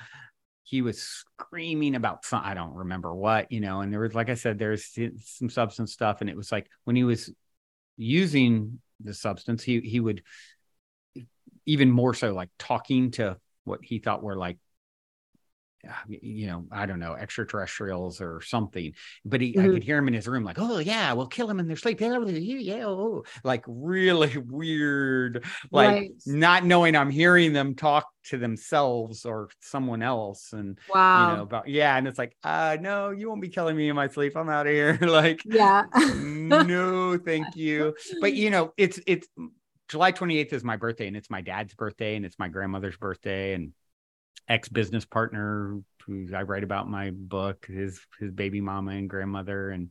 [0.65, 2.43] he was screaming about some.
[2.45, 3.81] I don't remember what, you know.
[3.81, 6.97] And there was, like I said, there's some substance stuff, and it was like when
[6.97, 7.33] he was
[7.97, 10.23] using the substance, he he would
[11.67, 14.59] even more so like talking to what he thought were like
[16.09, 18.93] you know, I don't know, extraterrestrials or something.
[19.25, 19.71] But he, mm-hmm.
[19.71, 21.77] I could hear him in his room, like, "Oh yeah, we'll kill him in their
[21.77, 23.25] sleep." Yeah, yeah, oh.
[23.45, 26.11] like really weird, like right.
[26.27, 31.43] not knowing I'm hearing them talk to themselves or someone else, and wow, you know,
[31.43, 34.37] about yeah, and it's like, uh, no, you won't be killing me in my sleep.
[34.37, 34.99] I'm out of here.
[35.03, 37.95] like, yeah, no, thank you.
[38.21, 39.27] But you know, it's it's
[39.89, 43.55] July 28th is my birthday, and it's my dad's birthday, and it's my grandmother's birthday,
[43.55, 43.73] and
[44.49, 49.71] ex business partner who I write about my book, his his baby mama and grandmother,
[49.71, 49.91] and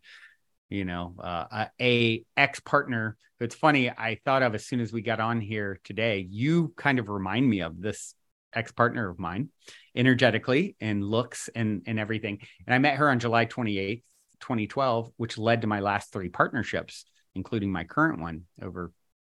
[0.70, 3.18] you know, uh, a ex partner.
[3.40, 3.90] It's funny.
[3.90, 6.26] I thought of as soon as we got on here today.
[6.30, 8.16] You kind of remind me of this
[8.54, 9.50] ex partner of mine,
[9.96, 12.40] energetically and looks and and everything.
[12.66, 14.06] And I met her on July twenty eighth,
[14.40, 18.92] twenty twelve, which led to my last three partnerships, including my current one over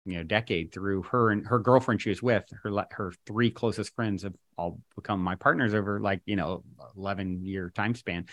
[0.06, 3.94] you know decade through her and her girlfriend she was with her her three closest
[3.94, 6.62] friends have all become my partners over like you know
[6.96, 8.24] 11 year time span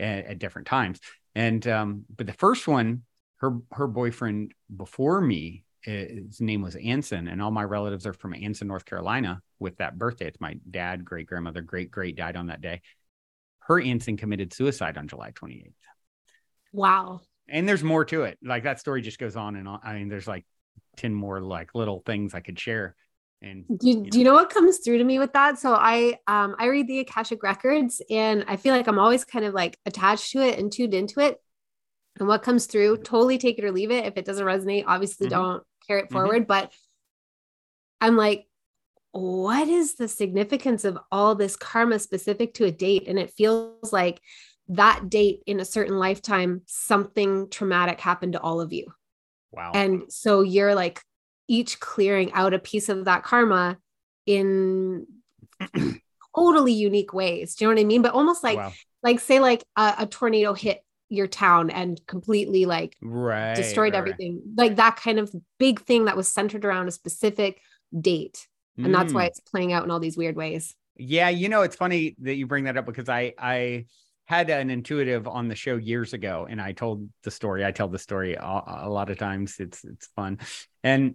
[0.00, 1.00] at, at different times
[1.34, 3.02] and um but the first one
[3.36, 8.34] her her boyfriend before me his name was Anson, and all my relatives are from
[8.34, 9.40] Anson, North Carolina.
[9.58, 12.82] With that birthday, it's my dad, great grandmother, great great died on that day.
[13.60, 15.72] Her Anson committed suicide on July 28th.
[16.72, 17.20] Wow.
[17.48, 18.38] And there's more to it.
[18.42, 19.80] Like that story just goes on and on.
[19.82, 20.44] I mean, there's like
[20.96, 22.94] 10 more like little things I could share.
[23.40, 24.10] And do, you, know.
[24.10, 25.58] do you know what comes through to me with that?
[25.58, 29.44] So I um I read the Akashic records and I feel like I'm always kind
[29.44, 31.40] of like attached to it and tuned into it.
[32.18, 33.02] And what comes through, mm-hmm.
[33.04, 34.06] totally take it or leave it.
[34.06, 35.38] If it doesn't resonate, obviously mm-hmm.
[35.38, 36.14] don't carry it mm-hmm.
[36.14, 36.42] forward.
[36.42, 36.48] Mm-hmm.
[36.48, 36.72] But
[38.00, 38.46] I'm like,
[39.12, 43.04] what is the significance of all this karma specific to a date?
[43.06, 44.20] And it feels like
[44.68, 48.86] that date in a certain lifetime, something traumatic happened to all of you.
[49.52, 49.72] Wow.
[49.74, 51.00] And so you're like
[51.48, 53.78] each clearing out a piece of that karma
[54.26, 55.06] in
[56.36, 57.54] totally unique ways.
[57.54, 58.02] Do you know what I mean?
[58.02, 58.72] But almost like, wow.
[59.02, 63.98] like say like a, a, tornado hit your town and completely like right, destroyed right,
[63.98, 64.42] everything.
[64.56, 67.60] Like that kind of big thing that was centered around a specific
[67.98, 68.46] date.
[68.76, 68.92] And mm.
[68.92, 69.28] that's why mm.
[69.28, 70.74] it's playing out in all these weird ways.
[70.96, 73.86] Yeah, you know, it's funny that you bring that up because I I
[74.28, 77.64] had an intuitive on the show years ago and I told the story.
[77.64, 79.56] I tell the story a, a lot of times.
[79.58, 80.38] It's it's fun.
[80.84, 81.14] And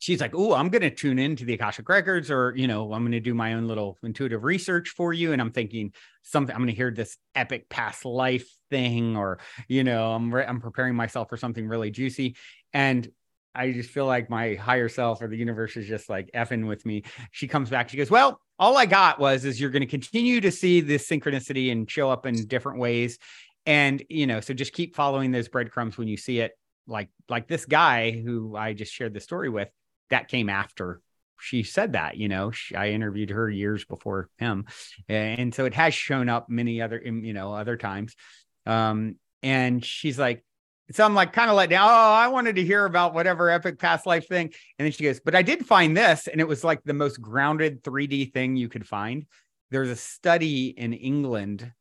[0.00, 3.02] she's like, "Oh, I'm going to tune into the Akashic records or, you know, I'm
[3.02, 5.92] going to do my own little intuitive research for you." And I'm thinking
[6.22, 9.38] something I'm going to hear this epic past life thing or,
[9.68, 12.34] you know, I'm re- I'm preparing myself for something really juicy.
[12.72, 13.08] And
[13.54, 16.84] I just feel like my higher self or the universe is just like effing with
[16.84, 17.04] me.
[17.30, 17.88] She comes back.
[17.88, 21.08] She goes, Well, all I got was is you're going to continue to see this
[21.08, 23.18] synchronicity and show up in different ways.
[23.66, 26.52] And, you know, so just keep following those breadcrumbs when you see it.
[26.86, 29.68] Like, like this guy who I just shared the story with,
[30.10, 31.00] that came after
[31.40, 34.66] she said that, you know, she, I interviewed her years before him.
[35.08, 38.14] And so it has shown up many other, you know, other times.
[38.66, 40.44] Um, and she's like,
[40.92, 41.88] so I'm like kind of let down.
[41.88, 44.52] Oh, I wanted to hear about whatever epic past life thing.
[44.78, 46.26] And then she goes, but I did find this.
[46.26, 49.24] And it was like the most grounded 3D thing you could find.
[49.70, 51.72] There's a study in England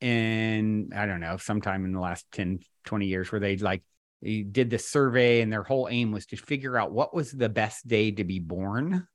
[0.00, 3.82] in, I don't know, sometime in the last 10, 20 years where they like
[4.20, 7.48] they did this survey and their whole aim was to figure out what was the
[7.48, 9.06] best day to be born,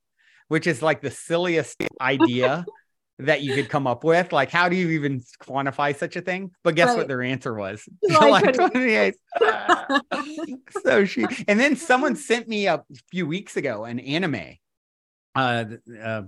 [0.48, 2.64] which is like the silliest idea
[3.26, 4.32] that you could come up with.
[4.32, 6.50] Like, how do you even quantify such a thing?
[6.62, 6.98] But guess right.
[6.98, 7.88] what their answer was?
[8.10, 9.14] July 28th.
[10.82, 14.56] so she, and then someone sent me a few weeks ago an anime.
[15.34, 15.64] Uh,
[16.02, 16.22] uh,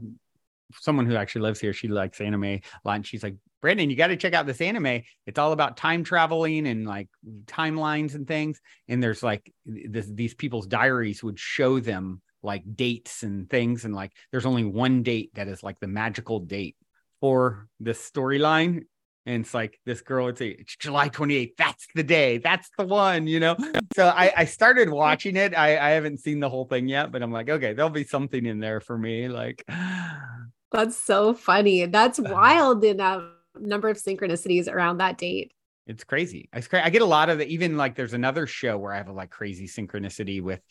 [0.80, 2.96] someone who actually lives here, she likes anime a lot.
[2.96, 5.02] And she's like, Brandon, you got to check out this anime.
[5.26, 7.08] It's all about time traveling and like
[7.46, 8.60] timelines and things.
[8.88, 13.84] And there's like this, these people's diaries would show them like dates and things.
[13.84, 16.76] And like there's only one date that is like the magical date
[17.22, 18.82] for this storyline.
[19.24, 21.52] And it's like this girl would say, It's July 28th.
[21.56, 22.38] That's the day.
[22.38, 23.56] That's the one, you know?
[23.94, 25.54] So I, I started watching it.
[25.54, 28.46] I, I haven't seen the whole thing yet, but I'm like, okay, there'll be something
[28.46, 29.28] in there for me.
[29.28, 29.62] Like,
[30.72, 31.84] that's so funny.
[31.84, 33.30] That's wild in a
[33.60, 35.52] number of synchronicities around that date.
[35.86, 36.48] It's crazy.
[36.54, 36.84] It's crazy.
[36.84, 39.12] I get a lot of the, even like there's another show where I have a
[39.12, 40.62] like crazy synchronicity with,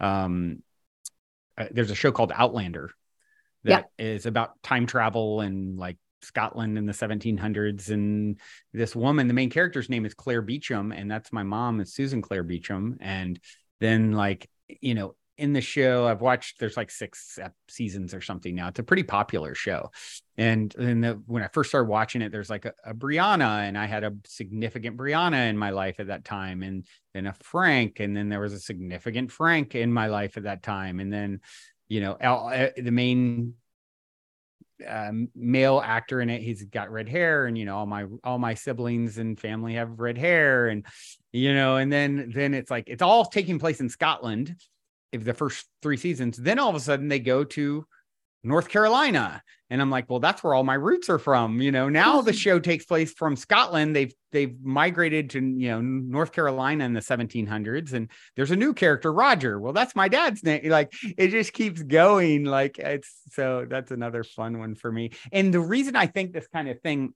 [0.00, 0.62] um,
[1.58, 2.90] uh, there's a show called Outlander
[3.64, 4.04] that yeah.
[4.04, 7.90] is about time travel and like Scotland in the 1700s.
[7.90, 8.38] And
[8.72, 12.22] this woman, the main character's name is Claire Beauchamp, and that's my mom, is Susan
[12.22, 12.96] Claire Beachum.
[13.00, 13.40] And
[13.80, 14.48] then, like,
[14.80, 17.38] you know, in the show, I've watched there's like six
[17.68, 18.68] seasons or something now.
[18.68, 19.90] It's a pretty popular show.
[20.36, 23.76] And then the, when I first started watching it, there's like a, a, Brianna, and
[23.76, 28.00] I had a significant Brianna in my life at that time, and then a Frank,
[28.00, 31.40] and then there was a significant Frank in my life at that time, and then
[31.90, 33.54] you know, uh, the main
[34.88, 36.40] um, male actor in it.
[36.40, 39.98] He's got red hair, and you know, all my all my siblings and family have
[39.98, 40.86] red hair, and
[41.32, 44.54] you know, and then then it's like it's all taking place in Scotland.
[45.12, 47.84] If the first three seasons, then all of a sudden they go to
[48.42, 49.42] North Carolina.
[49.68, 51.60] And I'm like, well, that's where all my roots are from.
[51.60, 53.94] You know, now the show takes place from Scotland.
[53.94, 58.74] They've they've migrated to you know North Carolina in the 1700s, and there's a new
[58.74, 59.60] character, Roger.
[59.60, 60.60] Well, that's my dad's name.
[60.70, 62.44] Like it just keeps going.
[62.44, 65.10] Like it's so that's another fun one for me.
[65.32, 67.12] And the reason I think this kind of thing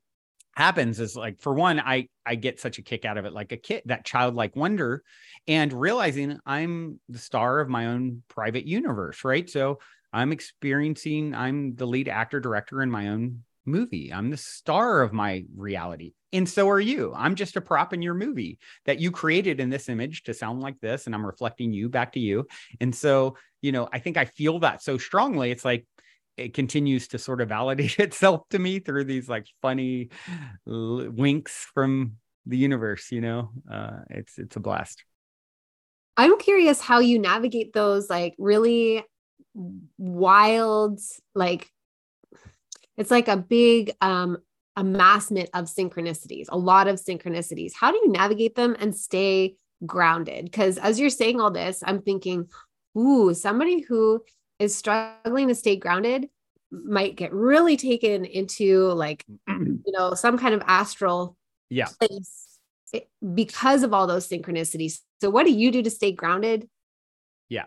[0.57, 3.53] happens is like for one i i get such a kick out of it like
[3.53, 5.03] a kid that childlike wonder
[5.49, 9.79] and realizing i'm the star of my own private universe right so
[10.15, 14.13] I'm experiencing, I'm the lead actor director in my own movie.
[14.13, 16.13] I'm the star of my reality.
[16.33, 17.13] And so are you.
[17.17, 20.61] I'm just a prop in your movie that you created in this image to sound
[20.61, 21.07] like this.
[21.07, 22.47] And I'm reflecting you back to you.
[22.81, 25.51] And so, you know, I think I feel that so strongly.
[25.51, 25.87] It's like,
[26.37, 30.11] it continues to sort of validate itself to me through these like funny
[30.67, 32.17] l- winks from
[32.47, 35.03] the universe you know uh it's it's a blast
[36.17, 39.03] i'm curious how you navigate those like really
[39.99, 41.01] wild
[41.35, 41.71] like
[42.97, 44.39] it's like a big um
[44.77, 47.73] amassment of synchronicities a lot of synchronicities.
[47.75, 49.57] How do you navigate them and stay
[49.87, 50.47] grounded?
[50.47, 52.49] Because as you're saying all this i'm thinking
[52.99, 54.23] ooh somebody who
[54.59, 56.29] is struggling to stay grounded
[56.71, 61.37] might get really taken into like you know some kind of astral
[61.71, 61.89] yeah.
[61.99, 62.59] place
[63.35, 65.01] because of all those synchronicities.
[65.21, 66.69] So what do you do to stay grounded?
[67.49, 67.65] Yeah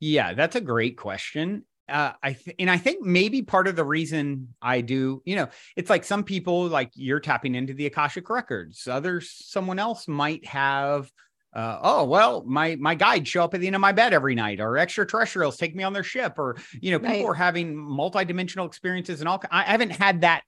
[0.00, 1.64] yeah, that's a great question.
[1.88, 5.48] Uh, I th- and I think maybe part of the reason I do, you know,
[5.74, 8.86] it's like some people like you're tapping into the akashic records.
[8.86, 11.10] Others, someone else might have.
[11.54, 14.34] Uh, oh well, my my guides show up at the end of my bed every
[14.34, 17.24] night, or extraterrestrials take me on their ship, or you know, people right.
[17.26, 19.42] are having multidimensional experiences and all.
[19.50, 20.42] I haven't had that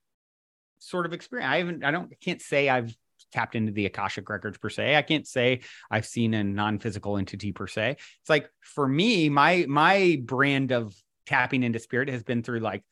[0.78, 1.50] sort of experience.
[1.50, 1.84] I haven't.
[1.84, 2.12] I don't.
[2.20, 2.94] Can't say I've
[3.32, 4.96] tapped into the Akashic records per se.
[4.96, 7.96] I can't say I've seen a non-physical entity per se.
[7.98, 10.94] It's like for me, my my brand of
[11.26, 12.82] tapping into spirit has been through like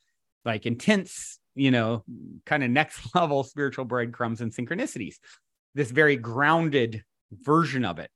[0.44, 2.04] like intense, you know,
[2.46, 5.16] kind of next level spiritual breadcrumbs and synchronicities.
[5.74, 8.10] This very grounded version of it.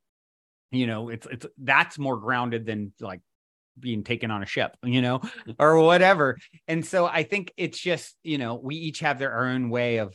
[0.71, 3.21] You know, it's it's that's more grounded than like
[3.79, 5.21] being taken on a ship, you know,
[5.59, 6.39] or whatever.
[6.69, 10.15] And so I think it's just, you know, we each have their own way of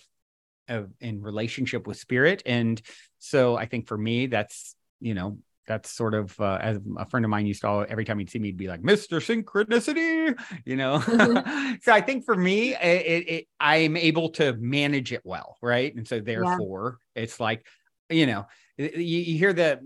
[0.68, 2.44] of, in relationship with spirit.
[2.46, 2.82] And
[3.20, 7.26] so I think for me, that's, you know, that's sort of uh, as a friend
[7.26, 9.20] of mine used to all, every time he'd see me, he'd be like, Mr.
[9.20, 11.00] Synchronicity, you know?
[11.00, 11.76] Mm-hmm.
[11.82, 15.58] so I think for me, it, it, I'm able to manage it well.
[15.62, 15.94] Right.
[15.94, 17.24] And so therefore yeah.
[17.24, 17.66] it's like,
[18.10, 18.46] you know,
[18.78, 19.80] you, you hear the,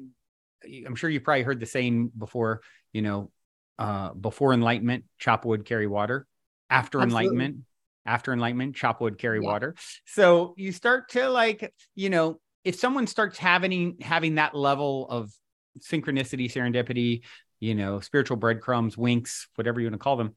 [0.85, 2.61] I'm sure you probably heard the saying before,
[2.93, 3.31] you know,
[3.79, 6.27] uh, before enlightenment, chop wood, carry water.
[6.69, 7.25] After Absolutely.
[7.25, 7.65] enlightenment,
[8.05, 9.47] after enlightenment chop wood carry yeah.
[9.47, 9.75] water
[10.05, 15.31] so you start to like you know if someone starts having having that level of
[15.79, 17.21] synchronicity serendipity
[17.59, 20.35] you know spiritual breadcrumbs winks whatever you want to call them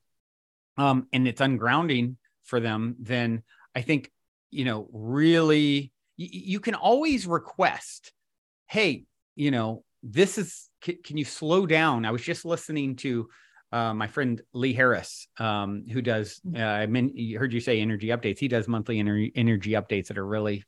[0.77, 3.43] um and it's ungrounding for them then
[3.75, 4.11] i think
[4.51, 8.13] you know really y- you can always request
[8.67, 9.05] hey
[9.35, 13.29] you know this is can, can you slow down i was just listening to
[13.75, 16.61] uh, my friend Lee Harris, um, who does, mm.
[16.61, 18.39] uh, I mean, you heard you say energy updates.
[18.39, 20.63] He does monthly ener- energy updates that are really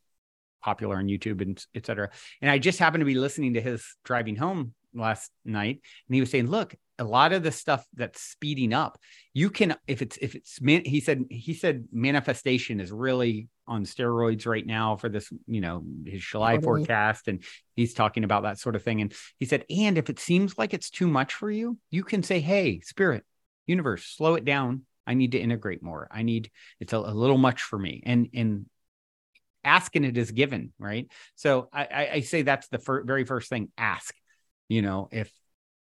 [0.61, 2.11] popular on YouTube and et cetera.
[2.43, 6.21] And I just happened to be listening to his driving home last night, and he
[6.21, 8.99] was saying, "Look, a lot of the stuff that's speeding up,
[9.35, 13.85] you can if it's if it's man, he said he said manifestation is really on
[13.85, 16.85] steroids right now for this, you know, his July totally.
[16.85, 17.29] forecast.
[17.29, 17.43] And
[17.75, 19.01] he's talking about that sort of thing.
[19.01, 22.23] And he said, and if it seems like it's too much for you, you can
[22.23, 23.25] say, Hey, spirit,
[23.67, 24.83] universe, slow it down.
[25.07, 26.09] I need to integrate more.
[26.11, 26.51] I need,
[26.81, 28.03] it's a, a little much for me.
[28.05, 28.67] And, and,
[29.65, 33.69] asking it is given right so i i say that's the fir- very first thing
[33.77, 34.15] ask
[34.69, 35.29] you know if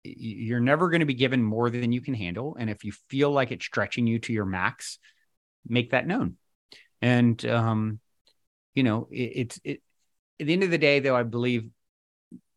[0.03, 3.32] you're never going to be given more than you can handle and if you feel
[3.32, 4.99] like it's stretching you to your max
[5.68, 6.36] make that known
[7.02, 7.99] and um,
[8.76, 9.82] you know, it, it's it.
[10.40, 11.69] At the end of the day, though, I believe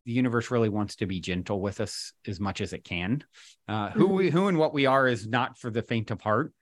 [0.05, 3.23] the universe really wants to be gentle with us as much as it can.
[3.67, 3.99] Uh, mm-hmm.
[3.99, 6.53] Who we, who and what we are is not for the faint of heart.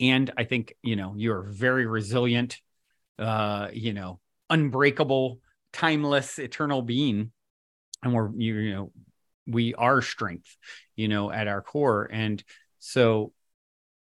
[0.00, 2.58] And I think you know you're very resilient,
[3.18, 5.40] uh, you know, unbreakable,
[5.72, 7.32] timeless, eternal being,
[8.02, 8.92] and we're you, you know
[9.50, 10.56] we are strength,
[10.96, 12.08] you know, at our core.
[12.10, 12.42] And
[12.78, 13.32] so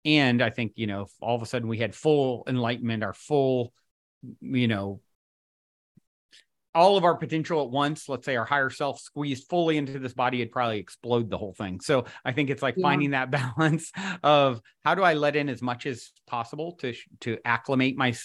[0.06, 3.74] and I think, you know, all of a sudden we had full enlightenment, our full,
[4.42, 5.00] you know,
[6.76, 10.14] all of our potential at once, let's say our higher self squeezed fully into this
[10.14, 11.80] body, it'd probably explode the whole thing.
[11.80, 12.82] So I think it's like yeah.
[12.82, 13.92] finding that balance
[14.24, 18.16] of how do I let in as much as possible to to acclimate my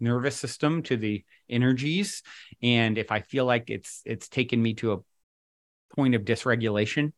[0.00, 2.22] nervous system to the energies,
[2.62, 4.98] and if I feel like it's it's taken me to a
[5.94, 7.12] point of dysregulation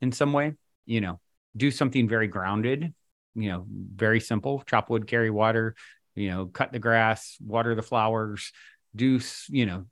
[0.00, 0.54] in some way,
[0.86, 1.20] you know,
[1.56, 2.92] do something very grounded,
[3.34, 5.74] you know, very simple: chop wood, carry water,
[6.14, 8.52] you know, cut the grass, water the flowers,
[8.94, 9.86] do you know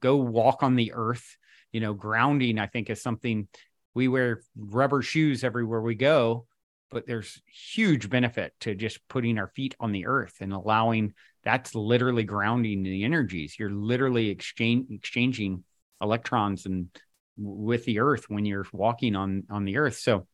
[0.00, 1.36] go walk on the earth.
[1.72, 3.48] You know, grounding, I think, is something
[3.94, 6.46] we wear rubber shoes everywhere we go,
[6.90, 11.74] but there's huge benefit to just putting our feet on the earth and allowing that's
[11.74, 13.58] literally grounding the energies.
[13.58, 15.64] You're literally exchange, exchanging
[16.00, 16.88] electrons and
[17.36, 19.98] with the earth when you're walking on on the earth.
[19.98, 20.26] So,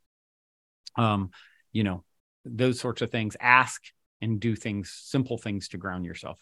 [0.96, 1.30] um,
[1.72, 2.04] you know,
[2.44, 3.36] those sorts of things.
[3.40, 3.82] Ask
[4.20, 6.38] and do things, simple things to ground yourself.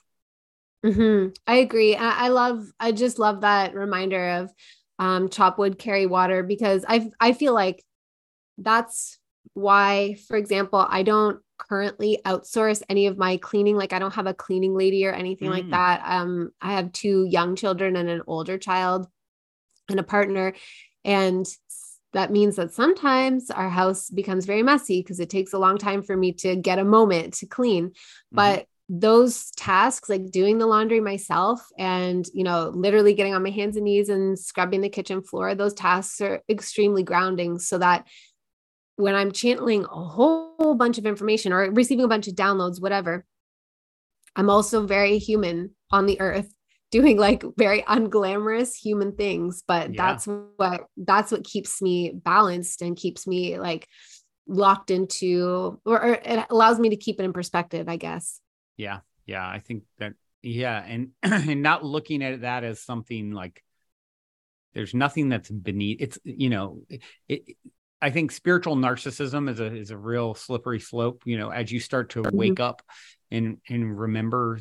[0.85, 1.31] Mm-hmm.
[1.47, 1.97] I agree.
[1.97, 4.53] I, I love, I just love that reminder of
[4.99, 7.83] um, chop wood, carry water, because I I feel like
[8.59, 9.19] that's
[9.55, 13.77] why, for example, I don't currently outsource any of my cleaning.
[13.77, 15.53] Like I don't have a cleaning lady or anything mm.
[15.53, 16.03] like that.
[16.05, 19.07] Um, I have two young children and an older child
[19.91, 20.55] and a partner.
[21.05, 21.47] And
[22.13, 26.03] that means that sometimes our house becomes very messy because it takes a long time
[26.03, 27.91] for me to get a moment to clean.
[27.91, 28.37] Mm-hmm.
[28.37, 33.51] But those tasks like doing the laundry myself and you know literally getting on my
[33.51, 38.05] hands and knees and scrubbing the kitchen floor those tasks are extremely grounding so that
[38.97, 43.25] when i'm channeling a whole bunch of information or receiving a bunch of downloads whatever
[44.35, 46.53] i'm also very human on the earth
[46.91, 50.07] doing like very unglamorous human things but yeah.
[50.07, 50.27] that's
[50.57, 53.89] what that's what keeps me balanced and keeps me like
[54.47, 58.41] locked into or, or it allows me to keep it in perspective i guess
[58.81, 59.01] yeah.
[59.27, 59.47] Yeah.
[59.47, 60.83] I think that, yeah.
[60.83, 63.63] And, and not looking at that as something like
[64.73, 67.57] there's nothing that's beneath it's, you know, it, it
[68.01, 71.23] I think spiritual narcissism is a is a real slippery slope.
[71.27, 72.37] You know, as you start to mm-hmm.
[72.37, 72.81] wake up
[73.31, 74.59] and and remember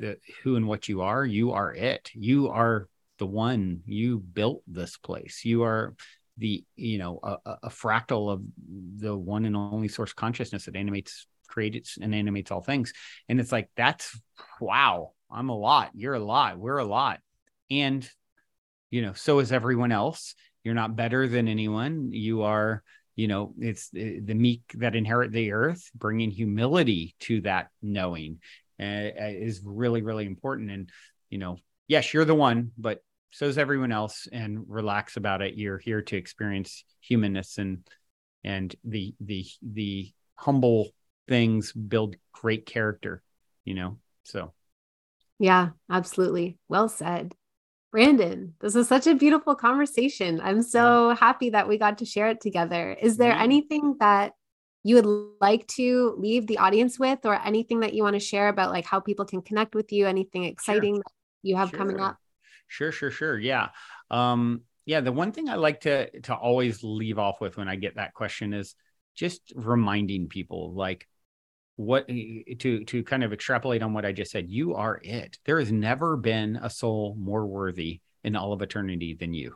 [0.00, 2.10] the who and what you are, you are it.
[2.14, 3.82] You are the one.
[3.86, 5.44] You built this place.
[5.44, 5.94] You are
[6.38, 8.42] the you know a, a fractal of
[8.96, 12.92] the one and only source consciousness that animates creates and animates all things.
[13.28, 14.18] And it's like, that's
[14.60, 15.90] wow, I'm a lot.
[15.94, 16.58] You're a lot.
[16.58, 17.20] We're a lot.
[17.70, 18.08] And,
[18.90, 20.34] you know, so is everyone else.
[20.64, 22.12] You're not better than anyone.
[22.12, 22.82] You are,
[23.16, 28.38] you know, it's eh, the meek that inherit the earth, bringing humility to that knowing
[28.80, 30.70] uh, is really, really important.
[30.70, 30.90] And,
[31.28, 35.54] you know, yes, you're the one, but so is everyone else and relax about it.
[35.54, 37.86] You're here to experience humanness and,
[38.42, 40.88] and the, the, the humble
[41.28, 43.22] things build great character,
[43.64, 43.98] you know?
[44.24, 44.52] So,
[45.38, 46.58] yeah, absolutely.
[46.68, 47.34] Well said.
[47.92, 50.40] Brandon, this is such a beautiful conversation.
[50.40, 51.16] I'm so yeah.
[51.16, 52.92] happy that we got to share it together.
[52.92, 53.42] Is there yeah.
[53.42, 54.34] anything that
[54.82, 55.06] you would
[55.40, 58.86] like to leave the audience with or anything that you want to share about like
[58.86, 61.02] how people can connect with you, anything exciting sure.
[61.42, 61.78] you have sure.
[61.78, 62.16] coming up?
[62.68, 63.38] Sure, sure, sure.
[63.38, 63.68] Yeah.
[64.10, 67.76] Um yeah, the one thing I like to to always leave off with when I
[67.76, 68.74] get that question is
[69.14, 71.06] just reminding people like
[71.76, 75.38] what to to kind of extrapolate on what I just said, you are it.
[75.44, 79.54] There has never been a soul more worthy in all of eternity than you.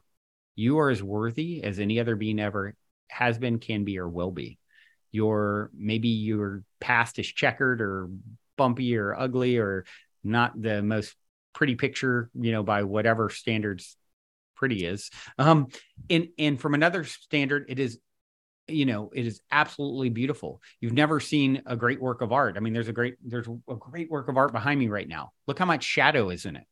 [0.54, 2.74] You are as worthy as any other being ever
[3.08, 4.58] has been, can be, or will be.
[5.14, 8.08] Your maybe your past is checkered or
[8.56, 9.84] bumpy or ugly or
[10.24, 11.14] not the most
[11.52, 13.96] pretty picture, you know, by whatever standards
[14.56, 15.10] pretty is.
[15.38, 15.68] Um,
[16.10, 17.98] and and from another standard, it is
[18.66, 20.60] you know it is absolutely beautiful.
[20.80, 22.56] You've never seen a great work of art.
[22.56, 25.30] I mean there's a great there's a great work of art behind me right now.
[25.46, 26.64] Look how much shadow is in it.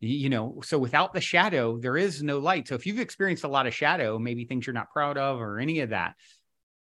[0.00, 2.68] You know so without the shadow there is no light.
[2.68, 5.58] So if you've experienced a lot of shadow maybe things you're not proud of or
[5.58, 6.14] any of that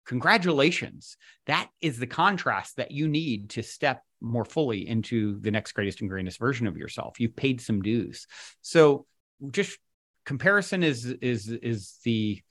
[0.05, 5.73] congratulations that is the contrast that you need to step more fully into the next
[5.73, 8.27] greatest and greatest version of yourself you've paid some dues
[8.61, 9.05] so
[9.51, 9.77] just
[10.25, 12.41] comparison is is is the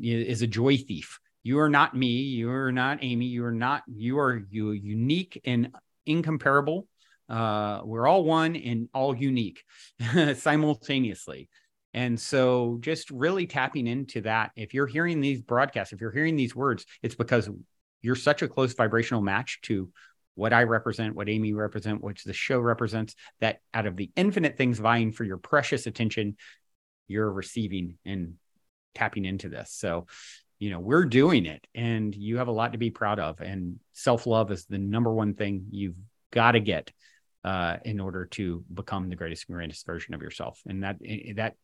[0.00, 1.18] is a joy thief.
[1.42, 2.08] You are not me.
[2.08, 3.26] You are not Amy.
[3.26, 5.70] You are not, you are you unique and
[6.04, 6.88] incomparable.
[7.28, 9.62] Uh, we're all one and all unique
[10.36, 11.48] simultaneously.
[11.96, 14.50] And so just really tapping into that.
[14.54, 17.48] If you're hearing these broadcasts, if you're hearing these words, it's because
[18.02, 19.88] you're such a close vibrational match to
[20.34, 24.58] what I represent, what Amy represent, which the show represents, that out of the infinite
[24.58, 26.36] things vying for your precious attention,
[27.08, 28.34] you're receiving and
[28.94, 29.72] tapping into this.
[29.72, 30.04] So,
[30.58, 33.40] you know, we're doing it and you have a lot to be proud of.
[33.40, 35.96] And self love is the number one thing you've
[36.30, 36.92] got to get
[37.42, 40.60] uh, in order to become the greatest and greatest version of yourself.
[40.66, 40.98] And that
[41.36, 41.54] that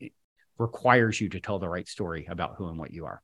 [0.59, 3.23] requires you to tell the right story about who and what you are.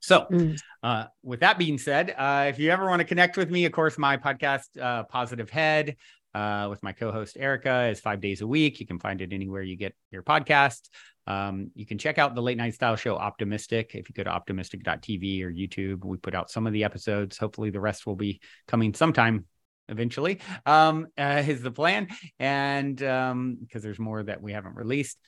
[0.00, 0.58] So, mm.
[0.82, 3.72] uh, with that being said, uh, if you ever want to connect with me, of
[3.72, 5.96] course, my podcast, uh, Positive Head,
[6.34, 8.80] uh, with my co-host Erica, is five days a week.
[8.80, 10.90] You can find it anywhere you get your podcast.
[11.26, 14.30] Um, you can check out the late night style show Optimystic if you go to
[14.30, 16.04] optimystic.tv or YouTube.
[16.04, 17.38] We put out some of the episodes.
[17.38, 19.46] Hopefully, the rest will be coming sometime
[19.88, 20.40] eventually.
[20.66, 22.08] Um, uh, is the plan,
[22.38, 25.18] and because um, there's more that we haven't released.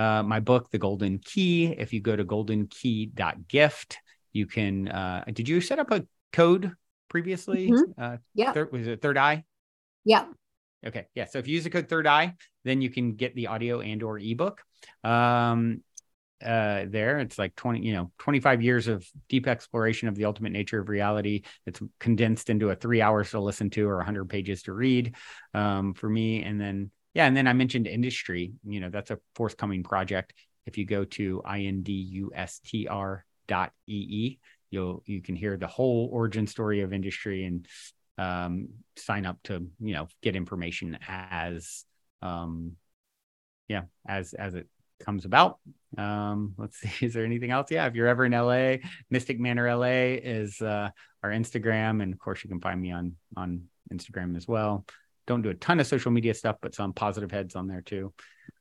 [0.00, 1.66] Uh, my book, The Golden Key.
[1.66, 3.98] If you go to goldenkey.gift,
[4.32, 4.88] you can.
[4.88, 6.72] Uh, did you set up a code
[7.10, 7.68] previously?
[7.68, 8.02] Mm-hmm.
[8.02, 8.52] Uh, yeah.
[8.52, 9.44] Third, was it Third Eye?
[10.06, 10.24] Yeah.
[10.86, 11.06] Okay.
[11.14, 11.26] Yeah.
[11.26, 14.02] So if you use the code Third Eye, then you can get the audio and
[14.02, 14.62] or ebook.
[15.04, 15.82] Um,
[16.42, 20.52] uh, there it's like 20 you know 25 years of deep exploration of the ultimate
[20.52, 24.62] nature of reality it's condensed into a three hours to listen to or 100 pages
[24.62, 25.14] to read
[25.52, 29.18] um, for me and then yeah and then i mentioned IndusTree you know that's a
[29.34, 30.34] forthcoming project.
[30.66, 36.90] If you go to industr dot you'll you can hear the whole origin story of
[36.90, 37.66] IndusTree and
[38.18, 41.84] um, sign up to you know get information as
[42.22, 42.76] um,
[43.68, 44.68] yeah as as it
[45.00, 45.58] comes about.
[45.98, 47.70] Um, let's see is there anything else?
[47.70, 48.76] Yeah if you're ever in la
[49.10, 50.90] mystic manor la is uh,
[51.22, 53.62] our instagram and of course you can find me on on
[53.92, 54.84] instagram as well
[55.30, 58.12] don't do a ton of social media stuff but some positive heads on there too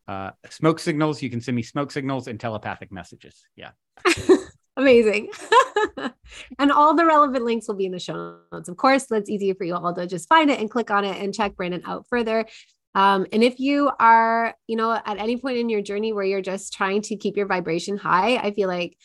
[0.08, 3.72] uh, smoke signals you can send me smoke signals and telepathic messages yeah
[4.80, 5.30] Amazing.
[6.60, 8.70] and all the relevant links will be in the show notes.
[8.70, 11.22] Of course, that's easier for you all to just find it and click on it
[11.22, 12.46] and check Brandon out further.
[12.96, 16.42] Um, and if you are, you know, at any point in your journey where you're
[16.42, 18.98] just trying to keep your vibration high, I feel like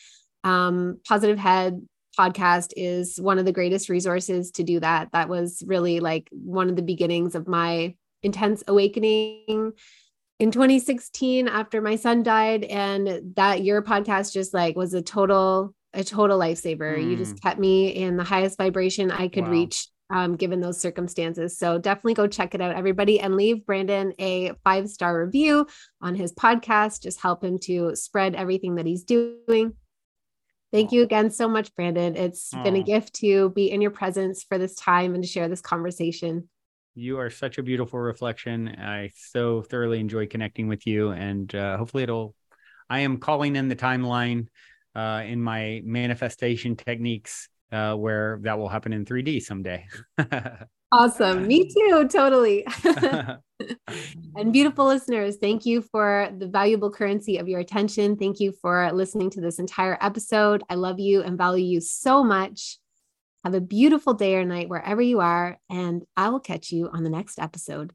[0.45, 1.85] um, Positive Head
[2.15, 5.09] podcast is one of the greatest resources to do that.
[5.13, 9.73] That was really like one of the beginnings of my intense awakening
[10.39, 15.73] in 2016 after my son died and that your podcast just like was a total
[15.93, 17.09] a total lifesaver mm.
[17.09, 17.41] you just mm.
[17.41, 19.51] kept me in the highest vibration i could wow.
[19.51, 24.13] reach um, given those circumstances so definitely go check it out everybody and leave brandon
[24.19, 25.65] a five star review
[26.01, 29.73] on his podcast just help him to spread everything that he's doing
[30.75, 32.17] Thank you again so much, Brandon.
[32.17, 32.63] It's Aww.
[32.63, 35.61] been a gift to be in your presence for this time and to share this
[35.61, 36.49] conversation.
[36.95, 38.67] You are such a beautiful reflection.
[38.67, 42.35] I so thoroughly enjoy connecting with you, and uh, hopefully, it'll.
[42.89, 44.47] I am calling in the timeline
[44.95, 49.87] uh, in my manifestation techniques uh, where that will happen in 3D someday.
[50.91, 51.47] awesome.
[51.47, 52.07] Me too.
[52.11, 52.65] Totally.
[54.35, 58.17] and beautiful listeners, thank you for the valuable currency of your attention.
[58.17, 60.63] Thank you for listening to this entire episode.
[60.69, 62.77] I love you and value you so much.
[63.43, 67.03] Have a beautiful day or night wherever you are, and I will catch you on
[67.03, 67.93] the next episode.